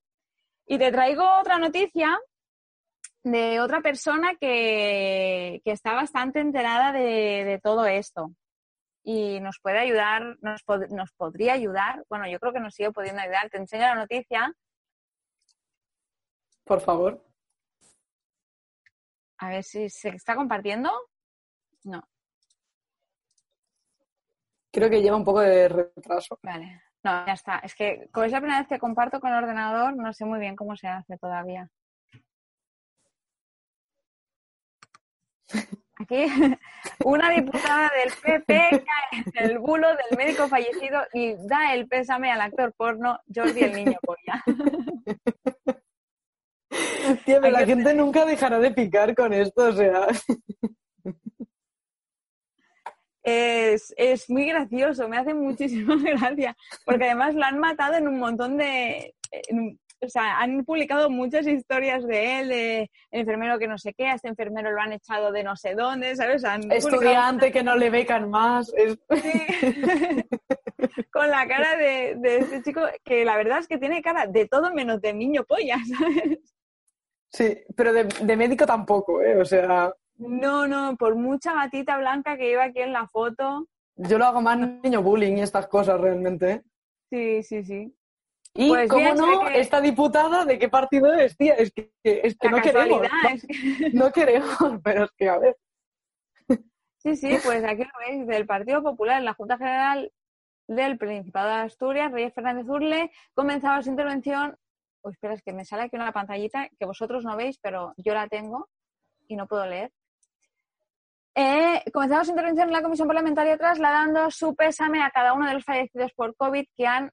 Y 0.67 0.77
te 0.77 0.89
traigo 0.89 1.23
otra 1.41 1.57
noticia 1.57 2.17
de 3.23 3.59
otra 3.59 3.81
persona 3.81 4.35
que, 4.39 5.61
que 5.65 5.71
está 5.71 5.93
bastante 5.93 6.39
enterada 6.39 6.93
de, 6.93 7.43
de 7.43 7.59
todo 7.61 7.85
esto 7.85 8.31
y 9.03 9.39
nos 9.41 9.59
puede 9.61 9.79
ayudar, 9.79 10.37
nos, 10.41 10.65
pod- 10.65 10.89
nos 10.91 11.11
podría 11.11 11.53
ayudar, 11.53 12.05
bueno, 12.09 12.25
yo 12.27 12.39
creo 12.39 12.53
que 12.53 12.59
nos 12.61 12.73
sigue 12.73 12.91
pudiendo 12.91 13.21
ayudar. 13.21 13.49
Te 13.49 13.57
enseño 13.57 13.83
la 13.83 13.95
noticia, 13.95 14.53
Por 16.65 16.81
favor. 16.81 17.23
a 19.37 19.49
ver 19.49 19.63
si 19.63 19.89
se 19.89 20.09
está 20.09 20.35
compartiendo. 20.35 20.89
No, 21.83 22.01
Creo 24.75 24.89
que 24.89 25.01
lleva 25.01 25.15
un 25.15 25.23
poco 25.23 25.39
de 25.39 25.69
retraso. 25.69 26.37
vale. 26.43 26.81
No, 27.01 27.25
ya 27.25 27.31
está. 27.31 27.59
Es 27.59 27.73
que 27.75 28.09
como 28.11 28.25
es 28.25 28.31
la 28.33 28.39
primera 28.39 28.59
vez 28.59 28.67
que 28.67 28.77
comparto 28.77 29.21
con 29.21 29.31
el 29.31 29.37
ordenador, 29.41 29.95
no 29.95 30.11
sé 30.11 30.25
muy 30.25 30.37
bien 30.37 30.57
cómo 30.57 30.75
se 30.75 30.87
hace 30.89 31.17
todavía. 31.17 31.69
Aquí, 35.97 36.25
una 37.05 37.29
diputada 37.29 37.89
del 37.91 38.11
PP 38.21 38.83
cae 38.83 39.23
en 39.33 39.49
el 39.49 39.59
bulo 39.59 39.87
del 39.87 40.17
médico 40.17 40.49
fallecido 40.49 41.03
y 41.13 41.35
da 41.47 41.73
el 41.73 41.87
pésame 41.87 42.29
al 42.33 42.41
actor 42.41 42.73
porno 42.73 43.21
Jordi 43.33 43.61
el 43.61 43.73
Niño 43.73 43.97
Polla. 44.01 44.43
Tío, 47.25 47.39
pero 47.41 47.45
Hay 47.45 47.51
la 47.51 47.65
gente 47.65 47.93
nunca 47.93 48.25
dejará 48.25 48.59
de 48.59 48.71
picar 48.71 49.13
con 49.15 49.33
esto, 49.33 49.69
o 49.69 49.73
sea. 49.73 50.07
Es, 53.23 53.91
es 53.97 54.29
muy 54.29 54.45
gracioso, 54.45 55.07
me 55.09 55.17
hace 55.17 55.33
muchísima 55.33 55.95
gracia, 56.03 56.55
porque 56.85 57.05
además 57.05 57.33
lo 57.33 57.43
han 57.43 57.57
matado 57.59 57.95
en 57.95 58.07
un 58.07 58.19
montón 58.19 58.57
de... 58.57 59.15
en 59.31 59.79
o 60.01 60.09
sea, 60.09 60.39
han 60.39 60.63
publicado 60.65 61.09
muchas 61.09 61.47
historias 61.47 62.05
de 62.05 62.39
él, 62.39 62.49
de 62.49 62.79
el 63.11 63.21
enfermero 63.21 63.57
que 63.57 63.67
no 63.67 63.77
sé 63.77 63.93
qué, 63.93 64.07
a 64.07 64.15
este 64.15 64.27
enfermero 64.27 64.71
lo 64.71 64.79
han 64.81 64.91
echado 64.91 65.31
de 65.31 65.43
no 65.43 65.55
sé 65.55 65.73
dónde, 65.73 66.15
¿sabes? 66.15 66.43
Han 66.43 66.61
publicado 66.61 66.89
Estudiante 66.89 67.51
que 67.51 67.63
no 67.63 67.75
le 67.75 67.89
becan 67.89 68.29
más. 68.29 68.71
es- 68.75 68.99
Sí. 69.21 69.41
Con 71.11 71.29
la 71.29 71.47
cara 71.47 71.77
de, 71.77 72.15
de 72.17 72.37
este 72.37 72.61
chico, 72.61 72.81
que 73.03 73.23
la 73.25 73.37
verdad 73.37 73.59
es 73.59 73.67
que 73.67 73.77
tiene 73.77 74.01
cara 74.01 74.27
de 74.27 74.47
todo 74.47 74.73
menos 74.73 75.01
de 75.01 75.13
niño 75.13 75.43
polla, 75.45 75.77
¿sabes? 75.97 76.54
Sí, 77.35 77.57
pero 77.75 77.91
de, 77.91 78.05
de 78.05 78.37
médico 78.37 78.65
tampoco, 78.65 79.21
¿eh? 79.21 79.35
O 79.39 79.43
sea, 79.45 79.93
No, 80.17 80.67
no, 80.67 80.95
por 80.95 81.15
mucha 81.15 81.53
batita 81.53 81.97
blanca 81.97 82.37
que 82.37 82.47
lleva 82.47 82.63
aquí 82.65 82.79
en 82.79 82.93
la 82.93 83.07
foto. 83.07 83.67
yo 83.97 84.17
lo 84.17 84.25
hago 84.25 84.41
más 84.41 84.57
niño 84.57 85.01
bullying 85.01 85.37
y 85.37 85.41
estas 85.41 85.67
cosas 85.67 85.99
realmente, 85.99 86.51
¿eh? 86.51 86.61
Sí, 87.09 87.43
sí, 87.43 87.63
sí. 87.63 87.95
Y 88.53 88.69
Pues 88.69 88.89
cómo 88.89 89.01
bien, 89.03 89.17
no, 89.17 89.39
que- 89.47 89.59
esta 89.59 89.81
diputada, 89.81 90.45
¿de 90.45 90.57
qué 90.57 90.69
partido 90.69 91.13
es, 91.13 91.35
tía? 91.35 91.55
Es 91.55 91.73
que, 91.73 91.91
es 92.03 92.37
que 92.37 92.49
no 92.49 92.61
queremos. 92.61 93.01
es 93.33 93.45
que- 93.45 93.89
No 93.93 94.11
queremos, 94.13 94.79
pero 94.81 95.03
es 95.03 95.11
que, 95.17 95.27
a 95.27 95.37
ver. 95.37 95.57
Sí, 96.99 97.15
sí, 97.17 97.35
pues 97.43 97.63
aquí 97.65 97.83
lo 97.83 97.91
veis, 98.07 98.25
del 98.27 98.47
Partido 98.47 98.81
Popular, 98.81 99.21
la 99.21 99.33
Junta 99.33 99.57
General 99.57 100.11
del 100.67 100.97
Principado 100.97 101.49
de 101.49 101.55
Asturias, 101.55 102.11
Reyes 102.11 102.33
Fernández 102.33 102.67
Urle, 102.67 103.11
comenzaba 103.35 103.81
su 103.83 103.89
intervención. 103.89 104.57
Uy, 105.05 105.11
espera, 105.11 105.35
es 105.35 105.43
que 105.43 105.53
me 105.53 105.65
sale 105.65 105.83
aquí 105.83 105.95
una 105.97 106.11
pantallita 106.11 106.67
que 106.79 106.85
vosotros 106.85 107.23
no 107.23 107.37
veis, 107.37 107.59
pero 107.61 107.93
yo 107.97 108.15
la 108.15 108.27
tengo 108.27 108.67
y 109.27 109.35
no 109.35 109.45
puedo 109.45 109.63
leer. 109.67 109.91
Eh, 111.35 111.83
comenzaba 111.93 112.23
su 112.23 112.31
intervención 112.31 112.69
en 112.69 112.73
la 112.73 112.81
Comisión 112.81 113.07
Parlamentaria 113.07 113.55
trasladando 113.55 114.31
su 114.31 114.55
pésame 114.55 115.03
a 115.03 115.11
cada 115.11 115.33
uno 115.33 115.47
de 115.47 115.53
los 115.53 115.63
fallecidos 115.63 116.11
por 116.13 116.35
COVID 116.35 116.65
que 116.75 116.87
han 116.87 117.11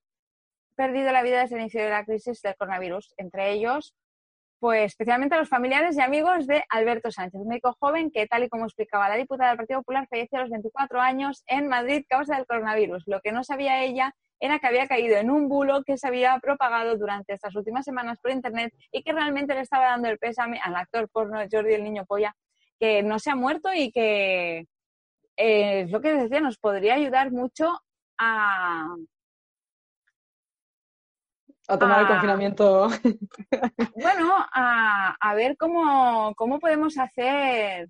perdido 0.75 1.13
la 1.13 1.23
vida 1.23 1.41
desde 1.41 1.57
el 1.57 1.63
inicio 1.63 1.83
de 1.83 1.91
la 1.91 2.05
crisis 2.07 2.41
del 2.41 2.57
coronavirus, 2.57 3.13
entre 3.19 3.53
ellos 3.53 3.95
pues 4.59 4.93
especialmente 4.93 5.35
a 5.35 5.39
los 5.39 5.49
familiares 5.49 5.97
y 5.97 6.01
amigos 6.01 6.47
de 6.47 6.63
Alberto 6.69 7.11
Sánchez, 7.11 7.41
un 7.41 7.49
médico 7.49 7.77
joven 7.81 8.13
que, 8.13 8.29
tal 8.29 8.45
y 8.45 8.49
como 8.49 8.65
explicaba 8.65 9.09
la 9.09 9.17
diputada 9.17 9.49
del 9.49 9.57
Partido 9.57 9.81
Popular, 9.81 10.07
falleció 10.09 10.39
a 10.39 10.43
los 10.43 10.51
24 10.51 11.01
años 11.01 11.43
en 11.49 11.67
Madrid 11.67 12.05
causa 12.09 12.37
del 12.37 12.47
coronavirus. 12.47 13.03
Lo 13.07 13.21
que 13.21 13.33
no 13.33 13.43
sabía 13.43 13.83
ella 13.83 14.15
era 14.43 14.59
que 14.59 14.67
había 14.67 14.89
caído 14.89 15.17
en 15.17 15.31
un 15.31 15.49
bulo 15.49 15.85
que 15.85 15.97
se 15.97 16.09
había 16.09 16.37
propagado 16.41 16.99
durante 16.99 17.33
estas 17.33 17.55
últimas 17.55 17.85
semanas 17.85 18.19
por 18.21 18.33
Internet 18.33 18.75
y 18.91 19.05
que 19.05 19.13
realmente 19.13 19.55
le 19.55 19.61
estaba 19.61 19.85
dando 19.85 20.09
el 20.09 20.19
pésame 20.19 20.59
al 20.61 20.75
actor 20.75 21.09
porno 21.09 21.39
Jordi 21.51 21.75
el 21.75 21.85
Niño 21.85 22.05
Polla, 22.05 22.35
que 22.81 23.05
no 23.05 23.21
se 23.21 23.31
ha 23.31 23.37
muerto 23.37 23.73
y 23.73 23.93
que, 23.93 24.67
eh, 25.37 25.83
es 25.83 25.91
lo 25.93 26.01
que 26.01 26.13
decía, 26.15 26.41
nos 26.41 26.59
podría 26.59 26.95
ayudar 26.95 27.31
mucho 27.31 27.79
a, 28.19 28.89
A 31.69 31.79
tomar 31.79 32.01
el 32.01 32.09
confinamiento. 32.09 32.89
bueno, 33.95 34.35
a, 34.53 35.17
a 35.21 35.35
ver 35.35 35.57
cómo, 35.57 36.35
cómo 36.35 36.59
podemos 36.59 36.99
hacer, 36.99 37.89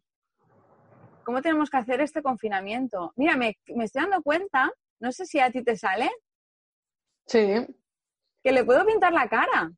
cómo 1.24 1.40
tenemos 1.40 1.70
que 1.70 1.78
hacer 1.78 2.02
este 2.02 2.22
confinamiento. 2.22 3.14
Mira, 3.16 3.38
me, 3.38 3.56
me 3.74 3.84
estoy 3.84 4.02
dando 4.02 4.22
cuenta, 4.22 4.70
no 5.00 5.12
sé 5.12 5.24
si 5.24 5.40
a 5.40 5.50
ti 5.50 5.64
te 5.64 5.78
sale, 5.78 6.10
Sí. 7.26 7.66
que 8.42 8.52
le 8.52 8.64
puedo 8.64 8.84
pintar 8.84 9.12
la 9.12 9.28
cara. 9.28 9.70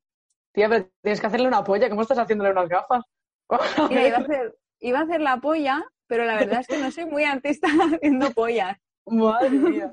Tía, 0.53 0.69
pero 0.69 0.89
tienes 1.03 1.21
que 1.21 1.27
hacerle 1.27 1.49
una 1.49 1.65
polla. 1.65 1.89
¿Cómo 1.89 2.03
estás 2.03 2.19
haciéndole 2.19 2.51
unas 2.53 2.69
gafas? 2.69 3.03
Mira, 3.91 4.09
iba 4.09 4.17
a 4.17 4.21
hacer, 4.21 4.57
iba 4.81 4.99
a 5.01 5.03
hacer 5.03 5.21
la 5.21 5.37
polla, 5.39 5.85
pero 6.07 6.25
la 6.25 6.37
verdad 6.37 6.61
es 6.61 6.67
que 6.67 6.79
no 6.79 6.91
soy 6.91 7.05
muy 7.07 7.25
artista 7.25 7.67
haciendo 7.95 8.31
pollas. 8.31 8.79
Madre 9.07 9.51
mía. 9.51 9.93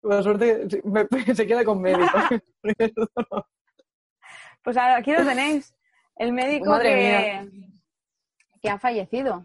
Por 0.00 0.22
suerte 0.22 0.66
me- 0.84 1.34
se 1.34 1.46
queda 1.46 1.64
con 1.64 1.80
médico. 1.80 2.06
Pues 4.62 4.76
aquí 4.76 5.12
lo 5.12 5.24
tenéis. 5.24 5.74
El 6.16 6.32
médico 6.32 6.70
Madre 6.70 6.90
que, 7.50 7.50
que 8.60 8.68
ha 8.70 8.78
fallecido. 8.78 9.44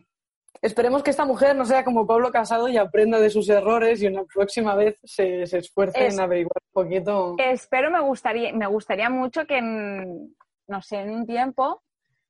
Esperemos 0.61 1.03
que 1.03 1.09
esta 1.11 1.25
mujer 1.25 1.55
no 1.55 1.65
sea 1.65 1.83
como 1.83 2.07
Pablo 2.07 2.31
Casado 2.31 2.69
y 2.69 2.77
aprenda 2.77 3.19
de 3.19 3.29
sus 3.29 3.49
errores 3.49 4.01
y 4.01 4.07
una 4.07 4.23
próxima 4.23 4.75
vez 4.75 4.97
se, 5.03 5.45
se 5.45 5.57
esfuerce 5.57 6.07
Es- 6.07 6.13
en 6.13 6.21
averiguar 6.21 6.61
un 6.73 6.83
poquito. 6.83 7.35
Espero, 7.37 7.91
me 7.91 7.99
gustaría, 7.99 8.53
me 8.53 8.67
gustaría 8.67 9.09
mucho 9.09 9.45
que, 9.45 9.57
en, 9.57 10.35
no 10.67 10.81
sé, 10.81 10.97
en 11.01 11.09
un 11.09 11.25
tiempo 11.25 11.81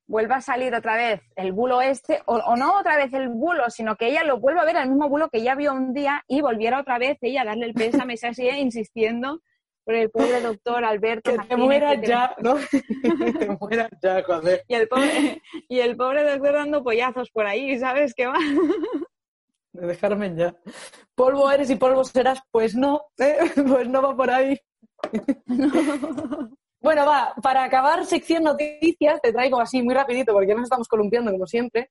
vuelva 0.06 0.36
a 0.36 0.40
salir 0.40 0.74
otra 0.74 0.96
vez 0.96 1.22
el 1.36 1.52
bulo 1.52 1.80
este, 1.80 2.22
o, 2.26 2.34
o 2.36 2.56
no 2.56 2.78
otra 2.78 2.96
vez 2.96 3.12
el 3.14 3.28
bulo, 3.28 3.70
sino 3.70 3.96
que 3.96 4.08
ella 4.08 4.24
lo 4.24 4.38
vuelva 4.38 4.62
a 4.62 4.64
ver, 4.66 4.76
el 4.76 4.90
mismo 4.90 5.08
bulo 5.08 5.28
que 5.30 5.42
ya 5.42 5.54
vio 5.54 5.72
un 5.72 5.94
día 5.94 6.22
y 6.26 6.40
volviera 6.42 6.80
otra 6.80 6.98
vez 6.98 7.16
ella 7.22 7.42
a 7.42 7.46
darle 7.46 7.66
el 7.66 7.72
pésame, 7.74 8.14
y 8.14 8.16
sigue 8.16 8.58
insistiendo 8.58 9.40
por 9.84 9.94
el 9.94 10.10
pobre 10.10 10.40
doctor 10.40 10.84
Alberto. 10.84 11.30
Que 11.32 11.38
te 11.46 11.56
mueras 11.56 11.92
que 11.96 11.98
te- 12.00 12.06
ya, 12.08 12.34
¿no? 12.40 12.56
que 12.56 13.32
te 13.32 13.48
mueras 13.60 13.90
ya, 14.02 14.22
joder. 14.22 14.64
Y 14.68 14.74
el, 14.74 14.88
pobre, 14.88 15.42
y 15.68 15.78
el 15.80 15.96
pobre 15.96 16.24
doctor 16.24 16.52
dando 16.54 16.82
pollazos 16.82 17.30
por 17.30 17.46
ahí, 17.46 17.78
¿sabes 17.78 18.14
qué 18.14 18.26
va? 18.26 18.38
De 19.72 19.86
dejarme 19.86 20.34
ya. 20.36 20.54
Polvo 21.14 21.50
eres 21.50 21.68
y 21.70 21.76
polvo 21.76 22.04
serás, 22.04 22.40
pues 22.50 22.74
no, 22.74 23.02
¿eh? 23.18 23.36
pues 23.68 23.88
no 23.88 24.02
va 24.02 24.16
por 24.16 24.30
ahí. 24.30 24.58
bueno, 26.80 27.06
va, 27.06 27.34
para 27.42 27.64
acabar 27.64 28.04
sección 28.04 28.44
noticias, 28.44 29.20
te 29.20 29.32
traigo 29.32 29.60
así 29.60 29.82
muy 29.82 29.94
rapidito, 29.94 30.32
porque 30.32 30.48
ya 30.48 30.54
nos 30.54 30.64
estamos 30.64 30.88
columpiando 30.88 31.30
como 31.32 31.46
siempre. 31.46 31.90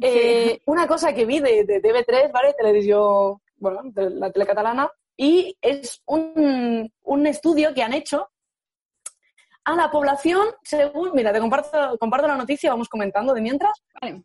Eh, 0.00 0.60
Una 0.66 0.86
cosa 0.86 1.12
que 1.14 1.24
vi 1.26 1.38
de, 1.40 1.64
de 1.64 1.80
TV3, 1.82 2.32
¿vale? 2.32 2.54
Televisión, 2.54 3.38
bueno, 3.56 3.80
de 3.84 4.10
la 4.10 4.30
tele 4.32 4.46
catalana, 4.46 4.90
y 5.22 5.56
es 5.62 6.02
un, 6.06 6.92
un 7.02 7.26
estudio 7.28 7.72
que 7.72 7.84
han 7.84 7.92
hecho 7.92 8.28
a 9.64 9.76
la 9.76 9.88
población 9.88 10.48
según, 10.64 11.12
mira, 11.14 11.32
te 11.32 11.38
comparto, 11.38 11.96
comparto 12.00 12.26
la 12.26 12.34
noticia, 12.34 12.70
vamos 12.70 12.88
comentando 12.88 13.32
de 13.32 13.40
mientras 13.40 13.84
Vale. 14.00 14.24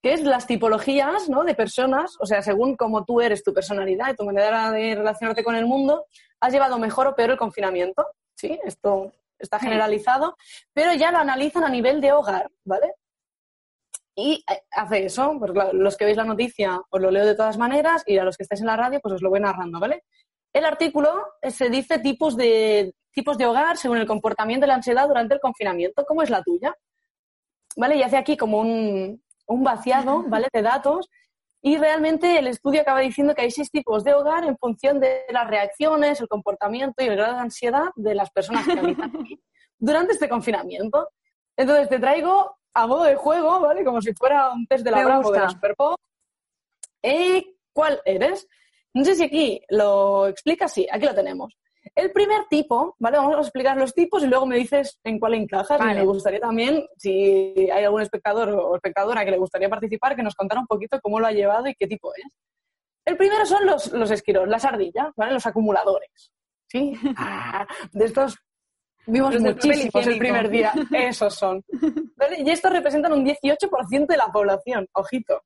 que 0.00 0.12
es 0.12 0.22
las 0.22 0.46
tipologías 0.46 1.28
¿no? 1.28 1.42
de 1.42 1.56
personas, 1.56 2.16
o 2.20 2.24
sea, 2.24 2.40
según 2.40 2.76
cómo 2.76 3.04
tú 3.04 3.20
eres, 3.20 3.42
tu 3.42 3.52
personalidad 3.52 4.12
y 4.12 4.14
tu 4.14 4.24
manera 4.24 4.70
de 4.70 4.94
relacionarte 4.94 5.42
con 5.42 5.56
el 5.56 5.66
mundo, 5.66 6.06
has 6.38 6.52
llevado 6.52 6.78
mejor 6.78 7.08
o 7.08 7.16
peor 7.16 7.32
el 7.32 7.36
confinamiento. 7.36 8.06
Sí, 8.36 8.56
esto 8.64 9.10
está 9.40 9.58
generalizado, 9.58 10.36
pero 10.72 10.94
ya 10.94 11.10
lo 11.10 11.18
analizan 11.18 11.64
a 11.64 11.68
nivel 11.68 12.00
de 12.00 12.12
hogar, 12.12 12.48
¿vale? 12.62 12.94
Y 14.18 14.42
eh, 14.50 14.62
hace 14.72 15.04
eso, 15.04 15.36
pues 15.38 15.52
los 15.74 15.96
que 15.96 16.06
veis 16.06 16.16
la 16.16 16.24
noticia 16.24 16.80
os 16.88 17.00
lo 17.00 17.10
leo 17.10 17.26
de 17.26 17.34
todas 17.34 17.58
maneras 17.58 18.02
y 18.06 18.16
a 18.16 18.24
los 18.24 18.36
que 18.36 18.44
estáis 18.44 18.62
en 18.62 18.66
la 18.66 18.76
radio 18.76 18.98
pues 19.00 19.14
os 19.14 19.22
lo 19.22 19.28
voy 19.28 19.40
narrando, 19.40 19.78
¿vale? 19.78 20.04
El 20.54 20.64
artículo 20.64 21.26
eh, 21.42 21.50
se 21.50 21.68
dice 21.68 21.98
tipos 21.98 22.34
de, 22.34 22.94
tipos 23.12 23.36
de 23.36 23.44
hogar 23.44 23.76
según 23.76 23.98
el 23.98 24.06
comportamiento 24.06 24.64
y 24.64 24.68
la 24.68 24.76
ansiedad 24.76 25.06
durante 25.06 25.34
el 25.34 25.40
confinamiento. 25.40 26.04
¿Cómo 26.06 26.22
es 26.22 26.30
la 26.30 26.42
tuya? 26.42 26.74
¿Vale? 27.76 27.96
Y 27.96 28.02
hace 28.02 28.16
aquí 28.16 28.38
como 28.38 28.60
un, 28.60 29.22
un 29.48 29.62
vaciado, 29.62 30.22
¿vale? 30.28 30.48
De 30.50 30.62
datos. 30.62 31.10
Y 31.60 31.76
realmente 31.76 32.38
el 32.38 32.46
estudio 32.46 32.80
acaba 32.80 33.00
diciendo 33.00 33.34
que 33.34 33.42
hay 33.42 33.50
seis 33.50 33.70
tipos 33.70 34.02
de 34.02 34.14
hogar 34.14 34.44
en 34.44 34.56
función 34.56 34.98
de 34.98 35.24
las 35.28 35.46
reacciones, 35.46 36.20
el 36.22 36.28
comportamiento 36.28 37.04
y 37.04 37.08
el 37.08 37.16
grado 37.16 37.34
de 37.34 37.40
ansiedad 37.40 37.90
de 37.96 38.14
las 38.14 38.30
personas 38.30 38.66
que 38.66 38.78
habitan 38.78 39.12
aquí 39.14 39.38
durante 39.78 40.14
este 40.14 40.28
confinamiento. 40.28 41.10
Entonces 41.54 41.90
te 41.90 41.98
traigo 41.98 42.56
a 42.76 42.86
modo 42.86 43.04
de 43.04 43.16
juego, 43.16 43.60
¿vale? 43.60 43.84
Como 43.84 44.02
si 44.02 44.12
fuera 44.12 44.52
un 44.52 44.66
test 44.66 44.84
de 44.84 44.90
la 44.90 45.04
Bravo 45.04 45.32
de. 45.32 45.48
Superpop. 45.48 45.98
Eh, 47.02 47.42
¿Cuál 47.72 48.00
eres? 48.04 48.46
No 48.92 49.04
sé 49.04 49.14
si 49.14 49.24
aquí 49.24 49.62
lo 49.70 50.26
explica, 50.26 50.68
sí, 50.68 50.86
aquí 50.90 51.06
lo 51.06 51.14
tenemos. 51.14 51.56
El 51.94 52.12
primer 52.12 52.46
tipo, 52.50 52.94
¿vale? 52.98 53.16
Vamos 53.16 53.36
a 53.36 53.40
explicar 53.40 53.76
los 53.76 53.94
tipos 53.94 54.22
y 54.22 54.26
luego 54.26 54.44
me 54.44 54.56
dices 54.56 54.98
en 55.04 55.18
cuál 55.18 55.34
encajas. 55.34 55.80
Y 55.80 55.94
me 55.94 56.04
gustaría 56.04 56.40
también, 56.40 56.84
si 56.98 57.70
hay 57.72 57.84
algún 57.84 58.02
espectador 58.02 58.50
o 58.50 58.74
espectadora 58.74 59.24
que 59.24 59.30
le 59.30 59.38
gustaría 59.38 59.70
participar, 59.70 60.14
que 60.14 60.22
nos 60.22 60.34
contara 60.34 60.60
un 60.60 60.66
poquito 60.66 61.00
cómo 61.00 61.18
lo 61.18 61.26
ha 61.26 61.32
llevado 61.32 61.68
y 61.68 61.74
qué 61.74 61.86
tipo 61.86 62.12
es. 62.14 62.24
El 63.06 63.16
primero 63.16 63.46
son 63.46 63.64
los, 63.64 63.92
los 63.92 64.10
esquiros, 64.10 64.48
las 64.48 64.64
ardillas, 64.64 65.08
¿vale? 65.16 65.32
Los 65.32 65.46
acumuladores. 65.46 66.32
¿Sí? 66.66 66.92
Ah, 67.16 67.66
de 67.92 68.04
estos 68.04 68.36
vimos 69.06 69.32
Los 69.34 69.42
muchísimos 69.42 70.06
el 70.06 70.18
primer 70.18 70.48
día. 70.48 70.72
Esos 70.92 71.34
son. 71.34 71.64
¿Vale? 72.16 72.40
Y 72.42 72.50
estos 72.50 72.72
representan 72.72 73.12
un 73.12 73.24
18% 73.24 74.06
de 74.06 74.16
la 74.16 74.26
población, 74.28 74.86
ojito, 74.92 75.42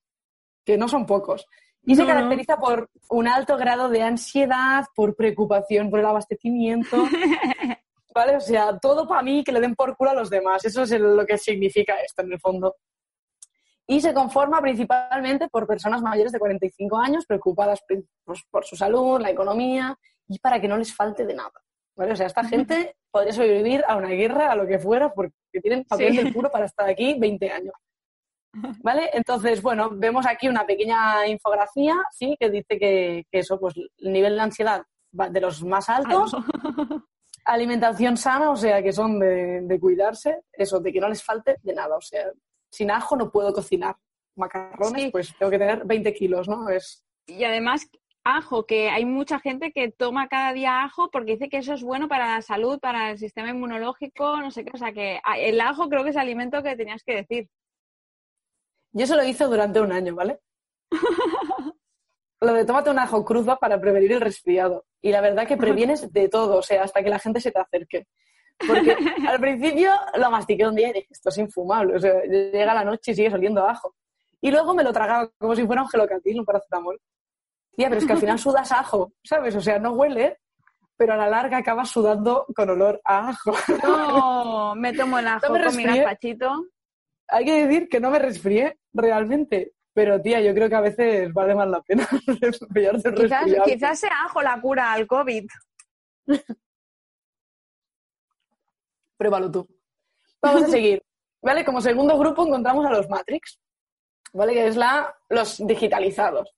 que 0.65 0.77
no 0.77 0.89
son 0.89 1.07
pocos. 1.07 1.47
Y 1.83 1.95
se 1.97 2.03
No, 2.03 2.09
no. 2.09 2.15
caracteriza 2.15 2.57
por 2.59 2.91
un 3.09 3.27
alto 3.29 3.57
grado 3.57 3.89
de 3.89 4.03
ansiedad, 4.03 4.85
por 4.95 5.17
preocupación 5.17 5.89
por 5.91 6.01
el 6.01 6.07
abastecimiento. 6.07 6.97
¿Vale? 8.15 8.37
O 8.37 8.41
sea, 8.41 8.77
todo 8.79 9.07
para 9.07 9.23
mí 9.23 9.45
que 9.45 9.53
le 9.53 9.61
den 9.61 9.75
por 9.75 9.97
culo 9.97 10.11
a 10.11 10.15
los 10.15 10.29
demás. 10.31 10.65
Eso 10.65 10.83
es 10.83 10.91
el- 10.93 11.17
lo 11.17 11.25
que 11.25 11.39
significa 11.39 11.95
esto 12.05 12.23
en 12.23 12.33
el 12.33 12.41
fondo. 12.41 12.75
Y 13.87 14.01
se 14.01 14.13
conforma 14.15 14.61
principalmente 14.61 15.49
por 15.49 15.67
personas 15.67 16.03
mayores 16.03 16.33
de 16.33 16.39
45 16.39 16.97
años 16.99 17.25
preocupadas 17.27 17.81
pues, 18.25 18.43
por 18.51 18.65
su 18.65 18.77
salud, 18.77 19.21
la 19.21 19.31
economía 19.31 19.97
y 20.29 20.39
para 20.39 20.61
que 20.61 20.69
no 20.69 20.77
les 20.77 20.95
falte 20.95 21.25
de 21.25 21.35
nada. 21.35 21.51
¿Vale? 22.01 22.13
O 22.13 22.17
sea, 22.17 22.29
esta 22.29 22.43
gente 22.45 22.97
podría 23.11 23.35
sobrevivir 23.35 23.85
a 23.87 23.95
una 23.95 24.09
guerra, 24.09 24.51
a 24.51 24.57
lo 24.57 24.67
que 24.67 24.79
fuera, 24.79 25.13
porque 25.13 25.35
tienen 25.61 25.85
papel 25.85 26.13
Sí. 26.13 26.17
del 26.17 26.33
puro 26.33 26.51
para 26.51 26.65
estar 26.65 26.89
aquí 26.89 27.15
20 27.19 27.51
años. 27.51 27.75
¿Vale? 28.83 29.11
Entonces, 29.13 29.61
bueno, 29.61 29.91
vemos 29.93 30.25
aquí 30.27 30.49
una 30.49 30.65
pequeña 30.65 31.27
infografía, 31.27 31.95
¿sí? 32.11 32.37
Que 32.41 32.49
dice 32.49 32.79
que, 32.79 33.27
que 33.31 33.39
eso, 33.41 33.61
pues 33.61 33.75
el 33.77 34.13
nivel 34.13 34.35
de 34.37 34.41
ansiedad 34.41 34.83
va 35.19 35.29
de 35.29 35.43
los 35.43 35.63
más 35.63 35.91
altos, 35.91 36.35
alimentación 37.45 38.17
sana, 38.17 38.51
o 38.51 38.57
sea, 38.57 38.83
que 38.83 38.93
son 38.93 39.19
de, 39.21 39.61
de 39.63 39.79
cuidarse, 39.81 40.41
eso, 40.53 40.81
de 40.81 40.93
que 40.93 41.01
no 41.01 41.09
les 41.11 41.23
falte 41.23 41.57
de 41.63 41.75
nada, 41.75 41.97
o 41.97 42.01
sea, 42.01 42.33
sin 42.73 42.91
ajo 42.91 43.15
no 43.15 43.31
puedo 43.31 43.53
cocinar 43.53 43.95
macarrones, 44.37 45.03
Sí. 45.03 45.11
pues 45.11 45.35
tengo 45.39 45.51
que 45.51 45.59
tener 45.59 45.85
20 45.85 46.15
kilos, 46.15 46.49
¿no? 46.49 46.69
Es, 46.71 47.05
Y 47.27 47.45
además, 47.45 47.87
ajo, 48.37 48.65
que 48.67 48.91
hay 48.91 49.05
mucha 49.05 49.39
gente 49.41 49.73
que 49.73 49.91
toma 49.91 50.29
cada 50.29 50.53
día 50.53 50.83
ajo 50.83 51.11
porque 51.11 51.33
dice 51.33 51.49
que 51.49 51.59
eso 51.59 51.75
es 51.75 51.83
bueno 51.83 52.09
para 52.09 52.35
la 52.35 52.43
salud, 52.43 52.79
para 52.81 53.11
el 53.13 53.19
sistema 53.19 53.51
inmunológico, 53.51 54.37
no 54.41 54.51
sé 54.51 54.65
qué. 54.65 54.71
O 54.75 54.79
sea, 54.79 54.93
que 54.93 55.21
a- 55.25 55.39
el 55.39 55.61
ajo 55.61 55.89
creo 55.89 56.05
que 56.05 56.11
es 56.11 56.17
alimento 56.17 56.63
que 56.63 56.77
tenías 56.77 57.03
que 57.03 57.15
decir. 57.17 57.49
Yo 58.93 59.05
eso 59.05 59.17
lo 59.17 59.25
hice 59.25 59.45
durante 59.45 59.81
un 59.81 59.93
año, 59.93 60.15
¿vale? 60.15 60.41
Lo 62.43 62.55
de 62.55 62.65
tómate 62.65 62.89
un 62.91 62.99
ajo 62.99 63.23
crudo 63.25 63.59
para 63.59 63.79
prevenir 63.81 64.13
el 64.13 64.21
resfriado. 64.21 64.87
Y 65.03 65.11
la 65.13 65.21
verdad 65.21 65.47
que 65.47 65.59
previenes 65.59 66.11
de 66.11 66.29
todo, 66.29 66.57
o 66.59 66.63
sea, 66.63 66.83
hasta 66.85 67.03
que 67.03 67.11
la 67.11 67.19
gente 67.19 67.39
se 67.41 67.53
te 67.53 67.59
acerque. 67.61 68.07
Porque 68.67 68.97
al 69.29 69.39
principio 69.41 69.93
lo 70.17 70.31
mastiqué 70.31 70.67
un 70.67 70.75
día 70.75 70.89
y 70.89 70.93
dije, 70.95 71.07
esto 71.11 71.29
es 71.29 71.39
infumable. 71.39 71.97
O 71.97 72.01
sea, 72.01 72.23
llega 72.25 72.73
la 72.75 72.85
noche 72.85 73.13
y 73.13 73.15
sigue 73.15 73.33
oliendo 73.35 73.63
a 73.67 73.73
ajo. 73.73 73.95
Y 74.41 74.51
luego 74.51 74.73
me 74.75 74.83
lo 74.83 74.91
tragaba 74.93 75.31
como 75.39 75.55
si 75.55 75.67
fuera 75.67 75.83
un 75.83 75.89
gelocatil, 75.89 76.41
un 76.41 76.47
paracetamol. 76.47 76.99
Tía, 77.81 77.89
pero 77.89 78.01
es 78.01 78.07
que 78.07 78.13
al 78.13 78.19
final 78.19 78.39
sudas 78.39 78.71
ajo, 78.73 79.15
¿sabes? 79.25 79.57
O 79.57 79.61
sea, 79.63 79.79
no 79.79 79.93
huele, 79.93 80.39
pero 80.99 81.15
a 81.15 81.17
la 81.17 81.31
larga 81.31 81.57
acabas 81.57 81.89
sudando 81.89 82.45
con 82.55 82.69
olor 82.69 83.01
a 83.07 83.31
ajo. 83.31 83.55
No, 83.83 84.75
me 84.77 84.93
tomo 84.93 85.19
el 85.19 85.27
ajo 85.29 85.47
No 85.47 85.55
me 85.55 85.65
con 85.65 85.77
mi 85.77 85.85
gazpachito. 85.85 86.67
Hay 87.29 87.47
que 87.47 87.67
decir 87.67 87.89
que 87.89 88.01
no 88.01 88.11
me 88.11 88.19
resfrié 88.19 88.79
realmente. 88.93 89.73
Pero, 89.95 90.21
tía, 90.21 90.43
yo 90.43 90.53
creo 90.53 90.69
que 90.69 90.75
a 90.75 90.83
veces 90.83 91.33
vale 91.33 91.55
más 91.55 91.69
la 91.69 91.81
pena 91.81 92.07
pillarte 92.75 93.15
Quizás, 93.15 93.47
quizás 93.65 93.99
sea 93.99 94.25
ajo 94.25 94.43
la 94.43 94.61
cura 94.61 94.93
al 94.93 95.07
COVID. 95.07 95.47
Pruébalo 99.17 99.51
tú. 99.51 99.67
Vamos 100.43 100.65
a 100.65 100.69
seguir. 100.69 101.03
¿Vale? 101.41 101.65
Como 101.65 101.81
segundo 101.81 102.19
grupo 102.19 102.47
encontramos 102.47 102.85
a 102.85 102.91
los 102.91 103.09
Matrix, 103.09 103.59
¿vale? 104.35 104.53
Que 104.53 104.67
es 104.67 104.77
la, 104.77 105.17
los 105.31 105.67
digitalizados. 105.67 106.55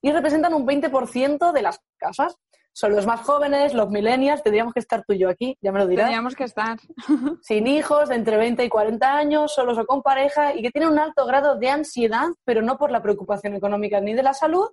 Y 0.00 0.12
representan 0.12 0.54
un 0.54 0.66
20% 0.66 1.52
de 1.52 1.62
las 1.62 1.80
casas. 1.96 2.36
Son 2.72 2.94
los 2.94 3.06
más 3.06 3.22
jóvenes, 3.22 3.74
los 3.74 3.90
millennials, 3.90 4.42
tendríamos 4.42 4.72
que 4.72 4.78
estar 4.78 5.02
tú 5.04 5.12
y 5.12 5.18
yo 5.18 5.28
aquí, 5.28 5.56
ya 5.60 5.72
me 5.72 5.80
lo 5.80 5.86
dirás. 5.88 6.04
Tendríamos 6.04 6.36
que 6.36 6.44
estar. 6.44 6.78
Sin 7.42 7.66
hijos, 7.66 8.08
de 8.08 8.14
entre 8.14 8.36
20 8.36 8.64
y 8.64 8.68
40 8.68 9.16
años, 9.16 9.52
solos 9.52 9.78
o 9.78 9.84
con 9.84 10.02
pareja, 10.02 10.54
y 10.54 10.62
que 10.62 10.70
tienen 10.70 10.90
un 10.90 10.98
alto 11.00 11.26
grado 11.26 11.56
de 11.56 11.70
ansiedad, 11.70 12.28
pero 12.44 12.62
no 12.62 12.78
por 12.78 12.92
la 12.92 13.02
preocupación 13.02 13.54
económica 13.54 14.00
ni 14.00 14.14
de 14.14 14.22
la 14.22 14.32
salud, 14.32 14.68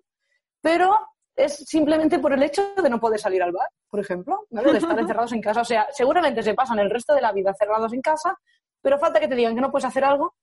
pero 0.62 0.96
es 1.36 1.56
simplemente 1.56 2.20
por 2.20 2.34
el 2.34 2.44
hecho 2.44 2.76
de 2.82 2.90
no 2.90 3.00
poder 3.00 3.20
salir 3.20 3.44
al 3.44 3.52
bar, 3.52 3.70
por 3.90 4.00
ejemplo, 4.00 4.46
¿vale? 4.50 4.72
de 4.72 4.78
estar 4.78 4.98
encerrados 5.00 5.32
en 5.34 5.42
casa. 5.42 5.62
O 5.62 5.66
sea, 5.66 5.88
seguramente 5.92 6.44
se 6.44 6.54
pasan 6.54 6.80
el 6.80 6.90
resto 6.90 7.14
de 7.14 7.22
la 7.22 7.32
vida 7.32 7.54
cerrados 7.58 7.92
en 7.94 8.02
casa, 8.02 8.38
pero 8.82 9.00
falta 9.00 9.20
que 9.20 9.28
te 9.28 9.36
digan 9.36 9.56
que 9.56 9.62
no 9.62 9.72
puedes 9.72 9.86
hacer 9.86 10.04
algo 10.04 10.36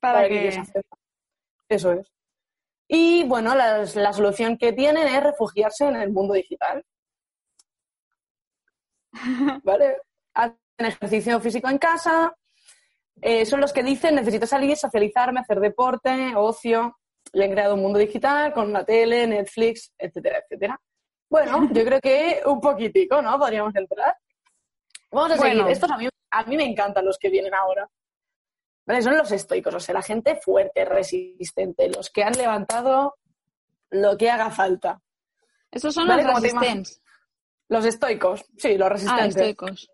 Para 0.00 0.14
para 0.14 0.28
que 0.28 0.50
que... 0.50 0.82
Eso 1.68 1.92
es. 1.92 2.12
Y 2.94 3.24
bueno, 3.24 3.54
la 3.54 4.12
solución 4.12 4.58
que 4.58 4.74
tienen 4.74 5.08
es 5.08 5.22
refugiarse 5.22 5.86
en 5.86 5.96
el 5.96 6.10
mundo 6.10 6.34
digital. 6.34 6.84
¿vale? 9.64 9.96
Hacen 10.34 10.58
ejercicio 10.78 11.40
físico 11.40 11.70
en 11.70 11.78
casa, 11.78 12.34
eh, 13.22 13.46
son 13.46 13.62
los 13.62 13.72
que 13.72 13.82
dicen 13.82 14.14
necesito 14.14 14.46
salir, 14.46 14.76
socializarme, 14.76 15.40
hacer 15.40 15.60
deporte, 15.60 16.34
ocio, 16.36 16.98
y 17.32 17.42
han 17.42 17.50
creado 17.52 17.76
un 17.76 17.80
mundo 17.82 17.98
digital 17.98 18.52
con 18.52 18.68
una 18.68 18.84
tele, 18.84 19.26
Netflix, 19.26 19.92
etcétera, 19.96 20.40
etcétera. 20.40 20.78
Bueno, 21.30 21.68
yo 21.72 21.84
creo 21.86 22.00
que 22.00 22.42
un 22.44 22.60
poquitico, 22.60 23.22
¿no? 23.22 23.38
Podríamos 23.38 23.74
entrar. 23.74 24.14
Vamos 25.10 25.32
a 25.32 25.36
Bueno. 25.36 25.60
seguir. 25.60 25.72
Estos 25.72 25.90
a 25.90 25.96
mí, 25.96 26.08
a 26.30 26.44
mí 26.44 26.56
me 26.58 26.64
encantan 26.64 27.04
los 27.06 27.18
que 27.18 27.30
vienen 27.30 27.54
ahora. 27.54 27.88
¿Vale? 28.84 29.02
Son 29.02 29.16
los 29.16 29.30
estoicos, 29.30 29.74
o 29.74 29.80
sea, 29.80 29.94
la 29.94 30.02
gente 30.02 30.36
fuerte, 30.36 30.84
resistente, 30.84 31.88
los 31.88 32.10
que 32.10 32.24
han 32.24 32.32
levantado 32.32 33.16
lo 33.90 34.16
que 34.16 34.30
haga 34.30 34.50
falta. 34.50 35.00
Esos 35.70 35.94
son 35.94 36.08
Vale, 36.08 36.24
los 36.24 36.40
resistentes. 36.42 37.02
Los 37.68 37.84
estoicos, 37.84 38.44
sí, 38.56 38.76
los 38.76 38.86
Ah, 38.86 38.88
resistentes. 38.90 39.36
estoicos. 39.36 39.90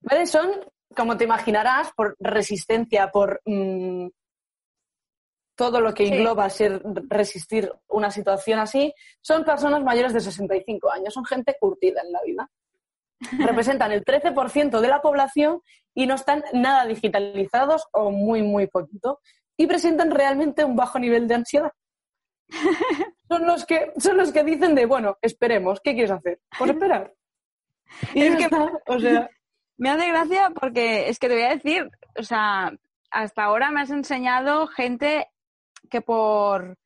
¿Vale? 0.00 0.26
Son, 0.26 0.50
como 0.96 1.16
te 1.16 1.24
imaginarás, 1.24 1.92
por 1.94 2.16
resistencia, 2.20 3.10
por 3.10 3.40
mm, 3.44 4.08
todo 5.56 5.80
lo 5.80 5.92
que 5.92 6.06
Sí. 6.06 6.14
engloba 6.14 6.48
ser 6.50 6.80
resistir 7.08 7.70
una 7.88 8.10
situación 8.10 8.60
así, 8.60 8.94
son 9.20 9.44
personas 9.44 9.82
mayores 9.82 10.12
de 10.14 10.20
65 10.20 10.90
años, 10.90 11.12
son 11.12 11.24
gente 11.24 11.56
curtida 11.58 12.00
en 12.02 12.12
la 12.12 12.22
vida. 12.22 12.50
Representan 13.76 13.90
el 13.90 14.04
13% 14.04 14.80
de 14.80 14.88
la 14.88 15.02
población 15.02 15.60
y 15.98 16.06
no 16.06 16.14
están 16.14 16.44
nada 16.52 16.86
digitalizados 16.86 17.88
o 17.90 18.12
muy, 18.12 18.40
muy 18.40 18.68
poquito. 18.68 19.18
Y 19.56 19.66
presentan 19.66 20.12
realmente 20.12 20.64
un 20.64 20.76
bajo 20.76 20.96
nivel 21.00 21.26
de 21.26 21.34
ansiedad. 21.34 21.72
Son 23.28 23.44
los 23.44 23.66
que, 23.66 23.92
son 23.98 24.16
los 24.16 24.32
que 24.32 24.44
dicen 24.44 24.74
de, 24.76 24.86
bueno, 24.86 25.18
esperemos, 25.20 25.80
¿qué 25.82 25.92
quieres 25.94 26.12
hacer? 26.12 26.38
Pues 26.56 26.70
esperar. 26.70 27.12
Y 28.14 28.22
Es 28.22 28.36
que- 28.36 28.48
o 28.86 28.98
sea, 29.00 29.28
Me 29.76 29.90
hace 29.90 30.08
gracia 30.08 30.50
porque 30.58 31.08
es 31.08 31.18
que 31.18 31.28
te 31.28 31.34
voy 31.34 31.42
a 31.44 31.54
decir, 31.56 31.90
o 32.16 32.22
sea, 32.22 32.72
hasta 33.10 33.44
ahora 33.44 33.70
me 33.70 33.80
has 33.80 33.90
enseñado 33.90 34.66
gente 34.68 35.28
que 35.90 36.00
por 36.00 36.76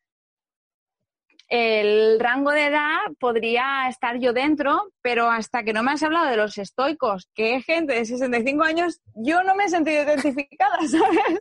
el 1.55 2.19
rango 2.19 2.51
de 2.51 2.65
edad 2.65 2.97
podría 3.21 3.87
estar 3.87 4.19
yo 4.19 4.33
dentro, 4.33 4.91
pero 5.03 5.31
hasta 5.31 5.63
que 5.63 5.75
no 5.75 5.83
me 5.83 5.91
has 5.91 6.03
hablado 6.03 6.31
de 6.31 6.39
los 6.39 6.57
estoicos, 6.57 7.29
que 7.35 7.57
es 7.57 7.65
gente 7.67 7.93
de 7.93 8.07
65 8.07 8.65
años, 8.65 9.03
yo 9.15 9.43
no 9.43 9.55
me 9.55 9.65
he 9.65 9.69
sentido 9.69 10.03
identificada, 10.03 10.79
¿sabes? 10.89 11.41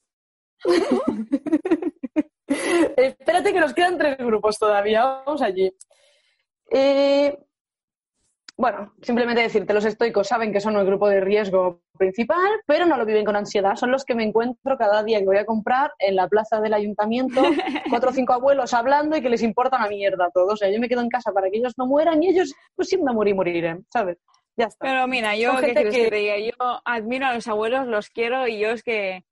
Espérate 2.97 3.53
que 3.53 3.61
nos 3.61 3.73
quedan 3.73 3.97
tres 3.97 4.17
grupos 4.17 4.59
todavía. 4.59 5.05
Vamos 5.05 5.41
allí. 5.41 5.71
Eh, 6.69 7.39
bueno, 8.61 8.93
simplemente 9.01 9.41
decirte, 9.41 9.73
los 9.73 9.85
estoicos 9.85 10.27
saben 10.27 10.53
que 10.53 10.61
son 10.61 10.75
el 10.75 10.85
grupo 10.85 11.09
de 11.09 11.19
riesgo 11.19 11.81
principal, 11.97 12.37
pero 12.67 12.85
no 12.85 12.95
lo 12.95 13.05
viven 13.05 13.25
con 13.25 13.35
ansiedad. 13.35 13.75
Son 13.75 13.91
los 13.91 14.05
que 14.05 14.15
me 14.15 14.23
encuentro 14.23 14.77
cada 14.77 15.03
día 15.03 15.19
que 15.19 15.25
voy 15.25 15.37
a 15.37 15.45
comprar 15.45 15.91
en 15.99 16.15
la 16.15 16.27
plaza 16.27 16.61
del 16.61 16.73
ayuntamiento, 16.75 17.41
cuatro 17.89 18.11
o 18.11 18.13
cinco 18.13 18.33
abuelos 18.33 18.73
hablando 18.73 19.17
y 19.17 19.21
que 19.21 19.29
les 19.29 19.41
importa 19.43 19.77
una 19.77 19.87
mierda 19.89 20.29
todo. 20.33 20.53
O 20.53 20.55
sea, 20.57 20.69
yo 20.71 20.79
me 20.79 20.87
quedo 20.87 21.01
en 21.01 21.09
casa 21.09 21.31
para 21.31 21.49
que 21.49 21.57
ellos 21.57 21.73
no 21.77 21.87
mueran 21.87 22.21
y 22.21 22.29
ellos, 22.29 22.53
pues 22.75 22.87
si 22.89 22.97
me 22.97 23.11
morir, 23.11 23.35
morirán, 23.35 23.85
¿sabes? 23.91 24.17
Ya 24.55 24.65
está. 24.65 24.85
Pero 24.85 25.07
mira, 25.07 25.35
yo, 25.35 25.51
Son 25.53 25.59
¿qué 25.61 25.65
gente 25.67 25.81
quieres 25.81 25.95
que... 25.95 26.03
que- 26.03 26.09
te 26.11 26.15
diga? 26.17 26.37
Yo 26.37 26.81
admiro 26.85 27.25
a 27.25 27.33
los 27.33 27.47
abuelos, 27.47 27.87
los 27.87 28.09
quiero 28.09 28.47
y 28.47 28.59
yo 28.59 28.69
es 28.69 28.83
que 28.83 29.23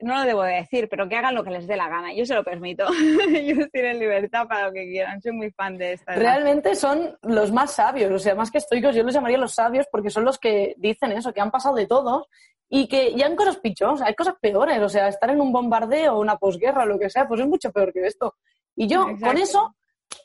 no 0.00 0.18
lo 0.18 0.24
debo 0.24 0.42
de 0.42 0.54
decir, 0.54 0.88
pero 0.88 1.08
que 1.08 1.16
hagan 1.16 1.34
lo 1.34 1.44
que 1.44 1.50
les 1.50 1.66
dé 1.66 1.76
la 1.76 1.88
gana. 1.88 2.12
Yo 2.12 2.24
se 2.24 2.34
lo 2.34 2.44
permito. 2.44 2.86
Ellos 3.34 3.68
tienen 3.72 3.98
libertad 3.98 4.46
para 4.46 4.68
lo 4.68 4.72
que 4.72 4.84
quieran. 4.84 5.20
Soy 5.20 5.32
muy 5.32 5.50
fan 5.50 5.76
de 5.76 5.94
esta. 5.94 6.14
Realmente 6.14 6.74
son 6.74 7.18
los 7.22 7.52
más 7.52 7.72
sabios, 7.72 8.12
o 8.12 8.18
sea, 8.18 8.34
más 8.34 8.50
que 8.50 8.58
estoicos, 8.58 8.94
yo 8.94 9.02
los 9.02 9.14
llamaría 9.14 9.38
los 9.38 9.54
sabios 9.54 9.86
porque 9.90 10.10
son 10.10 10.24
los 10.24 10.38
que 10.38 10.74
dicen 10.78 11.12
eso, 11.12 11.32
que 11.32 11.40
han 11.40 11.50
pasado 11.50 11.74
de 11.74 11.86
todos 11.86 12.26
y 12.68 12.86
que 12.86 13.14
ya 13.14 13.26
han 13.26 13.36
cosas 13.36 13.58
pichos, 13.58 14.02
hay 14.02 14.14
cosas 14.14 14.34
peores, 14.40 14.80
o 14.80 14.88
sea, 14.88 15.08
estar 15.08 15.30
en 15.30 15.40
un 15.40 15.52
bombardeo 15.52 16.14
o 16.14 16.20
una 16.20 16.36
posguerra 16.36 16.82
o 16.82 16.86
lo 16.86 16.98
que 16.98 17.10
sea, 17.10 17.26
pues 17.26 17.40
es 17.40 17.46
mucho 17.46 17.72
peor 17.72 17.92
que 17.92 18.06
esto. 18.06 18.36
Y 18.76 18.86
yo 18.86 19.08
Exacto. 19.08 19.26
con 19.26 19.38
eso 19.38 19.74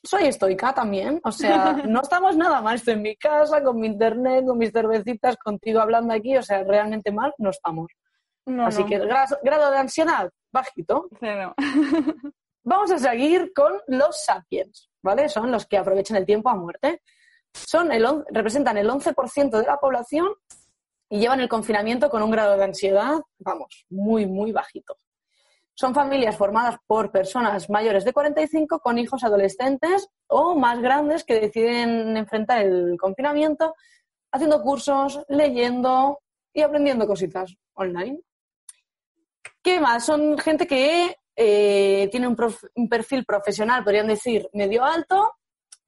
soy 0.04 0.26
estoica 0.26 0.74
también, 0.74 1.20
o 1.24 1.32
sea, 1.32 1.74
no 1.88 2.02
estamos 2.02 2.36
nada 2.36 2.62
mal, 2.62 2.76
estoy 2.76 2.96
en 2.96 3.02
mi 3.02 3.16
casa, 3.16 3.64
con 3.64 3.80
mi 3.80 3.88
internet, 3.88 4.46
con 4.46 4.58
mis 4.58 4.72
cervecitas, 4.72 5.38
contigo 5.38 5.80
hablando 5.80 6.14
aquí, 6.14 6.38
o 6.38 6.44
sea, 6.44 6.64
realmente 6.64 7.12
mal 7.12 7.34
no 7.38 7.50
estamos. 7.50 7.88
No, 8.46 8.66
Así 8.68 8.82
no, 8.82 8.88
que 8.90 8.96
el 8.96 9.08
grado 9.08 9.72
de 9.72 9.78
ansiedad, 9.78 10.30
bajito. 10.52 11.08
cero. 11.20 11.54
Vamos 12.66 12.92
a 12.92 12.98
seguir 12.98 13.52
con 13.54 13.74
los 13.88 14.24
sapiens, 14.24 14.90
¿vale? 15.02 15.28
Son 15.30 15.52
los 15.52 15.66
que 15.66 15.78
aprovechan 15.78 16.18
el 16.18 16.26
tiempo 16.26 16.50
a 16.50 16.56
muerte. 16.56 17.02
Son 17.54 17.92
el 17.92 18.06
on- 18.06 18.26
representan 18.30 18.78
el 18.78 18.90
11% 18.90 19.50
de 19.60 19.66
la 19.66 19.78
población 19.78 20.30
y 21.10 21.20
llevan 21.20 21.42
el 21.42 21.50
confinamiento 21.50 22.10
con 22.10 22.24
un 22.24 22.32
grado 22.32 22.56
de 22.58 22.64
ansiedad, 22.64 23.20
vamos, 23.40 23.86
muy, 23.90 24.26
muy 24.26 24.52
bajito. 24.52 24.98
Son 25.76 25.94
familias 25.94 26.38
formadas 26.38 26.78
por 26.88 27.12
personas 27.12 27.70
mayores 27.70 28.06
de 28.06 28.14
45 28.14 28.80
con 28.80 28.98
hijos 28.98 29.24
adolescentes 29.24 30.08
o 30.28 30.56
más 30.56 30.80
grandes 30.82 31.24
que 31.24 31.40
deciden 31.40 32.16
enfrentar 32.16 32.62
el 32.62 32.96
confinamiento 33.00 33.76
haciendo 34.32 34.62
cursos, 34.62 35.24
leyendo 35.28 36.20
y 36.54 36.62
aprendiendo 36.62 37.06
cositas 37.08 37.56
online. 37.74 38.20
¿Qué 39.64 39.80
más? 39.80 40.06
Son 40.06 40.38
gente 40.38 40.68
que 40.68 41.16
eh, 41.36 42.08
tiene 42.12 42.28
un, 42.28 42.36
prof- 42.36 42.66
un 42.76 42.90
perfil 42.90 43.26
profesional, 43.26 43.84
podrían 43.84 44.08
decir, 44.08 44.50
medio 44.54 44.84
alto 44.84 45.34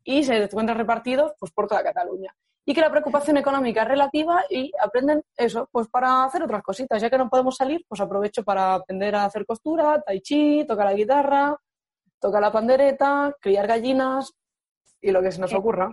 y 0.03 0.23
se 0.23 0.35
encuentran 0.37 0.77
repartidos 0.77 1.33
pues, 1.39 1.51
por 1.51 1.67
toda 1.67 1.83
Cataluña. 1.83 2.33
Y 2.67 2.73
que 2.73 2.81
la 2.81 2.89
preocupación 2.89 3.37
económica 3.37 3.83
es 3.83 3.87
relativa 3.89 4.43
y 4.49 4.71
aprenden 4.81 5.21
eso, 5.37 5.69
pues 5.71 5.87
para 5.87 6.23
hacer 6.23 6.41
otras 6.41 6.63
cositas. 6.63 6.99
Ya 7.01 7.09
que 7.11 7.17
no 7.17 7.29
podemos 7.29 7.55
salir, 7.57 7.83
pues 7.87 8.01
aprovecho 8.01 8.43
para 8.43 8.75
aprender 8.75 9.13
a 9.15 9.25
hacer 9.25 9.45
costura, 9.45 10.01
tai 10.01 10.21
chi, 10.21 10.65
tocar 10.65 10.85
la 10.87 10.93
guitarra, 10.93 11.55
tocar 12.19 12.41
la 12.41 12.51
pandereta, 12.51 13.35
criar 13.39 13.67
gallinas 13.67 14.33
y 14.99 15.11
lo 15.11 15.21
que 15.21 15.31
se 15.31 15.41
nos 15.41 15.51
Eh, 15.51 15.57
ocurra. 15.57 15.91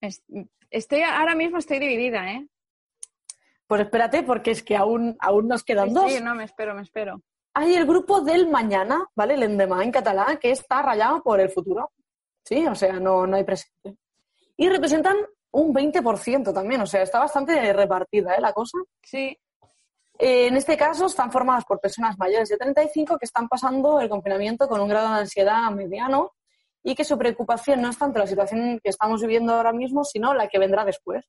Es- 0.00 0.22
Estoy, 0.70 1.02
ahora 1.02 1.34
mismo 1.36 1.58
estoy 1.58 1.78
dividida, 1.78 2.32
¿eh? 2.32 2.48
Pues 3.74 3.86
espérate, 3.86 4.22
porque 4.22 4.52
es 4.52 4.62
que 4.62 4.76
aún, 4.76 5.16
aún 5.18 5.48
nos 5.48 5.64
quedan 5.64 5.88
Sí, 5.88 5.94
dos. 5.94 6.12
sí, 6.12 6.20
no, 6.22 6.32
me 6.36 6.44
espero, 6.44 6.76
me 6.76 6.82
espero. 6.82 7.20
Hay 7.54 7.74
el 7.74 7.86
grupo 7.86 8.20
del 8.20 8.48
mañana, 8.48 9.04
¿vale? 9.16 9.34
El 9.34 9.42
endemà 9.42 9.82
en 9.82 9.90
catalán, 9.90 10.38
que 10.38 10.52
está 10.52 10.80
rayado 10.80 11.20
por 11.24 11.40
el 11.40 11.50
futuro. 11.50 11.90
Sí, 12.44 12.64
o 12.68 12.74
sea, 12.76 13.00
no, 13.00 13.26
no 13.26 13.36
hay 13.36 13.42
presente. 13.42 13.96
Y 14.56 14.68
representan 14.68 15.16
un 15.50 15.74
20% 15.74 16.54
también, 16.54 16.82
o 16.82 16.86
sea, 16.86 17.02
está 17.02 17.18
bastante 17.18 17.72
repartida 17.72 18.36
¿eh? 18.36 18.40
la 18.40 18.52
cosa. 18.52 18.78
Sí, 19.02 19.36
Eh, 20.20 20.46
en 20.46 20.56
este 20.56 20.76
caso, 20.76 21.06
están 21.06 21.32
formadas 21.32 21.64
por 21.64 21.80
personas 21.80 22.16
mayores 22.16 22.48
de 22.50 22.56
35 22.56 23.18
que 23.18 23.24
están 23.24 23.48
pasando 23.48 23.98
el 23.98 24.08
confinamiento 24.08 24.68
con 24.68 24.80
un 24.80 24.88
grado 24.88 25.08
de 25.14 25.20
ansiedad 25.22 25.68
mediano 25.72 26.30
y 26.84 26.94
que 26.94 27.02
su 27.02 27.18
preocupación 27.18 27.82
no 27.82 27.90
es 27.90 27.98
tanto 27.98 28.20
la 28.20 28.28
situación 28.28 28.78
que 28.80 28.90
estamos 28.90 29.20
viviendo 29.20 29.52
ahora 29.52 29.72
mismo, 29.72 30.04
sino 30.04 30.32
la 30.32 30.46
que 30.46 30.60
vendrá 30.60 30.84
después. 30.84 31.24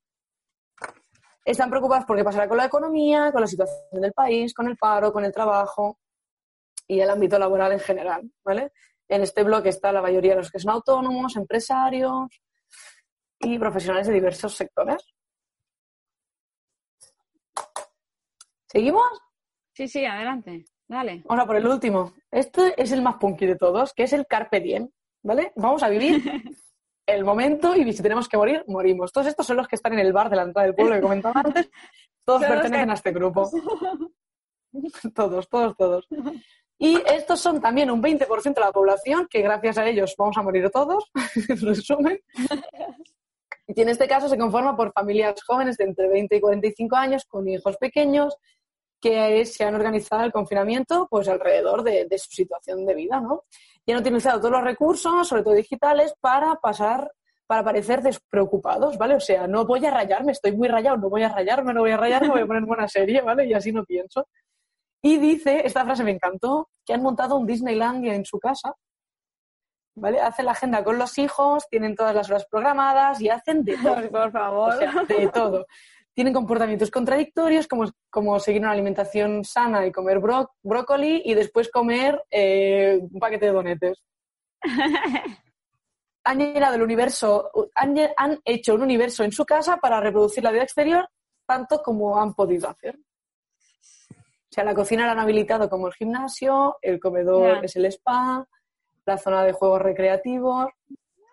Están 1.46 1.70
preocupadas 1.70 2.06
por 2.06 2.18
qué 2.18 2.24
pasará 2.24 2.48
con 2.48 2.58
la 2.58 2.66
economía, 2.66 3.32
con 3.32 3.42
la 3.42 3.48
situación 3.48 4.02
del 4.02 4.14
país, 4.14 4.52
con 4.52 4.68
el 4.68 4.76
paro, 4.78 5.14
con 5.14 5.24
el 5.24 5.32
trabajo 5.32 6.00
y 6.88 7.00
el 7.00 7.10
ámbito 7.10 7.38
laboral 7.38 7.72
en 7.72 7.80
general, 7.80 8.32
¿vale? 8.44 8.72
En 9.08 9.22
este 9.22 9.44
bloque 9.44 9.70
está 9.70 9.92
la 9.92 10.02
mayoría 10.02 10.32
de 10.32 10.38
los 10.38 10.52
que 10.52 10.58
son 10.58 10.72
autónomos, 10.72 11.36
empresarios 11.36 12.42
y 13.40 13.60
profesionales 13.60 14.08
de 14.08 14.14
diversos 14.14 14.56
sectores. 14.56 15.14
¿Seguimos? 18.68 19.06
sí, 19.74 19.88
sí, 19.88 20.04
adelante. 20.04 20.66
Dale. 20.88 21.24
Vamos 21.26 21.44
a 21.44 21.48
por 21.48 21.56
el 21.56 21.68
último. 21.68 22.14
Este 22.32 22.80
es 22.82 22.92
el 22.92 23.02
más 23.02 23.16
punky 23.18 23.46
de 23.46 23.56
todos, 23.56 23.94
que 23.94 24.04
es 24.04 24.14
el 24.14 24.26
Carpe 24.28 24.60
Diem, 24.60 24.90
¿vale? 25.24 25.52
Vamos 25.56 25.84
a 25.84 25.90
vivir 25.90 26.22
el 27.06 27.24
momento 27.24 27.76
y 27.76 27.92
si 27.94 28.02
tenemos 28.02 28.28
que 28.28 28.38
morir, 28.38 28.64
morimos. 28.68 29.12
Todos 29.12 29.28
estos 29.28 29.46
son 29.46 29.58
los 29.58 29.68
que 29.68 29.76
están 29.76 29.94
en 29.94 30.00
el 30.00 30.14
bar 30.14 30.30
de 30.30 30.36
la 30.36 30.44
entrada 30.44 30.68
del 30.68 30.76
pueblo 30.76 30.96
que 30.96 31.02
comentaba 31.02 31.42
antes. 31.44 31.70
Todos 32.24 32.42
pertenecen 32.44 32.90
a 32.90 32.94
este 32.94 33.12
grupo. 33.12 33.50
todos, 35.16 35.48
todos, 35.48 35.78
todos. 35.78 36.08
Y 36.78 37.02
estos 37.08 37.40
son 37.40 37.62
también 37.62 37.90
un 37.90 38.02
20% 38.02 38.54
de 38.54 38.62
la 38.62 38.72
población, 38.72 39.28
que 39.30 39.42
gracias 39.42 39.78
a 39.78 39.88
ellos 39.88 40.16
vamos 40.18 40.38
a 40.38 40.42
morir 40.42 40.70
todos, 40.72 41.10
en 41.50 41.62
resumen. 41.62 42.20
Y 43.68 43.82
en 43.82 43.90
este 43.90 44.08
caso 44.08 44.28
se 44.28 44.38
conforma 44.38 44.76
por 44.76 44.92
familias 44.92 45.42
jóvenes 45.44 45.78
de 45.78 45.86
entre 45.86 46.08
20 46.10 46.36
y 46.36 46.42
45 46.42 46.96
años 46.96 47.26
con 47.26 47.48
hijos 47.48 47.78
pequeños 47.78 48.36
que 49.00 49.46
se 49.46 49.64
han 49.64 49.76
organizado 49.76 50.24
el 50.24 50.32
confinamiento 50.32 51.08
pues 51.10 51.28
alrededor 51.28 51.84
de, 51.84 52.06
de 52.06 52.18
su 52.18 52.32
situación 52.32 52.86
de 52.86 52.96
vida, 52.96 53.20
¿no? 53.20 53.44
Y 53.86 53.92
han 53.92 54.00
utilizado 54.00 54.40
todos 54.40 54.52
los 54.52 54.64
recursos, 54.64 55.28
sobre 55.28 55.44
todo 55.44 55.54
digitales, 55.54 56.14
para 56.20 56.56
pasar, 56.56 57.12
para 57.46 57.64
parecer 57.64 58.02
despreocupados, 58.02 58.98
¿vale? 58.98 59.16
O 59.16 59.20
sea, 59.20 59.48
no 59.48 59.66
voy 59.66 59.86
a 59.86 59.92
rayarme, 59.92 60.32
estoy 60.32 60.54
muy 60.54 60.68
rayado, 60.68 60.98
no 60.98 61.10
voy 61.10 61.24
a 61.24 61.30
rayarme, 61.30 61.74
no 61.74 61.82
voy 61.82 61.92
a 61.92 61.98
rayarme, 61.98 62.30
voy 62.30 62.42
a 62.42 62.48
poner 62.48 62.64
buena 62.64 62.88
serie, 62.88 63.22
¿vale? 63.22 63.46
Y 63.46 63.54
así 63.54 63.72
no 63.72 63.84
pienso. 63.86 64.28
Y 65.02 65.18
dice, 65.18 65.62
esta 65.66 65.86
frase 65.86 66.04
me 66.04 66.12
encantó, 66.12 66.70
que 66.84 66.94
han 66.94 67.04
montado 67.04 67.36
un 67.36 67.46
Disneylandia 67.46 68.16
en 68.16 68.26
su 68.26 68.40
casa 68.40 68.76
¿vale? 69.96 70.22
Hacen 70.22 70.46
la 70.46 70.52
agenda 70.52 70.84
con 70.84 70.98
los 70.98 71.18
hijos, 71.18 71.68
tienen 71.70 71.96
todas 71.96 72.14
las 72.14 72.30
horas 72.30 72.46
programadas 72.46 73.20
y 73.22 73.30
hacen 73.30 73.64
de 73.64 73.78
todo. 73.78 74.10
Por 74.10 74.32
favor. 74.32 74.74
O 74.74 74.78
sea, 74.78 75.04
de 75.08 75.28
todo. 75.30 75.66
Tienen 76.16 76.34
comportamientos 76.34 76.90
contradictorios, 76.90 77.68
como, 77.68 77.92
como 78.10 78.40
seguir 78.40 78.62
una 78.62 78.72
alimentación 78.72 79.44
sana 79.44 79.86
y 79.86 79.92
comer 79.92 80.20
bro- 80.20 80.50
brócoli 80.64 81.22
y 81.26 81.34
después 81.36 81.70
comer 81.70 82.24
eh, 82.32 82.98
un 83.02 83.20
paquete 83.20 83.48
de 83.48 83.52
donetes. 83.52 84.02
Han 86.28 86.40
llenado 86.40 86.74
el 86.74 86.82
universo, 86.82 87.52
han, 87.76 88.42
hecho 88.46 88.74
un 88.74 88.82
universo 88.82 89.24
en 89.24 89.32
su 89.32 89.46
casa 89.46 89.78
para 89.78 90.00
reproducir 90.00 90.44
la 90.44 90.50
vida 90.52 90.64
exterior 90.64 91.08
tanto 91.46 91.84
como 91.84 92.20
han 92.20 92.34
podido 92.34 92.68
hacer. 92.68 92.98
O 92.98 94.50
sea, 94.50 94.64
la 94.64 94.74
cocina 94.74 95.06
la 95.06 95.12
han 95.12 95.20
habilitado 95.20 95.70
como 95.70 95.86
el 95.86 95.94
gimnasio, 95.94 96.78
el 96.82 97.00
comedor 97.00 97.64
es 97.64 97.76
el 97.76 97.86
spa, 97.86 98.44
la 99.06 99.18
zona 99.20 99.44
de 99.44 99.52
juegos 99.52 99.84
recreativos. 99.84 100.70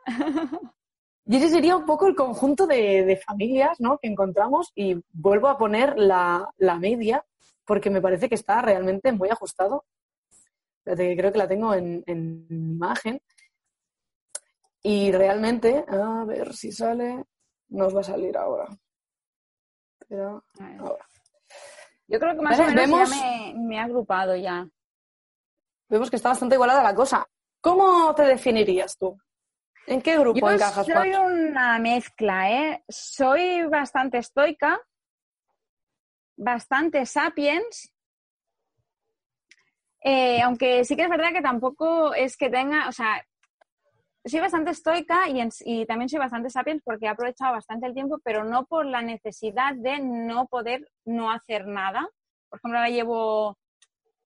Y 1.25 1.37
ese 1.37 1.51
sería 1.51 1.77
un 1.77 1.87
poco 1.87 2.07
el 2.07 2.17
conjunto 2.17 2.67
de, 2.67 3.05
de 3.05 3.17
familias 3.17 3.79
¿no? 3.81 3.99
que 3.99 4.09
encontramos 4.09 4.73
y 4.75 4.97
vuelvo 5.13 5.49
a 5.49 5.57
poner 5.57 5.97
la, 5.97 6.49
la 6.57 6.79
media 6.79 7.25
porque 7.65 7.91
me 7.91 8.01
parece 8.01 8.29
que 8.29 8.35
está 8.35 8.61
realmente 8.61 9.13
muy 9.13 9.29
ajustado. 9.29 9.85
Espérate, 10.79 11.09
que 11.11 11.17
creo 11.17 11.33
que 11.33 11.39
la 11.39 11.47
tengo 11.49 11.75
en, 11.75 12.03
en 12.07 12.47
imagen. 12.51 13.23
Y 14.83 15.13
realmente, 15.13 15.85
a 15.87 16.25
ver 16.25 16.55
si 16.55 16.73
sale, 16.73 17.25
nos 17.69 17.95
va 17.95 18.01
a 18.01 18.05
salir 18.05 18.37
ahora. 18.37 18.67
Ver. 20.09 20.21
ahora. 20.81 21.07
Yo 22.09 22.19
creo 22.19 22.35
que 22.35 22.43
más 22.43 22.59
o 22.59 22.65
menos 22.65 22.75
vemos- 22.75 23.11
ya 23.11 23.17
me, 23.17 23.55
me 23.59 23.77
he 23.77 23.79
agrupado 23.79 24.35
ya. 24.35 24.69
Vemos 25.89 26.11
que 26.11 26.17
está 26.17 26.31
bastante 26.31 26.57
igualada 26.57 26.83
la 26.83 26.95
cosa. 26.97 27.25
¿Cómo 27.61 28.13
te 28.15 28.25
definirías 28.25 28.99
tú? 28.99 29.17
¿En 29.87 30.01
qué 30.01 30.19
grupo 30.19 30.41
Yo 30.49 30.55
encajas 30.55 30.87
soy 30.87 31.11
una 31.15 31.79
mezcla, 31.79 32.51
¿eh? 32.51 32.85
Soy 32.89 33.63
bastante 33.67 34.19
estoica, 34.19 34.81
bastante 36.37 37.05
sapiens, 37.07 37.93
eh, 40.05 40.41
aunque 40.43 40.85
sí 40.85 40.97
que 40.97 41.03
es 41.03 41.09
verdad 41.09 41.33
que 41.33 41.43
tampoco 41.43 42.15
es 42.15 42.37
que 42.37 42.51
tenga, 42.51 42.89
o 42.89 42.93
sea, 42.93 43.25
soy 44.25 44.41
bastante 44.41 44.71
estoica 44.71 45.29
y, 45.29 45.41
en- 45.41 45.51
y 45.65 45.85
también 45.87 46.09
soy 46.09 46.19
bastante 46.21 46.49
sapiens 46.51 46.81
porque 46.85 47.07
he 47.07 47.09
aprovechado 47.09 47.53
bastante 47.53 47.87
el 47.87 47.95
tiempo, 47.95 48.19
pero 48.25 48.45
no 48.45 48.67
por 48.67 48.87
la 48.87 49.03
necesidad 49.03 49.75
de 49.75 49.99
no 50.01 50.47
poder 50.47 50.89
no 51.05 51.31
hacer 51.33 51.67
nada. 51.67 52.09
Por 52.49 52.59
ejemplo, 52.59 52.79
ahora 52.79 52.91
llevo 52.91 53.59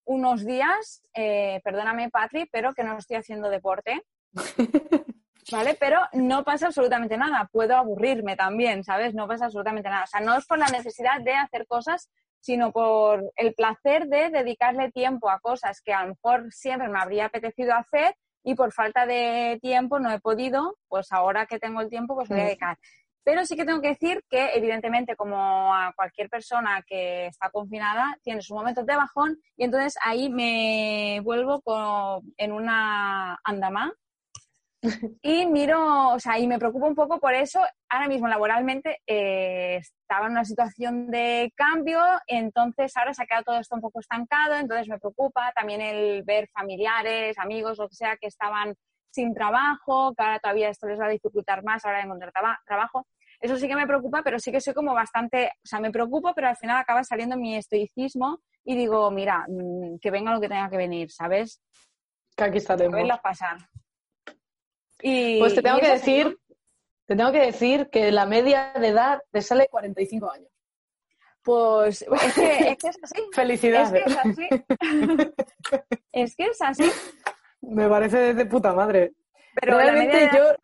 unos 0.05 0.45
días, 0.45 1.03
eh, 1.15 1.61
perdóname 1.65 2.11
Patri, 2.11 2.47
pero 2.53 2.75
que 2.75 2.85
no 2.85 2.99
estoy 2.99 3.17
haciendo 3.17 3.49
deporte. 3.51 4.03
¿Vale? 5.53 5.77
Pero 5.79 6.01
no 6.13 6.43
pasa 6.43 6.67
absolutamente 6.67 7.17
nada. 7.17 7.49
Puedo 7.53 7.77
aburrirme 7.77 8.35
también, 8.37 8.83
¿sabes? 8.83 9.15
No 9.15 9.29
pasa 9.29 9.45
absolutamente 9.45 9.89
nada. 9.89 10.05
O 10.05 10.07
sea, 10.09 10.21
no 10.21 10.35
es 10.37 10.45
por 10.47 10.59
la 10.59 10.67
necesidad 10.67 11.21
de 11.21 11.35
hacer 11.35 11.67
cosas, 11.69 12.11
sino 12.41 12.73
por 12.73 13.33
el 13.37 13.55
placer 13.55 14.07
de 14.09 14.31
dedicarle 14.31 14.91
tiempo 14.91 15.31
a 15.31 15.39
cosas 15.41 15.81
que 15.83 15.93
a 15.93 16.03
lo 16.03 16.09
mejor 16.11 16.53
siempre 16.53 16.89
me 16.89 16.99
habría 16.99 17.27
apetecido 17.27 17.75
hacer 17.75 18.17
y 18.43 18.55
por 18.55 18.73
falta 18.73 19.07
de 19.07 19.59
tiempo 19.63 19.99
no 19.99 20.11
he 20.11 20.21
podido, 20.21 20.77
pues 20.89 21.13
ahora 21.13 21.47
que 21.47 21.59
tengo 21.59 21.81
el 21.81 21.91
tiempo, 21.91 22.15
pues 22.15 22.29
voy 22.29 22.41
a 22.41 22.45
dedicar. 22.45 22.79
Pero 23.25 23.45
sí 23.45 23.57
que 23.57 23.65
tengo 23.65 23.81
que 23.81 23.89
decir 23.89 24.23
que, 24.31 24.51
evidentemente, 24.55 25.17
como 25.17 25.75
a 25.75 25.93
cualquier 25.97 26.29
persona 26.31 26.85
que 26.87 27.27
está 27.27 27.51
confinada, 27.51 28.17
tiene 28.23 28.41
sus 28.43 28.57
momentos 28.57 28.87
de 28.87 28.95
bajón 28.95 29.41
y 29.57 29.65
entonces 29.65 29.97
ahí 30.05 30.29
me 30.29 31.21
vuelvo 31.25 31.61
con- 31.63 32.23
en 32.37 32.53
una 32.53 33.41
andamá 33.43 33.93
y 35.23 35.47
miro, 35.47 36.11
o 36.13 36.19
sea, 36.19 36.39
y 36.39 36.47
me 36.47 36.59
preocupo 36.59 36.87
un 36.87 36.95
poco 36.95 37.19
por 37.19 37.35
eso. 37.35 37.61
Ahora 37.89 38.09
mismo 38.09 38.29
laboralmente 38.29 39.01
eh, 39.07 39.77
estaba 39.77 40.27
en 40.27 40.33
una 40.33 40.45
situación 40.45 41.11
de 41.11 41.53
cambio, 41.57 42.01
entonces 42.27 42.97
ahora 42.97 43.15
se 43.15 43.23
ha 43.23 43.27
quedado 43.27 43.45
todo 43.45 43.59
esto 43.59 43.75
un 43.75 43.81
poco 43.81 44.01
estancado, 44.01 44.55
entonces 44.57 44.89
me 44.89 44.99
preocupa 44.99 45.53
también 45.55 45.81
el 45.81 46.23
ver 46.23 46.49
familiares, 46.53 47.39
amigos, 47.39 47.79
lo 47.79 47.89
que 47.89 47.97
sea, 47.97 48.17
que 48.17 48.29
estaban 48.29 48.75
sin 49.11 49.33
trabajo, 49.35 50.15
que 50.15 50.23
ahora 50.23 50.39
todavía 50.41 50.69
esto 50.69 50.87
les 50.87 51.01
va 51.01 51.07
a 51.07 51.11
dificultar 51.11 51.65
más 51.65 51.85
a 51.85 51.89
la 51.89 51.93
hora 51.93 51.99
de 52.01 52.05
encontrar 52.07 52.33
traba- 52.33 52.61
trabajo. 52.67 53.07
Eso 53.41 53.57
sí 53.57 53.67
que 53.69 53.77
me 53.77 53.87
preocupa, 53.87 54.23
pero 54.23 54.39
sí 54.39 54.51
que 54.53 54.61
soy 54.61 54.75
como 54.75 54.95
bastante, 54.95 55.49
o 55.49 55.67
sea, 55.67 55.81
me 55.81 55.91
preocupo, 55.91 56.33
pero 56.35 56.49
al 56.49 56.57
final 56.57 56.77
acaba 56.79 57.03
saliendo 57.03 57.37
mi 57.37 57.57
estoicismo 57.57 58.41
y 58.65 58.77
digo, 58.77 59.11
mira, 59.11 59.47
mm, 59.49 59.99
que 60.01 60.11
venga 60.11 60.33
lo 60.33 60.41
que 60.41 60.49
tenga 60.49 60.69
que 60.71 60.77
venir, 60.77 61.11
¿sabes? 61.11 61.63
Que 62.37 62.45
aquí 62.45 62.57
A 62.57 62.61
estaremos. 62.61 62.97
verlas 62.97 63.21
pasar. 63.21 63.57
Y, 65.03 65.39
Pues 65.39 65.55
te 65.55 65.63
tengo 65.63 65.79
y 65.79 65.81
que 65.81 65.89
decir, 65.91 66.39
te 67.07 67.17
tengo 67.17 67.33
que 67.33 67.41
decir 67.41 67.89
que 67.91 68.11
la 68.13 68.27
media 68.27 68.73
de 68.79 68.89
edad 68.89 69.23
te 69.31 69.43
sale 69.43 69.69
45 69.69 70.31
años. 70.31 70.49
Pues 71.43 72.03
es 72.25 72.35
que, 72.35 72.71
es 72.71 72.77
que 72.79 72.89
es 72.89 72.99
así. 73.03 73.21
Es 73.31 73.37
Felicidades. 73.37 74.05
que 74.05 74.11
es 74.11 74.17
así. 74.19 74.49
es 76.13 76.37
que 76.37 76.45
es 76.47 76.63
así. 76.63 76.91
Me 77.61 77.89
parece 77.89 78.35
de 78.35 78.47
puta 78.47 78.73
madre. 78.73 79.13
Pero 79.55 79.77
la 79.77 79.85
Realmente 79.85 80.15
media, 80.15 80.31
de 80.31 80.37
yo, 80.37 80.45
edad, 80.45 80.57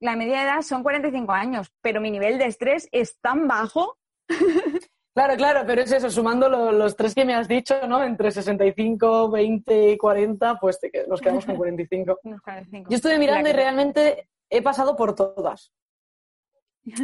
la 0.00 0.16
media 0.16 0.38
de 0.38 0.44
edad 0.44 0.62
son 0.62 0.82
45 0.82 1.32
años, 1.32 1.72
pero 1.80 2.00
mi 2.00 2.10
nivel 2.10 2.38
de 2.38 2.46
estrés 2.46 2.88
es 2.92 3.18
tan 3.20 3.46
bajo. 3.48 3.98
claro, 5.16 5.36
claro, 5.36 5.64
pero 5.66 5.82
es 5.82 5.90
eso, 5.90 6.10
sumando 6.10 6.48
lo- 6.48 6.70
los 6.72 6.94
tres 6.94 7.14
que 7.14 7.24
me 7.24 7.34
has 7.34 7.48
dicho, 7.48 7.74
¿no? 7.88 8.04
Entre 8.04 8.30
65, 8.30 9.30
20 9.30 9.90
y 9.90 9.96
40, 9.96 10.58
pues 10.60 10.78
te 10.78 10.90
nos 11.08 11.20
quedamos 11.20 11.44
con 11.46 11.56
45. 11.56 12.18
Unos 12.22 12.40
45. 12.42 12.90
Yo 12.90 12.96
estuve 12.96 13.18
mirando 13.18 13.48
y 13.48 13.52
realmente 13.52 14.28
he 14.50 14.62
pasado 14.62 14.94
por 14.94 15.14
todas. 15.14 15.72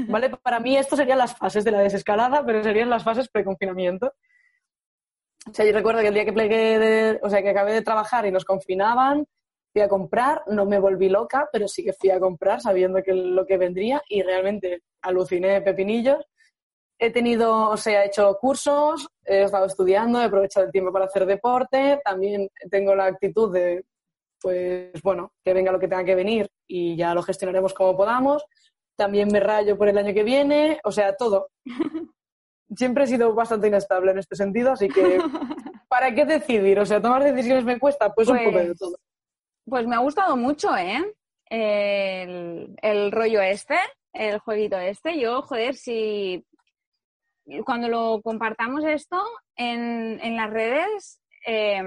¿Vale? 0.09 0.31
Para 0.43 0.61
mí 0.61 0.77
esto 0.77 0.95
serían 0.95 1.19
las 1.19 1.37
fases 1.37 1.65
de 1.65 1.73
la 1.73 1.81
desescalada, 1.81 2.45
pero 2.47 2.63
serían 2.63 2.89
las 2.91 3.03
fases 3.03 3.29
preconfinamiento. 3.29 4.13
O 5.51 5.53
sea, 5.53 5.65
yo 5.65 5.73
recuerdo 5.73 6.01
que 6.03 6.09
el 6.09 6.15
día 6.15 6.25
que 6.25 6.33
plegué 6.33 6.79
de- 6.79 7.21
o 7.23 7.29
sea, 7.29 7.43
que 7.43 7.51
acabé 7.51 7.73
de 7.73 7.83
trabajar 7.83 8.27
y 8.27 8.31
nos 8.31 8.45
confinaban, 8.45 9.27
fui 9.73 9.81
a 9.83 9.89
comprar, 9.89 10.43
no 10.47 10.67
me 10.67 10.79
volví 10.79 11.09
loca, 11.09 11.49
pero 11.53 11.67
sí 11.67 11.83
que 11.83 11.93
fui 11.95 12.11
a 12.11 12.21
comprar 12.21 12.61
sabiendo 12.61 13.03
que 13.03 13.13
lo 13.15 13.45
que 13.47 13.57
vendría 13.59 14.03
y 14.09 14.23
realmente 14.23 14.83
aluciné 15.01 15.61
pepinillos. 15.63 16.25
He 16.99 17.11
tenido, 17.11 17.71
o 17.71 17.77
sea, 17.77 18.05
he 18.05 18.07
hecho 18.07 18.37
cursos, 18.41 19.09
he 19.25 19.43
estado 19.43 19.67
estudiando, 19.67 20.21
he 20.21 20.25
aprovechado 20.25 20.67
el 20.67 20.73
tiempo 20.73 20.93
para 20.93 21.07
hacer 21.07 21.27
deporte, 21.27 22.01
también 22.05 22.49
tengo 22.71 22.95
la 22.95 23.07
actitud 23.07 23.53
de, 23.53 23.85
pues 24.41 25.03
bueno, 25.03 25.33
que 25.45 25.53
venga 25.53 25.73
lo 25.73 25.81
que 25.81 25.89
tenga 25.89 26.05
que 26.05 26.15
venir 26.15 26.49
y 26.69 26.97
ya 26.97 27.15
lo 27.15 27.23
gestionaremos 27.23 27.75
como 27.75 27.97
podamos. 27.97 28.45
También 28.97 29.29
me 29.33 29.41
rayo 29.41 29.77
por 29.77 29.89
el 29.89 29.99
año 29.99 30.15
que 30.15 30.23
viene, 30.23 30.79
o 30.85 30.93
sea, 30.93 31.17
todo. 31.17 31.49
Siempre 32.77 33.05
he 33.05 33.07
sido 33.07 33.35
bastante 33.35 33.67
inestable 33.69 34.13
en 34.13 34.19
este 34.19 34.37
sentido, 34.37 34.73
así 34.73 34.89
que 34.89 35.19
¿para 35.89 36.15
qué 36.15 36.25
decidir? 36.25 36.79
O 36.79 36.87
sea, 36.87 37.03
tomar 37.03 37.23
decisiones 37.25 37.65
me 37.65 37.79
cuesta, 37.79 38.13
pues, 38.15 38.29
un 38.29 38.39
poco 38.39 38.59
de 38.59 38.67
Pues- 38.67 38.79
todo. 38.79 38.97
Pues 39.65 39.87
me 39.87 39.95
ha 39.95 39.99
gustado 40.01 40.37
mucho, 40.37 40.77
¿eh? 40.77 41.01
El, 41.49 42.75
el 42.83 43.13
rollo 43.13 43.41
este, 43.43 43.77
el 44.13 44.39
jueguito 44.41 44.77
este. 44.79 45.19
Yo, 45.21 45.43
joder, 45.43 45.77
si 45.77 46.45
cuando 47.65 47.89
lo 47.89 48.21
compartamos 48.23 48.85
esto 48.85 49.23
en, 49.57 50.21
en 50.23 50.37
las 50.37 50.51
redes, 50.51 51.21
eh, 51.47 51.83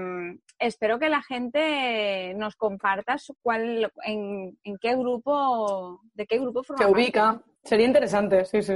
espero 0.58 0.98
que 0.98 1.08
la 1.08 1.22
gente 1.22 2.34
nos 2.34 2.56
comparta 2.56 3.16
cuál, 3.42 3.90
en, 4.04 4.58
en 4.62 4.78
qué 4.78 4.94
grupo, 4.96 6.00
de 6.14 6.26
qué 6.26 6.38
grupo 6.38 6.62
forma 6.62 6.84
Se 6.84 6.90
ubica. 6.90 7.42
Sería 7.62 7.86
interesante, 7.86 8.44
sí, 8.44 8.62
sí. 8.62 8.74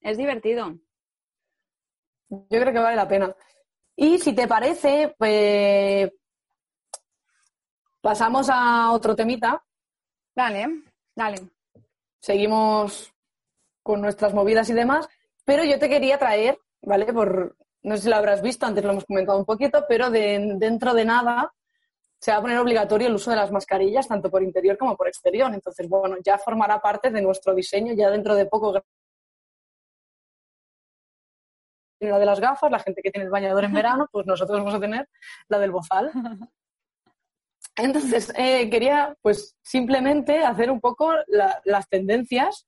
Es 0.00 0.16
divertido. 0.16 0.78
Yo 2.28 2.60
creo 2.60 2.72
que 2.72 2.78
vale 2.78 2.96
la 2.96 3.08
pena. 3.08 3.34
Y 3.94 4.18
si 4.18 4.34
te 4.34 4.48
parece, 4.48 5.14
pues 5.18 6.10
pasamos 8.00 8.48
a 8.50 8.90
otro 8.92 9.14
temita. 9.14 9.62
Dale, 10.34 10.66
dale. 11.14 11.36
Seguimos 12.20 13.12
con 13.82 14.00
nuestras 14.00 14.32
movidas 14.32 14.70
y 14.70 14.74
demás, 14.74 15.08
pero 15.44 15.64
yo 15.64 15.78
te 15.78 15.88
quería 15.88 16.18
traer, 16.18 16.58
¿vale? 16.82 17.12
Por, 17.12 17.56
no 17.82 17.96
sé 17.96 18.04
si 18.04 18.08
lo 18.08 18.16
habrás 18.16 18.42
visto, 18.42 18.66
antes 18.66 18.84
lo 18.84 18.92
hemos 18.92 19.04
comentado 19.04 19.38
un 19.38 19.44
poquito, 19.44 19.84
pero 19.88 20.10
de- 20.10 20.54
dentro 20.56 20.94
de 20.94 21.04
nada 21.04 21.52
se 22.20 22.30
va 22.30 22.38
a 22.38 22.40
poner 22.42 22.58
obligatorio 22.58 23.08
el 23.08 23.14
uso 23.14 23.30
de 23.30 23.36
las 23.36 23.50
mascarillas, 23.50 24.06
tanto 24.08 24.30
por 24.30 24.42
interior 24.42 24.78
como 24.78 24.96
por 24.96 25.08
exterior. 25.08 25.52
Entonces, 25.52 25.88
bueno, 25.88 26.16
ya 26.24 26.38
formará 26.38 26.80
parte 26.80 27.10
de 27.10 27.20
nuestro 27.20 27.54
diseño, 27.54 27.94
ya 27.94 28.10
dentro 28.10 28.34
de 28.36 28.46
poco 28.46 28.80
la 32.00 32.18
de 32.18 32.26
las 32.26 32.40
gafas, 32.40 32.70
la 32.70 32.78
gente 32.80 33.00
que 33.02 33.10
tiene 33.10 33.24
el 33.26 33.30
bañador 33.30 33.64
en 33.64 33.72
verano, 33.74 34.08
pues 34.10 34.26
nosotros 34.26 34.58
vamos 34.58 34.74
a 34.74 34.80
tener 34.80 35.08
la 35.48 35.58
del 35.58 35.70
bozal. 35.72 36.10
Entonces, 37.76 38.32
eh, 38.36 38.68
quería 38.68 39.16
pues 39.22 39.56
simplemente 39.62 40.44
hacer 40.44 40.70
un 40.70 40.80
poco 40.80 41.12
la- 41.28 41.60
las 41.64 41.88
tendencias 41.88 42.66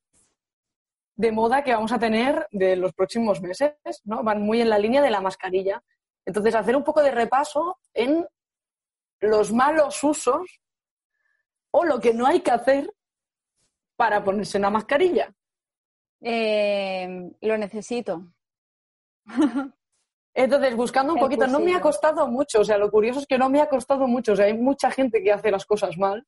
de 1.15 1.31
moda 1.31 1.63
que 1.63 1.73
vamos 1.73 1.91
a 1.91 1.99
tener 1.99 2.47
de 2.51 2.75
los 2.75 2.93
próximos 2.93 3.41
meses, 3.41 3.73
¿no? 4.03 4.23
Van 4.23 4.41
muy 4.41 4.61
en 4.61 4.69
la 4.69 4.79
línea 4.79 5.01
de 5.01 5.11
la 5.11 5.21
mascarilla. 5.21 5.81
Entonces, 6.25 6.55
hacer 6.55 6.75
un 6.75 6.83
poco 6.83 7.01
de 7.01 7.11
repaso 7.11 7.79
en 7.93 8.27
los 9.21 9.51
malos 9.51 10.03
usos 10.03 10.61
o 11.71 11.85
lo 11.85 11.99
que 11.99 12.13
no 12.13 12.25
hay 12.25 12.41
que 12.41 12.51
hacer 12.51 12.93
para 13.95 14.23
ponerse 14.23 14.57
una 14.57 14.69
mascarilla. 14.69 15.33
Eh, 16.21 17.31
lo 17.41 17.57
necesito. 17.57 18.27
Entonces, 20.33 20.75
buscando 20.75 21.13
un 21.13 21.19
El 21.19 21.23
poquito, 21.23 21.47
no 21.47 21.59
me 21.59 21.73
ha 21.73 21.79
costado 21.79 22.27
mucho, 22.27 22.59
o 22.59 22.65
sea, 22.65 22.77
lo 22.77 22.91
curioso 22.91 23.21
es 23.21 23.25
que 23.25 23.37
no 23.37 23.49
me 23.49 23.61
ha 23.61 23.69
costado 23.69 24.05
mucho, 24.05 24.33
o 24.33 24.35
sea, 24.35 24.45
hay 24.45 24.53
mucha 24.53 24.91
gente 24.91 25.23
que 25.23 25.31
hace 25.31 25.49
las 25.49 25.65
cosas 25.65 25.97
mal, 25.97 26.27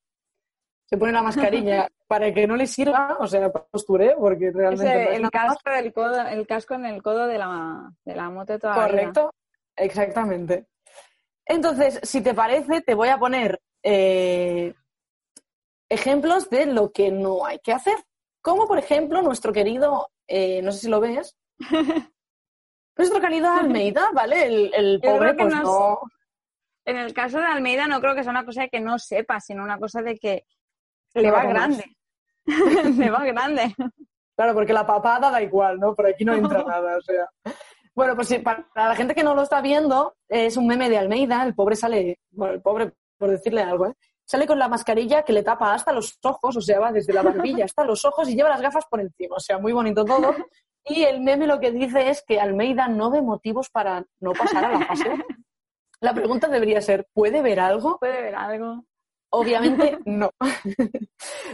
se 0.89 0.97
pone 0.97 1.11
la 1.11 1.21
mascarilla 1.21 1.87
para 2.07 2.33
que 2.33 2.47
no 2.47 2.55
le 2.55 2.65
sirva, 2.65 3.17
o 3.19 3.27
sea, 3.27 3.51
postureo, 3.51 4.17
porque 4.19 4.51
realmente 4.51 4.83
no 5.05 5.11
es 5.11 5.17
el 5.19 5.29
casco 5.29 5.69
codo, 5.93 6.21
el 6.27 6.47
casco 6.47 6.73
en 6.75 6.85
el 6.85 7.03
codo 7.03 7.27
de 7.27 7.37
la, 7.37 7.91
de 8.05 8.15
la 8.15 8.29
moto 8.29 8.53
de 8.53 8.59
toda 8.59 8.75
la 8.77 8.85
vida. 8.87 8.91
Correcto, 8.97 9.33
exactamente. 9.75 10.67
Entonces, 11.45 11.99
si 12.03 12.21
te 12.21 12.33
parece, 12.33 12.81
te 12.81 12.93
voy 12.95 13.09
a 13.09 13.17
poner 13.17 13.61
eh, 13.83 14.73
ejemplos 15.89 16.49
de 16.49 16.65
lo 16.65 16.91
que 16.91 17.11
no 17.11 17.45
hay 17.45 17.59
que 17.59 17.73
hacer. 17.73 17.95
Como, 18.41 18.67
por 18.67 18.77
ejemplo, 18.79 19.21
nuestro 19.21 19.51
querido, 19.53 20.09
eh, 20.27 20.61
no 20.61 20.71
sé 20.71 20.79
si 20.79 20.89
lo 20.89 20.99
ves, 20.99 21.37
nuestro 22.97 23.19
querido 23.21 23.49
Almeida, 23.49 24.09
¿vale? 24.13 24.45
El, 24.45 24.73
el 24.73 25.01
pobre, 25.01 25.33
pues 25.33 25.53
nos- 25.53 25.63
no... 25.63 25.99
En 26.85 26.95
el 26.95 27.13
caso 27.13 27.37
de 27.39 27.45
Almeida 27.45 27.85
no 27.85 27.99
creo 27.99 28.15
que 28.15 28.23
sea 28.23 28.31
una 28.31 28.45
cosa 28.45 28.61
de 28.61 28.69
que 28.69 28.79
no 28.79 28.97
sepa, 28.97 29.41
sino 29.41 29.61
una 29.61 29.77
cosa 29.77 30.01
de 30.01 30.17
que 30.17 30.45
le 31.21 31.31
va 31.31 31.45
grande. 31.45 31.83
le 32.97 33.09
va 33.09 33.25
grande. 33.25 33.75
Claro, 34.35 34.53
porque 34.53 34.73
la 34.73 34.85
papada 34.85 35.31
da 35.31 35.41
igual, 35.41 35.79
¿no? 35.79 35.95
Por 35.95 36.07
aquí 36.07 36.23
no 36.23 36.33
entra 36.35 36.63
nada, 36.63 36.97
o 36.97 37.01
sea. 37.01 37.27
Bueno, 37.95 38.15
pues 38.15 38.27
sí, 38.27 38.37
para 38.37 38.67
la 38.75 38.95
gente 38.95 39.15
que 39.15 39.23
no 39.23 39.33
lo 39.33 39.41
está 39.41 39.59
viendo, 39.61 40.15
es 40.29 40.55
un 40.55 40.67
meme 40.67 40.89
de 40.89 40.99
Almeida, 40.99 41.43
el 41.43 41.55
pobre 41.55 41.75
sale, 41.75 42.19
bueno, 42.29 42.53
el 42.53 42.61
pobre, 42.61 42.93
por 43.17 43.31
decirle 43.31 43.63
algo, 43.63 43.87
¿eh? 43.87 43.93
Sale 44.23 44.45
con 44.45 44.59
la 44.59 44.67
mascarilla 44.67 45.23
que 45.23 45.33
le 45.33 45.41
tapa 45.41 45.73
hasta 45.73 45.93
los 45.93 46.19
ojos, 46.21 46.57
o 46.57 46.61
sea, 46.61 46.79
va 46.79 46.91
desde 46.91 47.13
la 47.13 47.23
barbilla 47.23 47.65
hasta 47.65 47.85
los 47.85 48.03
ojos 48.05 48.29
y 48.29 48.35
lleva 48.35 48.49
las 48.49 48.61
gafas 48.61 48.85
por 48.89 48.99
encima, 48.99 49.37
o 49.37 49.39
sea, 49.39 49.57
muy 49.57 49.71
bonito 49.71 50.03
todo. 50.03 50.35
Y 50.83 51.03
el 51.03 51.21
meme 51.21 51.47
lo 51.47 51.59
que 51.59 51.71
dice 51.71 52.09
es 52.09 52.23
que 52.27 52.39
Almeida 52.39 52.87
no 52.87 53.09
ve 53.09 53.21
motivos 53.21 53.69
para 53.69 54.05
no 54.19 54.33
pasar 54.33 54.65
a 54.65 54.71
la 54.77 54.85
fase. 54.85 55.09
La 56.01 56.13
pregunta 56.13 56.47
debería 56.47 56.81
ser, 56.81 57.07
¿puede 57.13 57.41
ver 57.41 57.59
algo? 57.59 57.97
Puede 57.97 58.21
ver 58.21 58.35
algo. 58.35 58.83
Obviamente 59.29 59.97
no. 60.05 60.31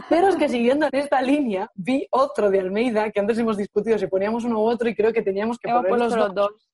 Pero 0.08 0.28
es 0.28 0.36
que 0.36 0.48
siguiendo 0.48 0.86
en 0.86 0.94
esta 0.94 1.20
línea, 1.20 1.70
vi 1.74 2.06
otro 2.10 2.50
de 2.50 2.60
Almeida, 2.60 3.10
que 3.10 3.20
antes 3.20 3.38
hemos 3.38 3.56
discutido 3.56 3.98
si 3.98 4.06
poníamos 4.06 4.44
uno 4.44 4.60
u 4.60 4.64
otro 4.64 4.88
y 4.88 4.94
creo 4.94 5.12
que 5.12 5.22
teníamos 5.22 5.58
que 5.58 5.70
poner 5.70 5.90
los 5.90 5.98
puesto 5.98 6.16
dos, 6.16 6.26
los 6.26 6.34
dos. 6.34 6.70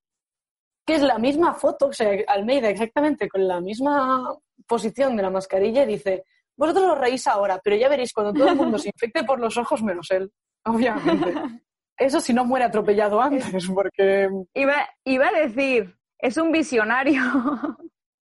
que 0.87 0.95
es 0.95 1.03
la 1.03 1.19
misma 1.19 1.55
foto, 1.55 1.87
o 1.87 1.93
sea, 1.93 2.11
Almeida 2.29 2.69
exactamente 2.69 3.29
con 3.29 3.47
la 3.47 3.61
misma 3.61 4.37
posición 4.67 5.17
de 5.17 5.23
la 5.23 5.31
mascarilla 5.31 5.85
y 5.85 5.89
dice, 5.89 6.25
vosotros 6.57 6.93
os 6.93 6.99
reís 6.99 7.27
ahora, 7.27 7.61
pero 7.63 7.77
ya 7.77 7.89
veréis 7.89 8.13
cuando 8.13 8.33
todo 8.33 8.49
el 8.49 8.57
mundo 8.57 8.79
se 8.79 8.89
infecte 8.89 9.25
por 9.25 9.41
los 9.41 9.57
ojos 9.57 9.83
menos 9.83 10.11
él, 10.11 10.31
obviamente. 10.65 11.35
Eso 11.97 12.19
si 12.19 12.33
no 12.33 12.47
muere 12.47 12.65
atropellado 12.65 13.21
antes, 13.21 13.69
porque... 13.75 14.29
Iba, 14.55 14.89
iba 15.05 15.29
a 15.29 15.33
decir, 15.33 15.95
es 16.19 16.37
un 16.39 16.51
visionario. 16.51 17.21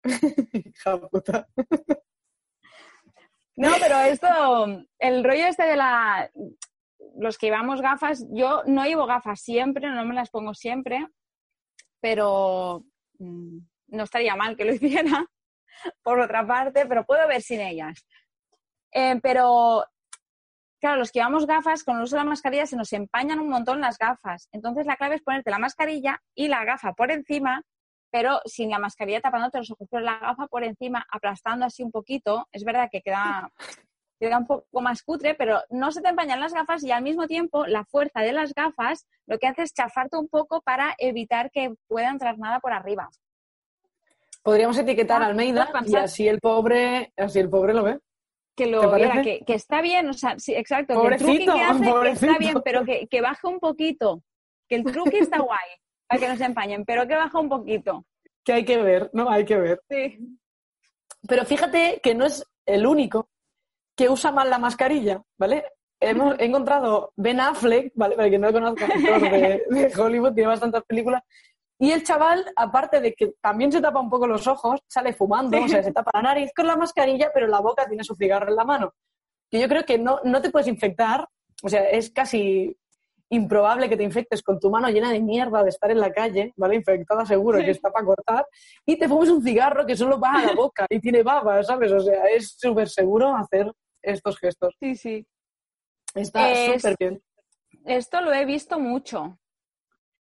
Hija 0.52 0.98
puta. 0.98 1.46
No, 3.58 3.72
pero 3.80 3.98
esto, 3.98 4.86
el 5.00 5.24
rollo 5.24 5.46
este 5.46 5.64
de 5.64 5.74
la, 5.74 6.30
los 7.16 7.36
que 7.36 7.46
llevamos 7.46 7.80
gafas, 7.80 8.24
yo 8.30 8.62
no 8.66 8.84
llevo 8.84 9.04
gafas 9.04 9.40
siempre, 9.40 9.90
no 9.90 10.04
me 10.04 10.14
las 10.14 10.30
pongo 10.30 10.54
siempre, 10.54 11.08
pero 12.00 12.84
mm, 13.18 13.58
no 13.88 14.04
estaría 14.04 14.36
mal 14.36 14.56
que 14.56 14.64
lo 14.64 14.72
hiciera, 14.74 15.26
por 16.04 16.20
otra 16.20 16.46
parte, 16.46 16.86
pero 16.86 17.04
puedo 17.04 17.26
ver 17.26 17.42
sin 17.42 17.60
ellas. 17.60 18.06
Eh, 18.92 19.18
pero, 19.20 19.84
claro, 20.80 20.98
los 20.98 21.10
que 21.10 21.18
llevamos 21.18 21.44
gafas, 21.44 21.82
con 21.82 21.96
el 21.96 22.04
uso 22.04 22.14
de 22.14 22.22
la 22.22 22.30
mascarilla 22.30 22.64
se 22.64 22.76
nos 22.76 22.92
empañan 22.92 23.40
un 23.40 23.48
montón 23.48 23.80
las 23.80 23.98
gafas. 23.98 24.48
Entonces 24.52 24.86
la 24.86 24.96
clave 24.96 25.16
es 25.16 25.22
ponerte 25.22 25.50
la 25.50 25.58
mascarilla 25.58 26.22
y 26.32 26.46
la 26.46 26.64
gafa 26.64 26.92
por 26.92 27.10
encima, 27.10 27.64
pero 28.10 28.40
sin 28.44 28.70
la 28.70 28.78
mascarilla 28.78 29.20
tapándote 29.20 29.58
los 29.58 29.70
ojos, 29.70 29.88
pero 29.90 30.02
la 30.02 30.18
gafa 30.18 30.46
por 30.46 30.64
encima, 30.64 31.06
aplastando 31.10 31.66
así 31.66 31.82
un 31.82 31.90
poquito. 31.90 32.46
Es 32.52 32.64
verdad 32.64 32.88
que 32.90 33.02
queda, 33.02 33.50
queda 34.18 34.38
un 34.38 34.46
poco 34.46 34.80
más 34.80 35.02
cutre, 35.02 35.34
pero 35.34 35.60
no 35.70 35.92
se 35.92 36.00
te 36.00 36.08
empañan 36.08 36.40
las 36.40 36.54
gafas 36.54 36.82
y 36.84 36.90
al 36.90 37.02
mismo 37.02 37.26
tiempo 37.26 37.66
la 37.66 37.84
fuerza 37.84 38.20
de 38.20 38.32
las 38.32 38.54
gafas 38.54 39.06
lo 39.26 39.38
que 39.38 39.46
hace 39.46 39.62
es 39.62 39.74
chafarte 39.74 40.16
un 40.16 40.28
poco 40.28 40.60
para 40.62 40.94
evitar 40.98 41.50
que 41.50 41.74
pueda 41.86 42.10
entrar 42.10 42.38
nada 42.38 42.60
por 42.60 42.72
arriba. 42.72 43.08
Podríamos 44.42 44.78
etiquetar 44.78 45.22
a 45.22 45.26
Almeida 45.26 45.68
y 45.84 45.96
así 45.96 46.26
el 46.26 46.40
pobre, 46.40 47.12
así 47.16 47.38
el 47.38 47.50
pobre 47.50 47.74
lo 47.74 47.82
ve. 47.82 47.98
Que 48.56 48.64
¿Te 48.64 48.70
lo 48.70 48.92
mira, 48.92 49.22
que, 49.22 49.44
que 49.44 49.54
está 49.54 49.80
bien, 49.82 50.08
o 50.08 50.12
sea, 50.12 50.36
sí, 50.38 50.52
exacto, 50.54 51.00
que 51.00 51.08
el 51.08 51.16
truqui 51.16 51.46
Pobrecito, 51.46 51.54
que 51.54 51.62
hace 51.62 51.84
que 51.84 51.90
pobrecito. 51.90 52.26
está 52.26 52.38
bien, 52.38 52.62
pero 52.64 52.84
que, 52.84 53.06
que 53.06 53.20
baje 53.20 53.46
un 53.46 53.60
poquito. 53.60 54.22
Que 54.68 54.76
el 54.76 54.84
truqui 54.84 55.18
está 55.18 55.38
guay, 55.42 55.68
para 56.08 56.20
que 56.20 56.28
no 56.28 56.36
se 56.36 56.44
empañen, 56.44 56.84
pero 56.84 57.06
que 57.06 57.14
baja 57.14 57.38
un 57.38 57.48
poquito. 57.48 58.04
Que 58.44 58.54
hay 58.54 58.64
que 58.64 58.78
ver, 58.82 59.10
¿no? 59.12 59.28
Hay 59.28 59.44
que 59.44 59.56
ver. 59.56 59.80
Sí. 59.88 60.18
Pero 61.28 61.44
fíjate 61.44 62.00
que 62.02 62.14
no 62.14 62.24
es 62.24 62.44
el 62.64 62.86
único 62.86 63.28
que 63.94 64.08
usa 64.08 64.32
mal 64.32 64.48
la 64.48 64.58
mascarilla, 64.58 65.22
¿vale? 65.36 65.64
Hemos 66.00 66.38
he 66.38 66.44
encontrado 66.44 67.12
Ben 67.16 67.40
Affleck, 67.40 67.92
¿vale? 67.96 68.14
Para 68.14 68.28
quien 68.28 68.40
no 68.40 68.48
lo 68.48 68.52
conozca, 68.52 68.86
de, 68.86 69.64
de 69.68 69.92
Hollywood, 70.00 70.32
tiene 70.32 70.48
bastantes 70.48 70.82
películas. 70.84 71.22
Y 71.80 71.92
el 71.92 72.02
chaval, 72.02 72.44
aparte 72.56 73.00
de 73.00 73.14
que 73.14 73.34
también 73.40 73.70
se 73.70 73.80
tapa 73.80 74.00
un 74.00 74.10
poco 74.10 74.26
los 74.26 74.46
ojos, 74.46 74.80
sale 74.88 75.12
fumando, 75.12 75.62
o 75.62 75.68
sea, 75.68 75.82
se 75.82 75.92
tapa 75.92 76.10
la 76.14 76.22
nariz 76.22 76.50
con 76.54 76.66
la 76.66 76.76
mascarilla, 76.76 77.30
pero 77.32 77.46
la 77.46 77.60
boca 77.60 77.86
tiene 77.86 78.02
su 78.02 78.16
cigarro 78.16 78.48
en 78.48 78.56
la 78.56 78.64
mano. 78.64 78.94
Que 79.50 79.60
yo 79.60 79.68
creo 79.68 79.84
que 79.84 79.98
no, 79.98 80.20
no 80.24 80.40
te 80.40 80.50
puedes 80.50 80.66
infectar, 80.66 81.28
o 81.62 81.68
sea, 81.68 81.88
es 81.88 82.10
casi 82.10 82.76
improbable 83.30 83.88
que 83.88 83.96
te 83.96 84.02
infectes 84.02 84.42
con 84.42 84.58
tu 84.58 84.70
mano 84.70 84.88
llena 84.88 85.10
de 85.12 85.20
mierda 85.20 85.62
de 85.62 85.68
estar 85.68 85.90
en 85.90 86.00
la 86.00 86.12
calle, 86.12 86.52
¿vale? 86.56 86.76
Infectada 86.76 87.26
seguro, 87.26 87.58
que 87.58 87.70
está 87.70 87.90
para 87.90 88.04
cortar, 88.06 88.46
y 88.86 88.96
te 88.98 89.08
fumes 89.08 89.28
un 89.30 89.42
cigarro 89.42 89.84
que 89.86 89.96
solo 89.96 90.18
va 90.18 90.32
a 90.32 90.46
la 90.46 90.52
boca 90.54 90.86
y 90.88 90.98
tiene 91.00 91.22
baba, 91.22 91.62
¿sabes? 91.62 91.92
O 91.92 92.00
sea, 92.00 92.24
es 92.26 92.56
súper 92.58 92.88
seguro 92.88 93.34
hacer 93.36 93.70
estos 94.02 94.38
gestos. 94.38 94.74
Sí, 94.80 94.94
sí. 94.96 95.26
Está 96.14 96.50
Es- 96.50 96.80
súper 96.82 96.96
bien. 96.98 97.22
Esto 97.84 98.20
lo 98.20 98.32
he 98.32 98.44
visto 98.44 98.78
mucho. 98.78 99.38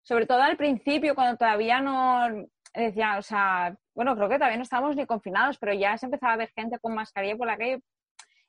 Sobre 0.04 0.26
todo 0.26 0.42
al 0.42 0.58
principio, 0.58 1.16
cuando 1.16 1.38
todavía 1.38 1.82
no 1.82 2.48
decía, 2.74 3.18
o 3.18 3.22
sea, 3.22 3.76
bueno, 3.96 4.16
creo 4.16 4.30
que 4.30 4.36
todavía 4.36 4.58
no 4.58 4.64
estábamos 4.64 4.96
ni 4.96 5.06
confinados, 5.06 5.58
pero 5.58 5.74
ya 5.74 5.98
se 5.98 6.06
empezaba 6.06 6.34
a 6.34 6.38
ver 6.38 6.50
gente 6.56 6.78
con 6.80 6.94
mascarilla 6.94 7.36
por 7.36 7.48
la 7.48 7.58
calle. 7.58 7.82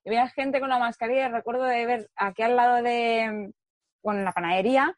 Y 0.05 0.11
veía 0.11 0.29
gente 0.29 0.61
con 0.61 0.69
la 0.69 0.79
mascarilla, 0.79 1.29
recuerdo 1.29 1.65
de 1.65 1.87
ver 1.87 2.11
aquí 2.17 2.43
al 2.43 2.55
lado 2.57 2.83
de, 2.83 3.53
bueno, 4.03 4.21
en 4.21 4.25
la 4.25 4.33
panadería, 4.33 4.95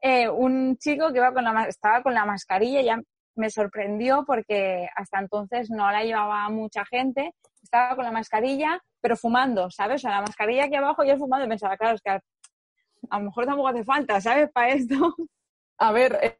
eh, 0.00 0.28
un 0.28 0.76
chico 0.78 1.12
que 1.12 1.18
iba 1.18 1.32
con 1.32 1.44
la, 1.44 1.64
estaba 1.64 2.02
con 2.02 2.14
la 2.14 2.24
mascarilla 2.24 2.82
ya 2.82 3.00
me 3.34 3.50
sorprendió 3.50 4.24
porque 4.26 4.88
hasta 4.96 5.20
entonces 5.20 5.70
no 5.70 5.90
la 5.90 6.02
llevaba 6.02 6.48
mucha 6.48 6.84
gente, 6.84 7.34
estaba 7.62 7.94
con 7.94 8.04
la 8.04 8.12
mascarilla, 8.12 8.82
pero 9.00 9.16
fumando, 9.16 9.70
¿sabes? 9.70 9.96
O 9.96 9.98
sea, 10.02 10.10
la 10.10 10.22
mascarilla 10.22 10.64
aquí 10.64 10.74
abajo 10.74 11.04
y 11.04 11.10
él 11.10 11.18
fumando 11.18 11.46
y 11.46 11.48
pensaba, 11.48 11.76
claro, 11.76 11.94
es 11.94 12.02
que 12.02 12.10
a, 12.10 12.20
a 13.10 13.18
lo 13.18 13.26
mejor 13.26 13.46
tampoco 13.46 13.68
hace 13.68 13.84
falta, 13.84 14.20
¿sabes? 14.20 14.50
Para 14.52 14.68
esto. 14.70 15.14
A 15.80 15.92
ver, 15.92 16.18
eh, 16.22 16.38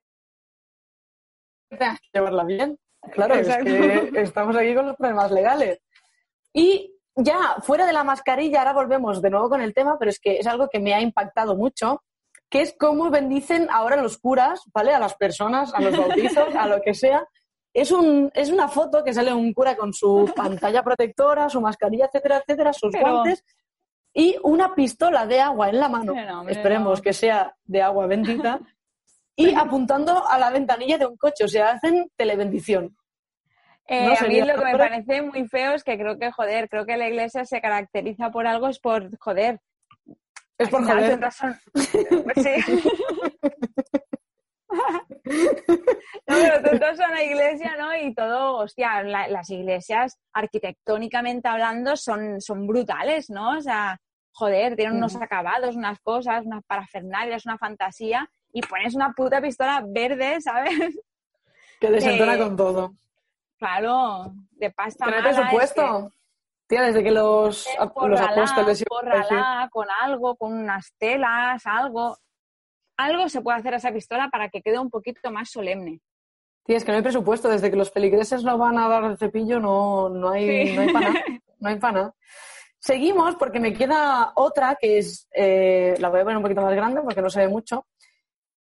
llevarla 2.13 2.45
bien. 2.45 2.77
Claro, 3.13 3.37
Exacto. 3.37 3.71
es 3.71 4.11
que 4.11 4.21
estamos 4.21 4.57
aquí 4.57 4.75
con 4.75 4.87
los 4.87 4.97
problemas 4.97 5.31
legales. 5.31 5.81
Y 6.53 6.98
ya, 7.19 7.57
fuera 7.63 7.87
de 7.87 7.93
la 7.93 8.05
mascarilla, 8.05 8.61
ahora 8.61 8.73
volvemos 8.73 9.21
de 9.21 9.31
nuevo 9.31 9.49
con 9.49 9.61
el 9.61 9.75
tema, 9.75 9.97
pero 9.99 10.11
es 10.11 10.19
que 10.19 10.39
es 10.39 10.47
algo 10.47 10.69
que 10.69 10.81
me 10.81 10.95
ha 10.95 11.01
impactado 11.01 11.57
mucho, 11.57 12.03
que 12.49 12.63
es 12.63 12.75
cómo 12.79 13.11
bendicen 13.11 13.69
ahora 13.71 13.97
los 14.01 14.19
curas, 14.19 14.63
¿vale? 14.73 14.95
A 14.95 14.99
las 14.99 15.15
personas, 15.15 15.75
a 15.75 15.81
los 15.81 15.97
bautizos, 15.97 16.55
a 16.55 16.67
lo 16.67 16.81
que 16.81 16.95
sea. 16.95 17.27
Es, 17.75 17.93
un, 17.93 18.31
es 18.35 18.51
una 18.51 18.69
foto 18.69 19.05
que 19.05 19.13
sale 19.13 19.33
un 19.33 19.53
cura 19.53 19.77
con 19.77 19.93
su 19.93 20.33
pantalla 20.35 20.83
protectora, 20.83 21.49
su 21.49 21.61
mascarilla, 21.61 22.07
etcétera, 22.07 22.39
etcétera, 22.39 22.73
sus 22.73 22.93
Pero- 22.93 23.11
guantes 23.11 23.45
y 24.15 24.37
una 24.43 24.75
pistola 24.75 25.27
de 25.27 25.41
agua 25.41 25.69
en 25.69 25.79
la 25.79 25.89
mano. 25.89 26.15
No, 26.15 26.41
hombre, 26.41 26.55
Esperemos 26.55 26.99
no. 26.99 27.03
que 27.03 27.13
sea 27.13 27.55
de 27.65 27.83
agua 27.83 28.07
bendita. 28.07 28.61
Y 29.41 29.55
apuntando 29.55 30.27
a 30.27 30.37
la 30.37 30.51
ventanilla 30.51 30.99
de 30.99 31.07
un 31.07 31.17
coche, 31.17 31.45
o 31.45 31.49
sea, 31.49 31.71
hacen 31.71 32.11
telebendición. 32.17 32.97
Eh, 33.91 34.05
No 34.07 34.13
a 34.13 34.29
mí 34.29 34.41
lo 34.43 34.55
que 34.59 34.65
me 34.65 34.77
parece 34.77 35.23
muy 35.23 35.49
feo 35.49 35.73
es 35.73 35.83
que 35.83 35.97
creo 35.99 36.19
que, 36.19 36.31
joder, 36.31 36.69
creo 36.69 36.85
que 36.85 36.97
la 36.99 37.09
iglesia 37.09 37.45
se 37.47 37.61
caracteriza 37.61 38.31
por 38.31 38.47
algo, 38.47 38.69
es 38.69 38.79
por, 38.79 39.09
joder. 39.19 39.61
Es 40.59 40.69
por 40.69 40.85
joder. 40.85 41.11
tendrás 41.11 41.37
son- 41.37 41.57
Sí. 42.37 42.51
No, 46.27 46.35
pero 46.37 46.63
tú 46.63 46.69
entras 46.73 47.01
a 47.01 47.09
una 47.09 47.23
iglesia, 47.23 47.77
¿no? 47.79 47.95
Y 47.97 48.15
todo, 48.15 48.57
hostia, 48.57 49.03
la- 49.03 49.29
las 49.29 49.49
iglesias 49.51 50.19
arquitectónicamente 50.33 51.49
hablando 51.49 51.97
son, 51.97 52.41
son 52.41 52.67
brutales, 52.67 53.31
¿no? 53.31 53.57
O 53.59 53.61
sea, 53.61 53.99
joder, 54.33 54.77
tienen 54.77 54.97
unos 54.97 55.17
acabados, 55.17 55.77
unas 55.77 55.99
cosas, 56.01 56.45
unas 56.45 56.63
parafernalias, 56.65 57.47
una 57.47 57.59
fantasía, 57.59 58.29
y 58.53 58.61
pones 58.63 58.95
una 58.95 59.13
puta 59.13 59.41
pistola 59.41 59.83
verde, 59.87 60.41
¿sabes? 60.41 60.99
Que 61.81 61.91
desentona 61.91 62.35
Eh, 62.35 62.39
con 62.39 62.57
todo. 62.57 62.95
Claro, 63.59 64.33
de 64.53 64.71
pasta 64.71 65.05
Tiene 65.07 65.21
mala, 65.21 65.31
es 65.31 65.37
presupuesto. 65.37 66.13
Tía, 66.67 66.83
desde 66.83 67.03
que 67.03 67.11
los, 67.11 67.67
los 67.79 67.93
pórrala 67.93 69.69
con 69.73 69.87
algo, 70.03 70.37
con 70.37 70.53
unas 70.53 70.93
telas, 70.99 71.67
algo. 71.67 72.17
Algo 72.99 73.29
se 73.29 73.41
puede 73.41 73.59
hacer 73.59 73.75
a 73.75 73.79
esa 73.79 73.93
pistola 73.93 74.29
para 74.29 74.49
que 74.49 74.61
quede 74.61 74.79
un 74.79 74.91
poquito 74.91 75.31
más 75.31 75.51
solemne. 75.51 76.01
Tía, 76.65 76.77
es 76.77 76.85
que 76.85 76.93
no 76.93 76.97
hay 76.97 77.03
presupuesto. 77.03 77.49
Desde 77.49 77.71
que 77.71 77.77
los 77.77 77.91
feligreses 77.91 78.45
no 78.45 78.59
van 78.59 78.79
a 78.79 78.89
dar 78.89 79.05
el 79.05 79.17
cepillo, 79.17 79.61
no, 79.61 80.09
no 80.09 80.31
hay, 80.31 80.69
Sí. 80.69 80.75
no 80.75 80.83
hay 80.83 80.93
para 80.93 81.09
nada. 81.11 81.25
No 81.61 81.69
hay. 81.69 82.11
Seguimos 82.79 83.35
porque 83.35 83.59
me 83.59 83.73
queda 83.73 84.33
otra 84.37 84.77
que 84.77 84.99
es, 84.99 85.29
eh, 85.33 85.97
la 85.99 86.09
voy 86.11 86.21
a 86.21 86.23
poner 86.23 86.37
un 86.37 86.45
poquito 86.45 86.63
más 86.63 86.75
grande 86.75 87.01
porque 87.03 87.21
no 87.21 87.29
se 87.29 87.41
ve 87.41 87.49
mucho, 87.49 87.87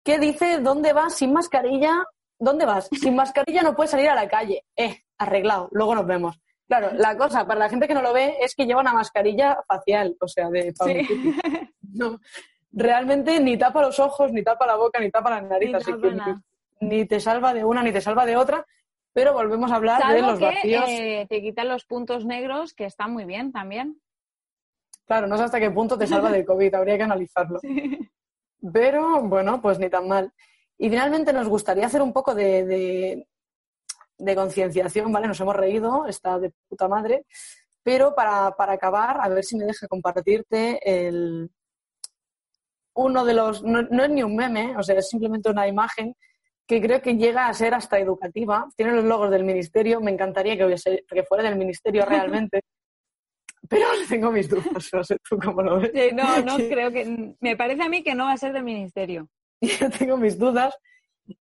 que 0.04 0.18
dice, 0.18 0.60
¿dónde 0.60 0.94
vas 0.94 1.16
sin 1.16 1.34
mascarilla? 1.34 2.04
¿Dónde 2.40 2.66
vas? 2.66 2.88
Sin 2.92 3.16
mascarilla 3.16 3.64
no 3.64 3.76
puedes 3.76 3.92
salir 3.92 4.10
a 4.10 4.16
la 4.16 4.28
calle. 4.28 4.64
Eh, 4.76 5.04
arreglado, 5.18 5.70
luego 5.72 5.96
nos 5.96 6.06
vemos. 6.06 6.40
Claro, 6.68 6.90
la 6.94 7.18
cosa, 7.18 7.48
para 7.48 7.60
la 7.62 7.70
gente 7.70 7.88
que 7.88 7.94
no 7.94 8.02
lo 8.02 8.14
ve, 8.14 8.36
es 8.42 8.54
que 8.54 8.66
lleva 8.66 8.82
una 8.82 8.94
mascarilla 8.94 9.58
facial, 9.68 10.16
o 10.20 10.28
sea, 10.28 10.50
de 10.50 10.74
Pablo 10.78 10.94
Sí. 10.96 11.08
Cuti. 11.08 11.36
No, 11.94 12.20
realmente 12.72 13.40
ni 13.40 13.58
tapa 13.58 13.82
los 13.82 14.00
ojos, 14.00 14.32
ni 14.34 14.44
tapa 14.44 14.68
la 14.68 14.76
boca, 14.76 15.00
ni 15.00 15.10
tapa 15.10 15.30
la 15.30 15.42
nariz, 15.42 15.70
Ni 15.70 15.76
así 15.76 15.92
tapa 15.92 16.02
que 16.10 16.14
nada. 16.16 16.42
ni, 16.82 16.88
ni 16.98 17.06
te 17.06 17.20
salva 17.20 17.54
de 17.54 17.64
una 17.64 17.82
ni 17.82 17.92
te 17.94 18.02
salva 18.02 18.26
de 18.26 18.36
otra, 18.36 18.66
pero 19.14 19.34
volvemos 19.34 19.72
a 19.72 19.76
hablar 19.78 20.14
de 20.14 20.22
los 20.22 20.38
que 20.38 20.46
vacíos. 20.46 20.84
eh, 20.90 21.26
te 21.30 21.42
quitan 21.42 21.70
los 21.70 21.86
puntos 21.86 22.26
negros, 22.26 22.74
que 22.74 22.86
están 22.86 23.14
muy 23.14 23.24
bien 23.26 23.52
también. 23.54 24.00
Claro, 25.06 25.26
no 25.28 25.38
sé 25.38 25.44
hasta 25.46 25.60
qué 25.62 25.72
punto 25.72 25.98
te 25.98 26.06
salva 26.06 26.30
del 26.30 26.46
COVID, 26.46 26.76
habría 26.76 26.98
que 26.98 27.04
analizarlo. 27.04 27.60
Pero 28.74 29.22
bueno, 29.24 29.62
pues 29.62 29.80
ni 29.80 29.90
tan 29.90 30.08
mal. 30.08 30.34
Y 30.78 30.90
finalmente 30.90 31.34
nos 31.34 31.48
gustaría 31.48 31.88
hacer 31.88 32.02
un 32.02 32.14
poco 32.14 32.36
de, 32.36 32.66
de, 32.66 33.28
de 34.18 34.36
concienciación, 34.36 35.12
¿vale? 35.12 35.28
Nos 35.28 35.40
hemos 35.40 35.56
reído, 35.56 36.06
está 36.06 36.40
de 36.40 36.52
puta 36.68 36.88
madre. 36.88 37.26
Pero 37.84 38.14
para, 38.14 38.52
para 38.52 38.74
acabar, 38.74 39.18
a 39.22 39.30
ver 39.30 39.44
si 39.44 39.56
me 39.56 39.66
deja 39.66 39.88
compartirte 39.88 40.80
el 41.08 41.50
uno 42.96 43.24
de 43.24 43.34
los. 43.34 43.64
No, 43.64 43.84
no 43.84 44.04
es 44.04 44.10
ni 44.10 44.24
un 44.24 44.36
meme, 44.36 44.76
o 44.78 44.84
sea, 44.84 44.98
es 44.98 45.10
simplemente 45.10 45.50
una 45.50 45.68
imagen 45.68 46.14
que 46.68 46.82
creo 46.82 47.02
que 47.02 47.16
llega 47.16 47.48
a 47.48 47.54
ser 47.54 47.74
hasta 47.74 47.98
educativa. 47.98 48.68
Tiene 48.76 48.92
los 48.94 49.06
logos 49.06 49.32
del 49.32 49.46
ministerio, 49.46 50.02
me 50.02 50.12
encantaría 50.12 50.58
que, 50.58 50.66
hubiese, 50.66 51.06
que 51.08 51.24
fuera 51.24 51.44
del 51.44 51.58
ministerio 51.58 52.06
realmente. 52.06 52.62
Pero 53.70 53.86
tengo 54.10 54.32
mis 54.32 54.50
dudas, 54.50 54.90
no 54.94 55.04
sé 55.04 55.18
tú 55.28 55.38
cómo 55.40 55.62
lo 55.62 55.80
ves. 55.80 55.92
Sí, 55.94 56.10
no, 56.14 56.42
no 56.42 56.58
creo 56.70 56.92
que. 56.92 57.36
Me 57.40 57.56
parece 57.56 57.84
a 57.84 57.90
mí 57.90 58.04
que 58.04 58.16
no 58.16 58.26
va 58.26 58.34
a 58.34 58.38
ser 58.38 58.52
del 58.52 58.64
ministerio. 58.64 59.30
yo 59.80 59.90
tengo 59.90 60.18
mis 60.18 60.38
dudas. 60.38 60.76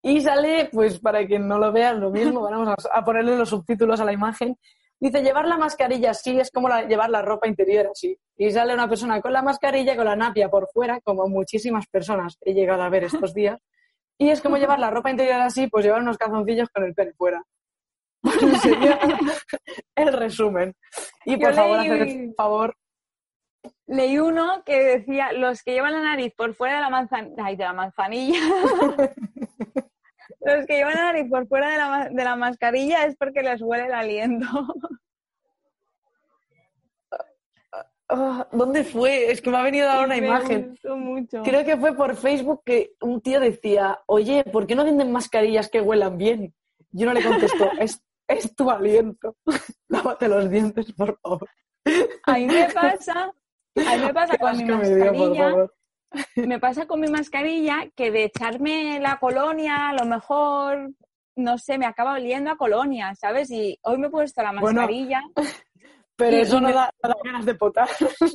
Y 0.01 0.22
sale, 0.22 0.70
pues 0.72 0.99
para 0.99 1.26
quien 1.28 1.47
no 1.47 1.59
lo 1.59 1.72
vea, 1.72 1.93
lo 1.93 2.09
mismo, 2.09 2.41
vamos 2.41 2.70
a, 2.70 2.97
a 2.99 3.05
ponerle 3.05 3.38
los 3.38 3.49
subtítulos 3.49 3.99
a 3.99 4.05
la 4.05 4.13
imagen. 4.13 4.57
Dice, 4.99 5.22
llevar 5.22 5.47
la 5.47 5.57
mascarilla 5.57 6.11
así 6.11 6.39
es 6.39 6.49
como 6.49 6.68
la- 6.70 6.84
llevar 6.88 7.09
la 7.09 7.22
ropa 7.22 7.47
interior 7.47 7.88
así. 7.91 8.18
Y 8.38 8.49
sale 8.51 8.74
una 8.74 8.88
persona 8.89 9.22
con 9.22 9.32
la 9.34 9.41
mascarilla, 9.43 9.95
con 9.95 10.05
la 10.05 10.16
napia 10.16 10.49
por 10.49 10.68
fuera, 10.74 10.99
como 11.01 11.28
muchísimas 11.28 11.86
personas 11.88 12.38
he 12.41 12.53
llegado 12.53 12.82
a 12.82 12.89
ver 12.89 13.03
estos 13.03 13.34
días. 13.34 13.59
Y 14.18 14.30
es 14.30 14.41
como 14.41 14.57
llevar 14.57 14.80
la 14.80 14.89
ropa 14.89 15.11
interior 15.11 15.41
así, 15.41 15.68
pues 15.68 15.86
llevar 15.86 16.01
unos 16.01 16.18
calzoncillos 16.18 16.70
con 16.70 16.86
el 16.86 16.93
pene 16.95 17.11
fuera. 17.13 17.43
Sería 18.63 18.97
el 19.95 20.13
resumen. 20.13 20.74
Y 21.26 21.38
por 21.38 21.49
Yo 21.51 21.55
favor, 21.55 21.78
leí- 21.80 21.91
hacer 21.91 22.01
el 22.07 22.34
favor. 22.36 22.76
Leí 23.88 24.18
uno 24.20 24.63
que 24.66 24.84
decía, 24.84 25.32
los 25.34 25.63
que 25.63 25.74
llevan 25.74 25.93
la 25.93 26.01
nariz 26.01 26.34
por 26.36 26.53
fuera 26.55 26.76
de 26.76 26.82
la 26.82 26.89
manzanilla, 26.89 27.45
ay, 27.45 27.55
de 27.55 27.63
la 27.63 27.74
manzanilla, 27.74 28.39
los 30.41 30.66
que 30.66 30.76
llevan 30.76 30.93
la 30.95 31.03
nariz 31.11 31.30
por 31.30 31.47
fuera 31.47 31.70
de 31.72 31.78
la, 31.78 32.09
de 32.11 32.24
la 32.24 32.36
mascarilla 32.36 33.05
es 33.05 33.16
porque 33.16 33.41
les 33.41 33.61
huele 33.61 33.86
el 33.86 33.93
aliento. 33.93 34.47
Ah, 38.09 38.47
¿Dónde 38.51 38.84
fue? 38.84 39.32
Es 39.32 39.41
que 39.41 39.49
me 39.49 39.57
ha 39.57 39.63
venido 39.63 39.89
ahora 39.89 40.05
una 40.05 40.16
Me 40.16 40.28
imagen. 40.28 40.70
gustó 40.70 40.97
mucho. 40.97 41.43
Creo 41.43 41.66
que 41.66 41.78
fue 41.78 41.95
por 41.95 42.16
Facebook 42.16 42.61
que 42.66 42.91
un 43.01 43.22
tío 43.22 43.39
decía, 43.39 43.99
oye, 44.07 44.43
¿por 44.43 44.68
qué 44.68 44.76
no 44.76 44.86
venden 44.86 45.11
mascarillas 45.11 45.70
que 45.70 45.82
huelan 45.82 46.18
bien? 46.18 46.53
Y 46.91 47.03
uno 47.03 47.13
le 47.13 47.24
contestó, 47.24 47.72
es, 47.80 48.01
es 48.28 48.55
tu 48.55 48.70
aliento. 48.70 49.36
Lávate 49.89 50.28
los 50.28 50.49
dientes, 50.49 50.91
por 50.93 51.20
favor. 51.20 51.49
A 52.24 52.34
mí 52.34 52.45
me 52.47 52.68
pasa, 52.74 53.32
a 53.76 53.95
mí 53.97 54.05
me 54.05 54.13
pasa 54.13 54.38
con 54.38 54.57
mi 54.57 54.63
dio, 54.63 54.78
mascarilla, 54.78 55.55
me 56.36 56.59
pasa 56.59 56.86
con 56.86 56.99
mi 57.01 57.07
mascarilla 57.07 57.88
que 57.95 58.11
de 58.11 58.23
echarme 58.26 58.99
la 58.99 59.17
colonia, 59.19 59.89
a 59.89 59.93
lo 59.93 60.05
mejor, 60.05 60.91
no 61.36 61.57
sé, 61.57 61.78
me 61.78 61.86
acaba 61.86 62.13
oliendo 62.13 62.51
a 62.51 62.57
colonia, 62.57 63.13
¿sabes? 63.15 63.51
Y 63.51 63.78
hoy 63.84 63.97
me 63.97 64.07
he 64.07 64.09
puesto 64.09 64.41
la 64.41 64.51
Bueno, 64.53 64.82
mascarilla, 64.82 65.21
Pero 66.17 66.38
Y- 66.38 66.39
eso 66.41 66.57
y 66.57 66.61
no 66.61 66.67
me- 66.69 66.73
da, 66.73 66.89
no 67.03 67.09
da 67.09 67.15
ganas 67.26 67.45
de 67.45 67.55
potar. 67.55 67.89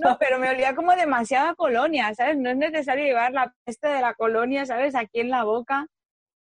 no, 0.04 0.16
pero 0.20 0.38
me 0.38 0.50
olía 0.50 0.74
como 0.74 0.92
demasiada 0.94 1.54
colonia, 1.54 2.14
¿sabes? 2.14 2.36
No 2.36 2.50
es 2.50 2.56
necesario 2.58 3.04
llevar 3.06 3.32
la 3.32 3.54
peste 3.64 3.88
de 3.88 4.02
la 4.02 4.12
colonia, 4.12 4.66
¿sabes? 4.66 4.94
Aquí 4.94 5.20
en 5.20 5.30
la 5.30 5.44
boca. 5.44 5.86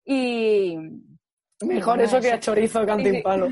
Y 0.05 0.77
Mejor 1.65 1.95
Bueno, 1.99 2.03
eso 2.03 2.21
que 2.21 2.33
a 2.33 2.41
chorizo 2.41 2.85
cantimpalo. 2.85 3.51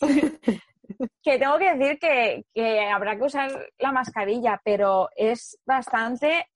que 1.22 1.38
tengo 1.38 1.58
que 1.58 1.74
decir 1.74 1.98
que, 1.98 2.44
que 2.54 2.88
habrá 2.88 3.16
que 3.16 3.24
usar 3.24 3.70
la 3.78 3.92
mascarilla, 3.92 4.60
pero 4.64 5.08
es 5.16 5.58
bastante 5.66 6.46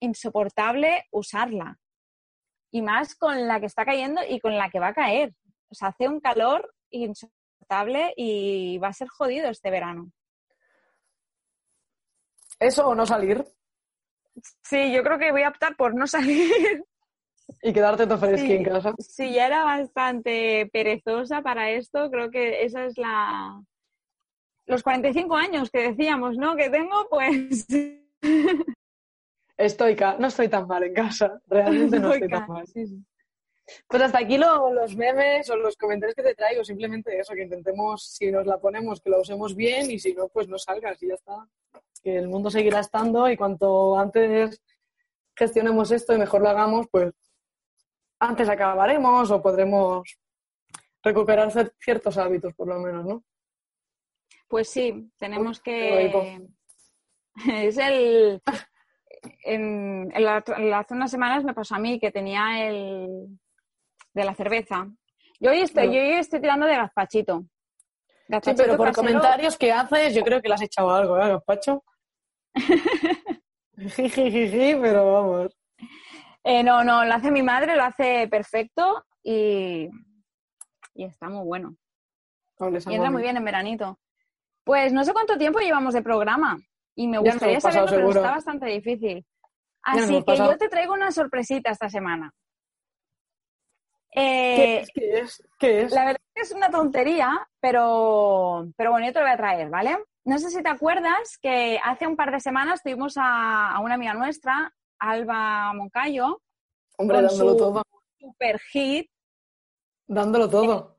insoportable 0.00 1.06
usarla. 1.10 1.78
Y 2.72 2.82
más 2.82 3.14
con 3.16 3.48
la 3.48 3.60
que 3.60 3.66
está 3.66 3.84
cayendo 3.84 4.20
y 4.28 4.40
con 4.40 4.56
la 4.56 4.70
que 4.70 4.80
va 4.80 4.88
a 4.88 4.94
caer. 4.94 5.34
O 5.68 5.74
sea, 5.74 5.88
hace 5.88 6.08
un 6.08 6.20
calor 6.20 6.72
insoportable 6.90 8.12
y 8.16 8.78
va 8.78 8.88
a 8.88 8.92
ser 8.92 9.08
jodido 9.08 9.50
este 9.50 9.70
verano. 9.70 10.10
Eso 12.58 12.86
o 12.86 12.94
no 12.94 13.06
salir 13.06 13.44
Sí, 14.62 14.92
yo 14.92 15.02
creo 15.02 15.18
que 15.18 15.32
voy 15.32 15.42
a 15.42 15.48
optar 15.48 15.76
por 15.76 15.94
no 15.94 16.06
salir. 16.06 16.84
y 17.62 17.72
quedarte 17.72 18.06
todo 18.06 18.18
fresqui 18.18 18.46
Sí. 18.48 18.52
en 18.54 18.64
casa. 18.64 18.94
Si 18.98 19.32
ya 19.32 19.46
era 19.46 19.64
bastante 19.64 20.68
perezosa 20.72 21.42
para 21.42 21.70
esto, 21.70 22.10
creo 22.10 22.30
que 22.30 22.62
esa 22.64 22.84
es 22.86 22.96
la... 22.98 23.62
Los 24.66 24.82
45 24.82 25.34
años 25.36 25.70
que 25.70 25.88
decíamos, 25.90 26.36
¿no? 26.36 26.54
Que 26.56 26.70
tengo, 26.70 27.06
pues... 27.10 27.66
Estoica, 29.56 30.16
no 30.18 30.28
estoy 30.28 30.48
tan 30.48 30.66
mal 30.66 30.82
en 30.84 30.94
casa. 30.94 31.40
Realmente 31.46 31.98
no 32.00 32.12
estoy 32.12 32.28
tan 32.28 32.46
mal. 32.48 32.66
Sí, 32.66 32.86
sí. 32.86 33.04
Pues 33.86 34.02
hasta 34.02 34.18
aquí 34.18 34.36
lo- 34.38 34.72
los 34.72 34.96
memes 34.96 35.48
o 35.50 35.56
los 35.56 35.76
comentarios 35.76 36.14
que 36.16 36.22
te 36.22 36.34
traigo, 36.34 36.64
simplemente 36.64 37.18
eso, 37.18 37.34
que 37.34 37.42
intentemos, 37.42 38.04
si 38.04 38.30
nos 38.32 38.46
la 38.46 38.58
ponemos, 38.58 39.00
que 39.00 39.10
la 39.10 39.18
usemos 39.20 39.54
bien 39.54 39.90
y 39.90 39.98
si 39.98 40.12
no, 40.14 40.28
pues 40.28 40.48
no 40.48 40.58
salgas 40.58 41.00
y 41.02 41.08
ya 41.08 41.14
está. 41.14 41.46
Que 42.02 42.16
el 42.16 42.28
mundo 42.28 42.50
seguirá 42.50 42.80
estando 42.80 43.28
y 43.30 43.36
cuanto 43.36 43.98
antes 43.98 44.60
gestionemos 45.36 45.90
esto 45.92 46.14
y 46.14 46.18
mejor 46.18 46.40
lo 46.42 46.48
hagamos, 46.48 46.86
pues 46.90 47.12
antes 48.20 48.48
acabaremos 48.48 49.30
o 49.30 49.42
podremos 49.42 50.18
recuperar 51.02 51.48
cier- 51.50 51.72
ciertos 51.80 52.16
hábitos, 52.18 52.54
por 52.54 52.68
lo 52.68 52.78
menos, 52.78 53.04
¿no? 53.06 53.24
Pues 54.48 54.68
sí, 54.68 55.10
tenemos 55.18 55.58
Uy, 55.58 55.62
que... 55.64 56.48
Es 57.64 57.78
el... 57.78 58.42
En, 59.44 60.10
en 60.14 60.24
la- 60.24 60.42
en 60.56 60.72
hace 60.74 60.94
unas 60.94 61.10
semanas 61.10 61.44
me 61.44 61.54
pasó 61.54 61.74
a 61.74 61.78
mí 61.78 61.98
que 62.00 62.10
tenía 62.10 62.66
el... 62.68 63.38
de 64.14 64.24
la 64.24 64.34
cerveza. 64.34 64.86
Yo 65.38 65.50
hoy 65.52 65.60
estoy, 65.60 65.86
yo 65.86 66.00
hoy 66.00 66.12
estoy 66.14 66.40
tirando 66.40 66.66
de 66.66 66.76
gazpachito. 66.76 67.40
Sí, 67.40 67.46
Gazpachito 68.28 68.62
pero 68.62 68.76
por 68.76 68.86
casero. 68.88 69.06
comentarios 69.08 69.56
que 69.56 69.72
haces, 69.72 70.14
yo 70.14 70.22
creo 70.22 70.40
que 70.42 70.48
le 70.48 70.54
has 70.54 70.62
echado 70.62 70.90
algo, 70.90 71.16
¿eh, 71.18 71.28
Gaspacho? 71.28 71.82
Jijijiji, 73.76 74.74
pero 74.80 75.12
vamos. 75.12 75.56
Eh, 76.44 76.62
no, 76.62 76.84
no, 76.84 77.04
lo 77.04 77.14
hace 77.14 77.30
mi 77.30 77.42
madre, 77.42 77.76
lo 77.76 77.84
hace 77.84 78.26
perfecto 78.28 79.04
y, 79.22 79.88
y 80.94 81.04
está 81.04 81.28
muy 81.28 81.44
bueno. 81.44 81.76
Y 82.86 82.94
entra 82.94 83.10
muy 83.10 83.22
bien 83.22 83.36
en 83.36 83.44
veranito. 83.44 83.98
Pues 84.64 84.92
no 84.92 85.04
sé 85.04 85.12
cuánto 85.12 85.38
tiempo 85.38 85.58
llevamos 85.60 85.94
de 85.94 86.02
programa 86.02 86.58
y 86.94 87.08
me 87.08 87.18
gustaría 87.18 87.60
saberlo, 87.60 87.86
pero 87.86 87.98
seguro. 87.98 88.20
está 88.20 88.30
bastante 88.32 88.66
difícil. 88.66 89.26
Así 89.82 90.22
que 90.22 90.36
yo 90.36 90.58
te 90.58 90.68
traigo 90.68 90.92
una 90.92 91.10
sorpresita 91.10 91.70
esta 91.70 91.88
semana. 91.88 92.30
¿Qué 94.12 94.20
Eh, 94.20 94.80
es? 94.80 94.90
¿Qué 94.92 95.18
es? 95.20 95.48
¿Qué 95.58 95.80
es? 95.82 95.92
la 95.92 96.04
verdad 96.04 96.20
es 96.22 96.32
que 96.34 96.42
es 96.42 96.52
una 96.52 96.70
tontería, 96.70 97.48
pero, 97.60 98.66
pero 98.76 98.90
bueno, 98.90 99.06
yo 99.06 99.12
te 99.12 99.20
lo 99.20 99.24
voy 99.24 99.34
a 99.34 99.38
traer, 99.38 99.70
¿vale? 99.70 99.98
No 100.24 100.38
sé 100.38 100.50
si 100.50 100.62
te 100.62 100.68
acuerdas 100.68 101.38
que 101.40 101.80
hace 101.82 102.06
un 102.06 102.16
par 102.16 102.30
de 102.30 102.40
semanas 102.40 102.82
tuvimos 102.82 103.16
a, 103.16 103.70
a 103.72 103.80
una 103.80 103.94
amiga 103.94 104.12
nuestra, 104.12 104.74
Alba 105.00 105.72
Moncayo, 105.72 106.40
Hombre, 106.98 107.16
con 107.16 107.26
dándolo 107.26 107.50
su- 107.52 107.56
todo. 107.58 107.82
super 108.18 108.58
hit 108.60 109.10
Dándolo 110.06 110.48
todo. 110.50 110.98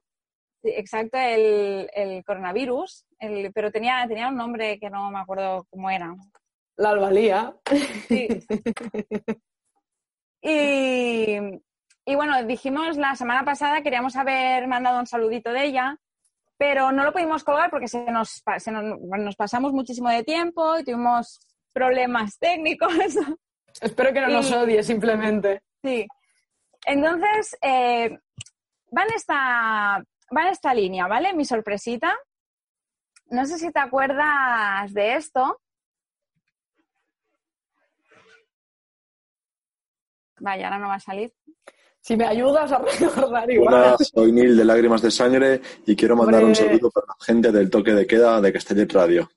Sí, 0.63 0.69
exacto, 0.75 1.17
el, 1.17 1.89
el 1.93 2.23
coronavirus, 2.23 3.05
el- 3.19 3.51
pero 3.53 3.71
tenía, 3.71 4.05
tenía 4.07 4.27
un 4.29 4.35
nombre 4.37 4.79
que 4.79 4.89
no 4.89 5.09
me 5.11 5.19
acuerdo 5.19 5.65
cómo 5.69 5.89
era. 5.89 6.15
La 6.77 6.89
albalía. 6.89 7.55
Sí. 8.07 8.27
Y, 10.41 11.35
y 12.05 12.15
bueno, 12.15 12.43
dijimos 12.45 12.97
la 12.97 13.15
semana 13.15 13.45
pasada, 13.45 13.81
queríamos 13.83 14.15
haber 14.15 14.67
mandado 14.67 14.99
un 14.99 15.07
saludito 15.07 15.51
de 15.51 15.65
ella, 15.65 15.97
pero 16.57 16.91
no 16.91 17.03
lo 17.03 17.11
pudimos 17.13 17.43
colgar 17.43 17.69
porque 17.69 17.87
se 17.87 18.09
nos, 18.11 18.41
se 18.57 18.71
nos, 18.71 18.99
nos 18.99 19.35
pasamos 19.35 19.73
muchísimo 19.73 20.09
de 20.09 20.23
tiempo 20.23 20.77
y 20.79 20.83
tuvimos 20.83 21.39
problemas 21.73 22.37
técnicos. 22.39 22.89
Espero 23.81 24.13
que 24.13 24.21
no 24.21 24.27
nos 24.27 24.51
odie 24.51 24.83
simplemente. 24.83 25.63
Sí. 25.83 26.07
Entonces, 26.85 27.57
eh, 27.61 28.09
va, 28.95 29.03
en 29.03 29.13
esta, 29.15 30.03
va 30.35 30.41
en 30.43 30.47
esta 30.47 30.73
línea, 30.73 31.07
¿vale? 31.07 31.33
Mi 31.33 31.45
sorpresita. 31.45 32.15
No 33.31 33.45
sé 33.45 33.57
si 33.57 33.71
te 33.71 33.79
acuerdas 33.79 34.93
de 34.93 35.15
esto. 35.15 35.59
Vaya, 40.39 40.67
ahora 40.67 40.79
no 40.79 40.87
va 40.87 40.95
a 40.95 40.99
salir. 40.99 41.33
Si 42.01 42.15
me 42.15 42.25
ayudas 42.25 42.71
a 42.71 42.79
recordar 42.99 43.49
igual. 43.49 43.73
Hola, 43.73 43.97
soy 43.97 44.31
Nil 44.31 44.57
de 44.57 44.65
Lágrimas 44.65 45.01
de 45.01 45.09
Sangre 45.09 45.61
y 45.87 45.95
quiero 45.95 46.15
mandar 46.15 46.43
un 46.43 46.55
saludo 46.55 46.91
para 46.91 47.07
la 47.07 47.25
gente 47.25 47.51
del 47.51 47.69
toque 47.69 47.93
de 47.93 48.05
queda 48.05 48.41
de 48.41 48.53
Castellet 48.53 48.91
Radio. 48.91 49.29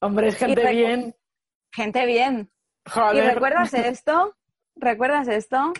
Hombre, 0.00 0.28
es 0.28 0.36
gente 0.36 0.70
bien. 0.70 1.14
Gente 1.72 2.06
bien. 2.06 2.50
¿Y 3.14 3.20
recuerdas 3.20 3.74
esto? 3.74 4.34
¿Recuerdas 4.76 5.28
esto? 5.28 5.72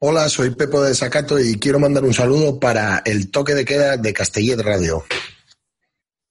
Hola, 0.00 0.28
soy 0.28 0.50
Pepo 0.54 0.82
de 0.82 0.94
Sacato 0.94 1.38
y 1.38 1.58
quiero 1.58 1.78
mandar 1.78 2.04
un 2.04 2.12
saludo 2.14 2.58
para 2.58 3.02
el 3.04 3.30
toque 3.30 3.54
de 3.54 3.64
queda 3.64 3.96
de 3.96 4.12
Castellet 4.12 4.60
Radio. 4.60 5.04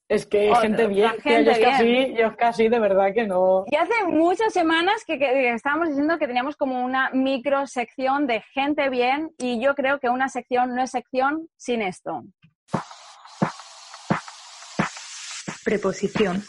Es 0.08 0.26
que 0.26 0.50
Otra, 0.50 0.62
gente 0.62 0.88
bien. 0.88 1.12
tío, 1.12 1.18
yo, 1.18 1.22
gente 1.22 1.52
es 1.52 1.82
bien. 1.84 2.16
yo 2.16 2.28
es 2.28 2.34
así, 2.42 2.68
de 2.68 2.80
verdad 2.80 3.14
que 3.14 3.28
no. 3.28 3.64
Y 3.68 3.76
hace 3.76 3.94
muchas 4.08 4.52
semanas 4.54 5.04
que, 5.06 5.20
que- 5.20 5.26
que 5.34 5.54
estábamos 5.54 5.90
diciendo 5.90 6.18
que 6.18 6.26
teníamos 6.28 6.56
como 6.56 6.84
una 6.84 7.12
micro 7.12 7.68
sección 7.68 8.26
de 8.26 8.42
gente 8.54 8.90
bien 8.90 9.32
y 9.38 9.62
yo 9.64 9.76
creo 9.76 10.00
que 10.00 10.10
una 10.10 10.28
sección 10.30 10.76
no 10.76 10.82
es 10.84 10.90
sección 10.92 11.48
sin 11.58 11.84
esto. 11.84 12.24
Preposición. 15.64 16.44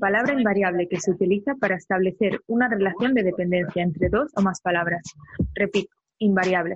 Palabra 0.00 0.32
invariable 0.32 0.88
que 0.88 1.00
se 1.00 1.10
utiliza 1.10 1.54
para 1.54 1.76
establecer 1.76 2.40
una 2.46 2.68
relación 2.68 3.14
de 3.14 3.22
dependencia 3.22 3.82
entre 3.82 4.08
dos 4.08 4.30
o 4.36 4.42
más 4.42 4.60
palabras. 4.60 5.02
Repito, 5.54 5.94
invariable. 6.18 6.74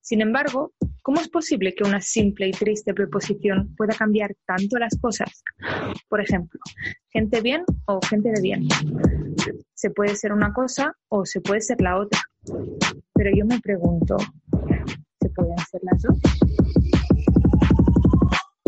Sin 0.00 0.20
embargo, 0.20 0.72
¿cómo 1.02 1.20
es 1.20 1.28
posible 1.28 1.74
que 1.74 1.84
una 1.84 2.00
simple 2.00 2.48
y 2.48 2.50
triste 2.52 2.94
preposición 2.94 3.74
pueda 3.76 3.94
cambiar 3.94 4.34
tanto 4.46 4.78
las 4.78 4.98
cosas? 5.00 5.42
Por 6.08 6.20
ejemplo, 6.20 6.60
gente 7.10 7.40
bien 7.40 7.64
o 7.86 8.00
gente 8.08 8.30
de 8.30 8.40
bien. 8.40 8.68
Se 9.74 9.90
puede 9.90 10.14
ser 10.14 10.32
una 10.32 10.52
cosa 10.52 10.94
o 11.08 11.24
se 11.24 11.40
puede 11.40 11.60
ser 11.60 11.80
la 11.80 11.98
otra. 11.98 12.20
Pero 13.14 13.30
yo 13.36 13.44
me 13.44 13.60
pregunto, 13.60 14.16
¿se 15.20 15.28
pueden 15.30 15.58
ser 15.58 15.80
las 15.84 16.02
dos? 16.02 16.18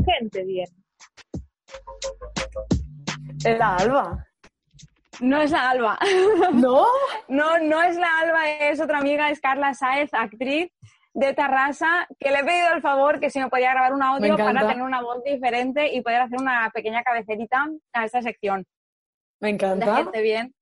Gente 0.04 0.44
bien. 0.44 0.83
Es 3.44 3.58
la 3.58 3.76
Alba. 3.76 4.26
No 5.20 5.40
es 5.40 5.50
la 5.50 5.70
Alba. 5.70 5.98
¿No? 6.52 6.86
No, 7.28 7.58
no 7.58 7.82
es 7.82 7.96
la 7.96 8.18
Alba, 8.20 8.48
es 8.48 8.80
otra 8.80 8.98
amiga, 8.98 9.30
es 9.30 9.40
Carla 9.40 9.74
Sáez, 9.74 10.12
actriz 10.12 10.72
de 11.12 11.32
Tarrasa, 11.32 12.08
que 12.18 12.30
le 12.30 12.40
he 12.40 12.44
pedido 12.44 12.72
el 12.74 12.82
favor 12.82 13.20
que 13.20 13.30
si 13.30 13.38
me 13.38 13.48
podía 13.48 13.70
grabar 13.70 13.92
un 13.92 14.02
audio 14.02 14.36
para 14.36 14.66
tener 14.66 14.82
una 14.82 15.00
voz 15.00 15.22
diferente 15.22 15.92
y 15.94 16.00
poder 16.00 16.22
hacer 16.22 16.40
una 16.40 16.70
pequeña 16.74 17.04
cabecerita 17.04 17.68
a 17.92 18.04
esta 18.04 18.20
sección 18.20 18.66
Me 19.40 19.50
encanta. 19.50 19.96
gente 19.96 20.22
bien. 20.22 20.54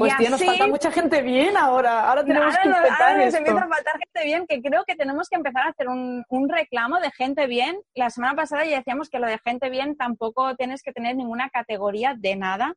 Pues 0.00 0.16
tío, 0.16 0.30
nos 0.30 0.44
falta 0.44 0.66
mucha 0.66 0.90
gente 0.90 1.22
bien 1.22 1.56
ahora. 1.56 2.08
Ahora 2.08 2.24
tenemos 2.24 2.54
ahora 2.54 2.62
que 2.62 2.68
nos, 2.68 2.78
intentar 2.78 3.02
ahora 3.02 3.16
nos 3.16 3.26
esto. 3.26 3.38
empieza 3.38 3.60
a 3.60 3.68
faltar 3.68 3.98
gente 3.98 4.24
bien, 4.24 4.46
que 4.46 4.62
creo 4.62 4.84
que 4.84 4.96
tenemos 4.96 5.28
que 5.28 5.36
empezar 5.36 5.62
a 5.66 5.70
hacer 5.70 5.88
un, 5.88 6.24
un 6.28 6.48
reclamo 6.48 6.98
de 7.00 7.10
gente 7.12 7.46
bien. 7.46 7.80
La 7.94 8.10
semana 8.10 8.34
pasada 8.34 8.64
ya 8.64 8.78
decíamos 8.78 9.08
que 9.10 9.18
lo 9.18 9.26
de 9.26 9.38
gente 9.38 9.70
bien 9.70 9.96
tampoco 9.96 10.56
tienes 10.56 10.82
que 10.82 10.92
tener 10.92 11.16
ninguna 11.16 11.50
categoría 11.50 12.14
de 12.16 12.36
nada. 12.36 12.74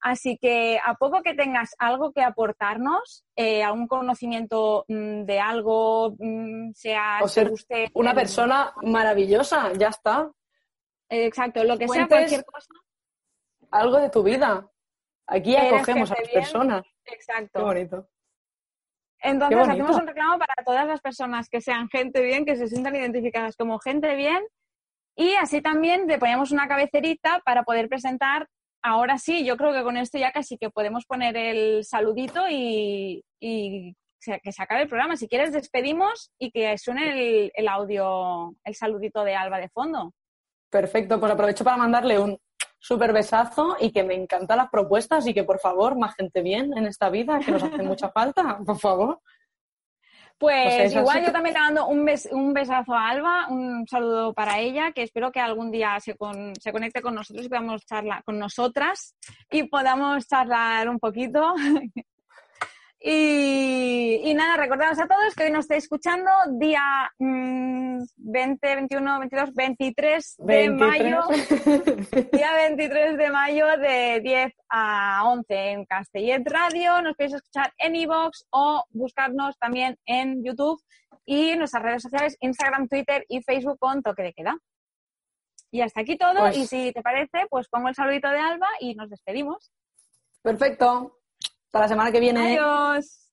Así 0.00 0.38
que 0.38 0.80
a 0.82 0.94
poco 0.94 1.20
que 1.22 1.34
tengas 1.34 1.74
algo 1.78 2.12
que 2.12 2.22
aportarnos, 2.22 3.24
eh, 3.36 3.62
algún 3.62 3.86
conocimiento 3.86 4.86
mm, 4.88 5.24
de 5.24 5.40
algo, 5.40 6.14
mm, 6.18 6.72
sea 6.72 7.18
O 7.20 7.24
que 7.24 7.28
ser 7.28 7.44
te 7.44 7.50
guste 7.50 7.90
Una 7.94 8.14
persona 8.14 8.72
maravillosa, 8.82 9.72
ya 9.74 9.88
está. 9.88 10.30
exacto, 11.10 11.62
lo 11.64 11.76
que 11.76 11.86
sea, 11.86 12.08
cualquier 12.08 12.44
cosa. 12.46 12.72
Algo 13.70 13.98
de 13.98 14.08
tu 14.08 14.22
vida. 14.22 14.69
Aquí 15.30 15.56
acogemos 15.56 16.10
a 16.10 16.16
las 16.16 16.28
bien. 16.28 16.40
personas. 16.40 16.82
Qué 17.04 17.14
Exacto. 17.14 17.64
bonito. 17.64 18.08
Entonces 19.22 19.56
Qué 19.56 19.64
bonito. 19.64 19.84
hacemos 19.84 20.02
un 20.02 20.08
reclamo 20.08 20.38
para 20.38 20.64
todas 20.64 20.86
las 20.86 21.00
personas 21.00 21.48
que 21.48 21.60
sean 21.60 21.88
gente 21.88 22.20
bien, 22.20 22.44
que 22.44 22.56
se 22.56 22.66
sientan 22.66 22.96
identificadas 22.96 23.56
como 23.56 23.78
gente 23.78 24.16
bien. 24.16 24.42
Y 25.16 25.34
así 25.34 25.60
también 25.60 26.06
le 26.06 26.18
ponemos 26.18 26.50
una 26.50 26.66
cabecerita 26.66 27.40
para 27.44 27.62
poder 27.62 27.88
presentar. 27.88 28.48
Ahora 28.82 29.18
sí, 29.18 29.44
yo 29.44 29.56
creo 29.56 29.72
que 29.72 29.82
con 29.82 29.96
esto 29.96 30.18
ya 30.18 30.32
casi 30.32 30.56
que 30.56 30.70
podemos 30.70 31.04
poner 31.04 31.36
el 31.36 31.84
saludito 31.84 32.44
y, 32.48 33.22
que 33.40 34.52
se 34.52 34.62
acabe 34.62 34.82
el 34.82 34.88
programa. 34.88 35.16
Si 35.16 35.28
quieres, 35.28 35.52
despedimos 35.52 36.32
y 36.38 36.50
que 36.50 36.76
suene 36.76 37.12
el, 37.12 37.52
el 37.54 37.68
audio, 37.68 38.54
el 38.64 38.74
saludito 38.74 39.22
de 39.22 39.36
Alba 39.36 39.58
de 39.58 39.68
fondo. 39.68 40.12
Perfecto, 40.70 41.20
pues 41.20 41.32
aprovecho 41.32 41.64
para 41.64 41.76
mandarle 41.76 42.18
un 42.18 42.38
súper 42.80 43.12
besazo 43.12 43.76
y 43.78 43.92
que 43.92 44.02
me 44.02 44.14
encantan 44.14 44.56
las 44.58 44.70
propuestas 44.70 45.26
y 45.26 45.34
que 45.34 45.44
por 45.44 45.60
favor, 45.60 45.96
más 45.98 46.14
gente 46.16 46.42
bien 46.42 46.76
en 46.76 46.86
esta 46.86 47.10
vida, 47.10 47.38
que 47.38 47.52
nos 47.52 47.62
hace 47.62 47.82
mucha 47.82 48.10
falta, 48.10 48.58
por 48.66 48.78
favor. 48.78 49.20
Pues 50.38 50.90
igual 51.00 51.18
yo 51.26 51.32
también 51.32 51.54
le 51.54 51.60
mando 51.60 51.86
un, 51.88 52.06
bes- 52.06 52.32
un 52.32 52.54
besazo 52.54 52.94
a 52.94 53.10
Alba, 53.10 53.46
un 53.50 53.86
saludo 53.86 54.32
para 54.32 54.58
ella, 54.58 54.90
que 54.92 55.02
espero 55.02 55.30
que 55.30 55.38
algún 55.40 55.70
día 55.70 56.00
se, 56.00 56.16
con- 56.16 56.54
se 56.56 56.72
conecte 56.72 57.02
con 57.02 57.14
nosotros 57.14 57.44
y 57.44 57.48
podamos 57.50 57.84
charlar 57.84 58.24
con 58.24 58.38
nosotras 58.38 59.14
y 59.50 59.64
podamos 59.64 60.26
charlar 60.26 60.88
un 60.88 60.98
poquito. 60.98 61.52
y, 63.02 64.20
y 64.24 64.34
nada, 64.34 64.56
recordaros 64.58 64.98
a 65.00 65.06
todos 65.06 65.34
que 65.34 65.44
hoy 65.44 65.50
nos 65.50 65.64
estáis 65.64 65.84
escuchando 65.84 66.30
día 66.58 67.10
mm, 67.18 68.02
20, 68.16 68.74
21, 68.74 69.18
22, 69.20 69.54
23 69.54 70.34
de 70.38 70.44
23. 70.68 70.78
mayo. 70.78 71.22
Día 72.32 72.52
23 72.54 73.16
de 73.16 73.30
mayo 73.30 73.66
de 73.78 74.20
10 74.22 74.52
a 74.68 75.22
11 75.26 75.70
en 75.70 75.84
Castellet 75.86 76.42
Radio. 76.46 77.00
Nos 77.00 77.16
podéis 77.16 77.34
escuchar 77.36 77.72
en 77.78 77.96
iVoox 77.96 78.44
o 78.50 78.84
buscarnos 78.90 79.58
también 79.58 79.96
en 80.04 80.44
YouTube 80.44 80.82
y 81.24 81.50
en 81.50 81.60
nuestras 81.60 81.82
redes 81.82 82.02
sociales, 82.02 82.36
Instagram, 82.40 82.86
Twitter 82.88 83.24
y 83.28 83.42
Facebook 83.42 83.78
con 83.78 84.02
Toque 84.02 84.24
de 84.24 84.32
Queda. 84.34 84.58
Y 85.70 85.80
hasta 85.80 86.02
aquí 86.02 86.18
todo. 86.18 86.40
Pues- 86.40 86.56
Y 86.56 86.66
si 86.66 86.92
te 86.92 87.00
parece, 87.02 87.46
pues 87.48 87.68
pongo 87.68 87.88
el 87.88 87.94
saludito 87.94 88.28
de 88.28 88.38
Alba 88.40 88.68
y 88.80 88.94
nos 88.94 89.08
despedimos. 89.08 89.72
Perfecto. 90.42 91.19
Hasta 91.70 91.78
la 91.82 91.88
semana 91.88 92.10
que 92.10 92.18
viene. 92.18 92.58
Adiós. 92.58 93.30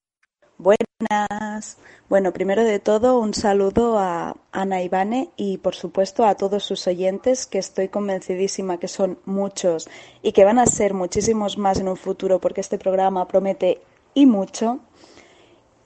Buenas. 0.59 1.79
Bueno, 2.07 2.33
primero 2.33 2.63
de 2.63 2.77
todo, 2.77 3.17
un 3.17 3.33
saludo 3.33 3.97
a 3.97 4.35
Ana 4.51 4.83
Ivane 4.83 5.31
y, 5.37 5.57
por 5.57 5.73
supuesto, 5.73 6.23
a 6.23 6.35
todos 6.35 6.63
sus 6.63 6.85
oyentes, 6.85 7.47
que 7.47 7.57
estoy 7.57 7.87
convencidísima 7.87 8.77
que 8.77 8.87
son 8.87 9.17
muchos 9.25 9.89
y 10.21 10.33
que 10.33 10.45
van 10.45 10.59
a 10.59 10.67
ser 10.67 10.93
muchísimos 10.93 11.57
más 11.57 11.79
en 11.79 11.87
un 11.87 11.97
futuro, 11.97 12.39
porque 12.39 12.61
este 12.61 12.77
programa 12.77 13.27
promete 13.27 13.81
y 14.13 14.27
mucho. 14.27 14.81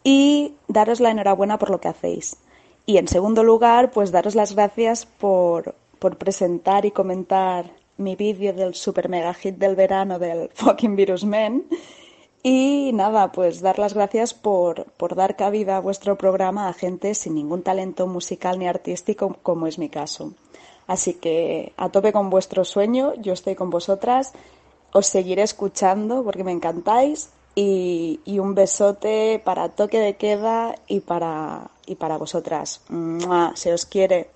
Y 0.03 0.55
daros 0.67 0.99
la 0.99 1.11
enhorabuena 1.11 1.57
por 1.57 1.69
lo 1.69 1.79
que 1.79 1.87
hacéis. 1.87 2.35
Y, 2.85 2.97
en 2.97 3.07
segundo 3.07 3.45
lugar, 3.45 3.91
pues 3.91 4.11
daros 4.11 4.35
las 4.35 4.55
gracias 4.55 5.05
por, 5.05 5.73
por 5.99 6.17
presentar 6.17 6.85
y 6.85 6.91
comentar 6.91 7.71
mi 7.95 8.17
vídeo 8.17 8.51
del 8.51 8.75
super 8.75 9.07
mega 9.07 9.33
hit 9.35 9.55
del 9.55 9.77
verano 9.77 10.19
del 10.19 10.49
fucking 10.53 10.97
Virus 10.97 11.23
Men. 11.23 11.65
Y 12.43 12.91
nada, 12.93 13.31
pues 13.31 13.61
dar 13.61 13.77
las 13.77 13.93
gracias 13.93 14.33
por, 14.33 14.85
por 14.97 15.15
dar 15.15 15.35
cabida 15.35 15.77
a 15.77 15.81
vuestro 15.81 16.17
programa 16.17 16.67
a 16.67 16.73
gente 16.73 17.13
sin 17.13 17.35
ningún 17.35 17.61
talento 17.61 18.07
musical 18.07 18.57
ni 18.57 18.67
artístico, 18.67 19.37
como 19.43 19.67
es 19.67 19.77
mi 19.77 19.89
caso. 19.89 20.33
Así 20.87 21.13
que 21.13 21.73
a 21.77 21.89
tope 21.89 22.11
con 22.11 22.29
vuestro 22.29 22.65
sueño, 22.65 23.13
yo 23.15 23.33
estoy 23.33 23.55
con 23.55 23.69
vosotras, 23.69 24.33
os 24.91 25.05
seguiré 25.05 25.43
escuchando 25.43 26.23
porque 26.23 26.43
me 26.43 26.51
encantáis 26.51 27.29
y, 27.53 28.19
y 28.25 28.39
un 28.39 28.55
besote 28.55 29.41
para 29.43 29.69
toque 29.69 29.99
de 29.99 30.15
queda 30.15 30.75
y 30.87 31.01
para, 31.01 31.69
y 31.85 31.95
para 31.95 32.17
vosotras. 32.17 32.81
Se 33.55 33.73
os 33.73 33.85
quiere. 33.85 34.29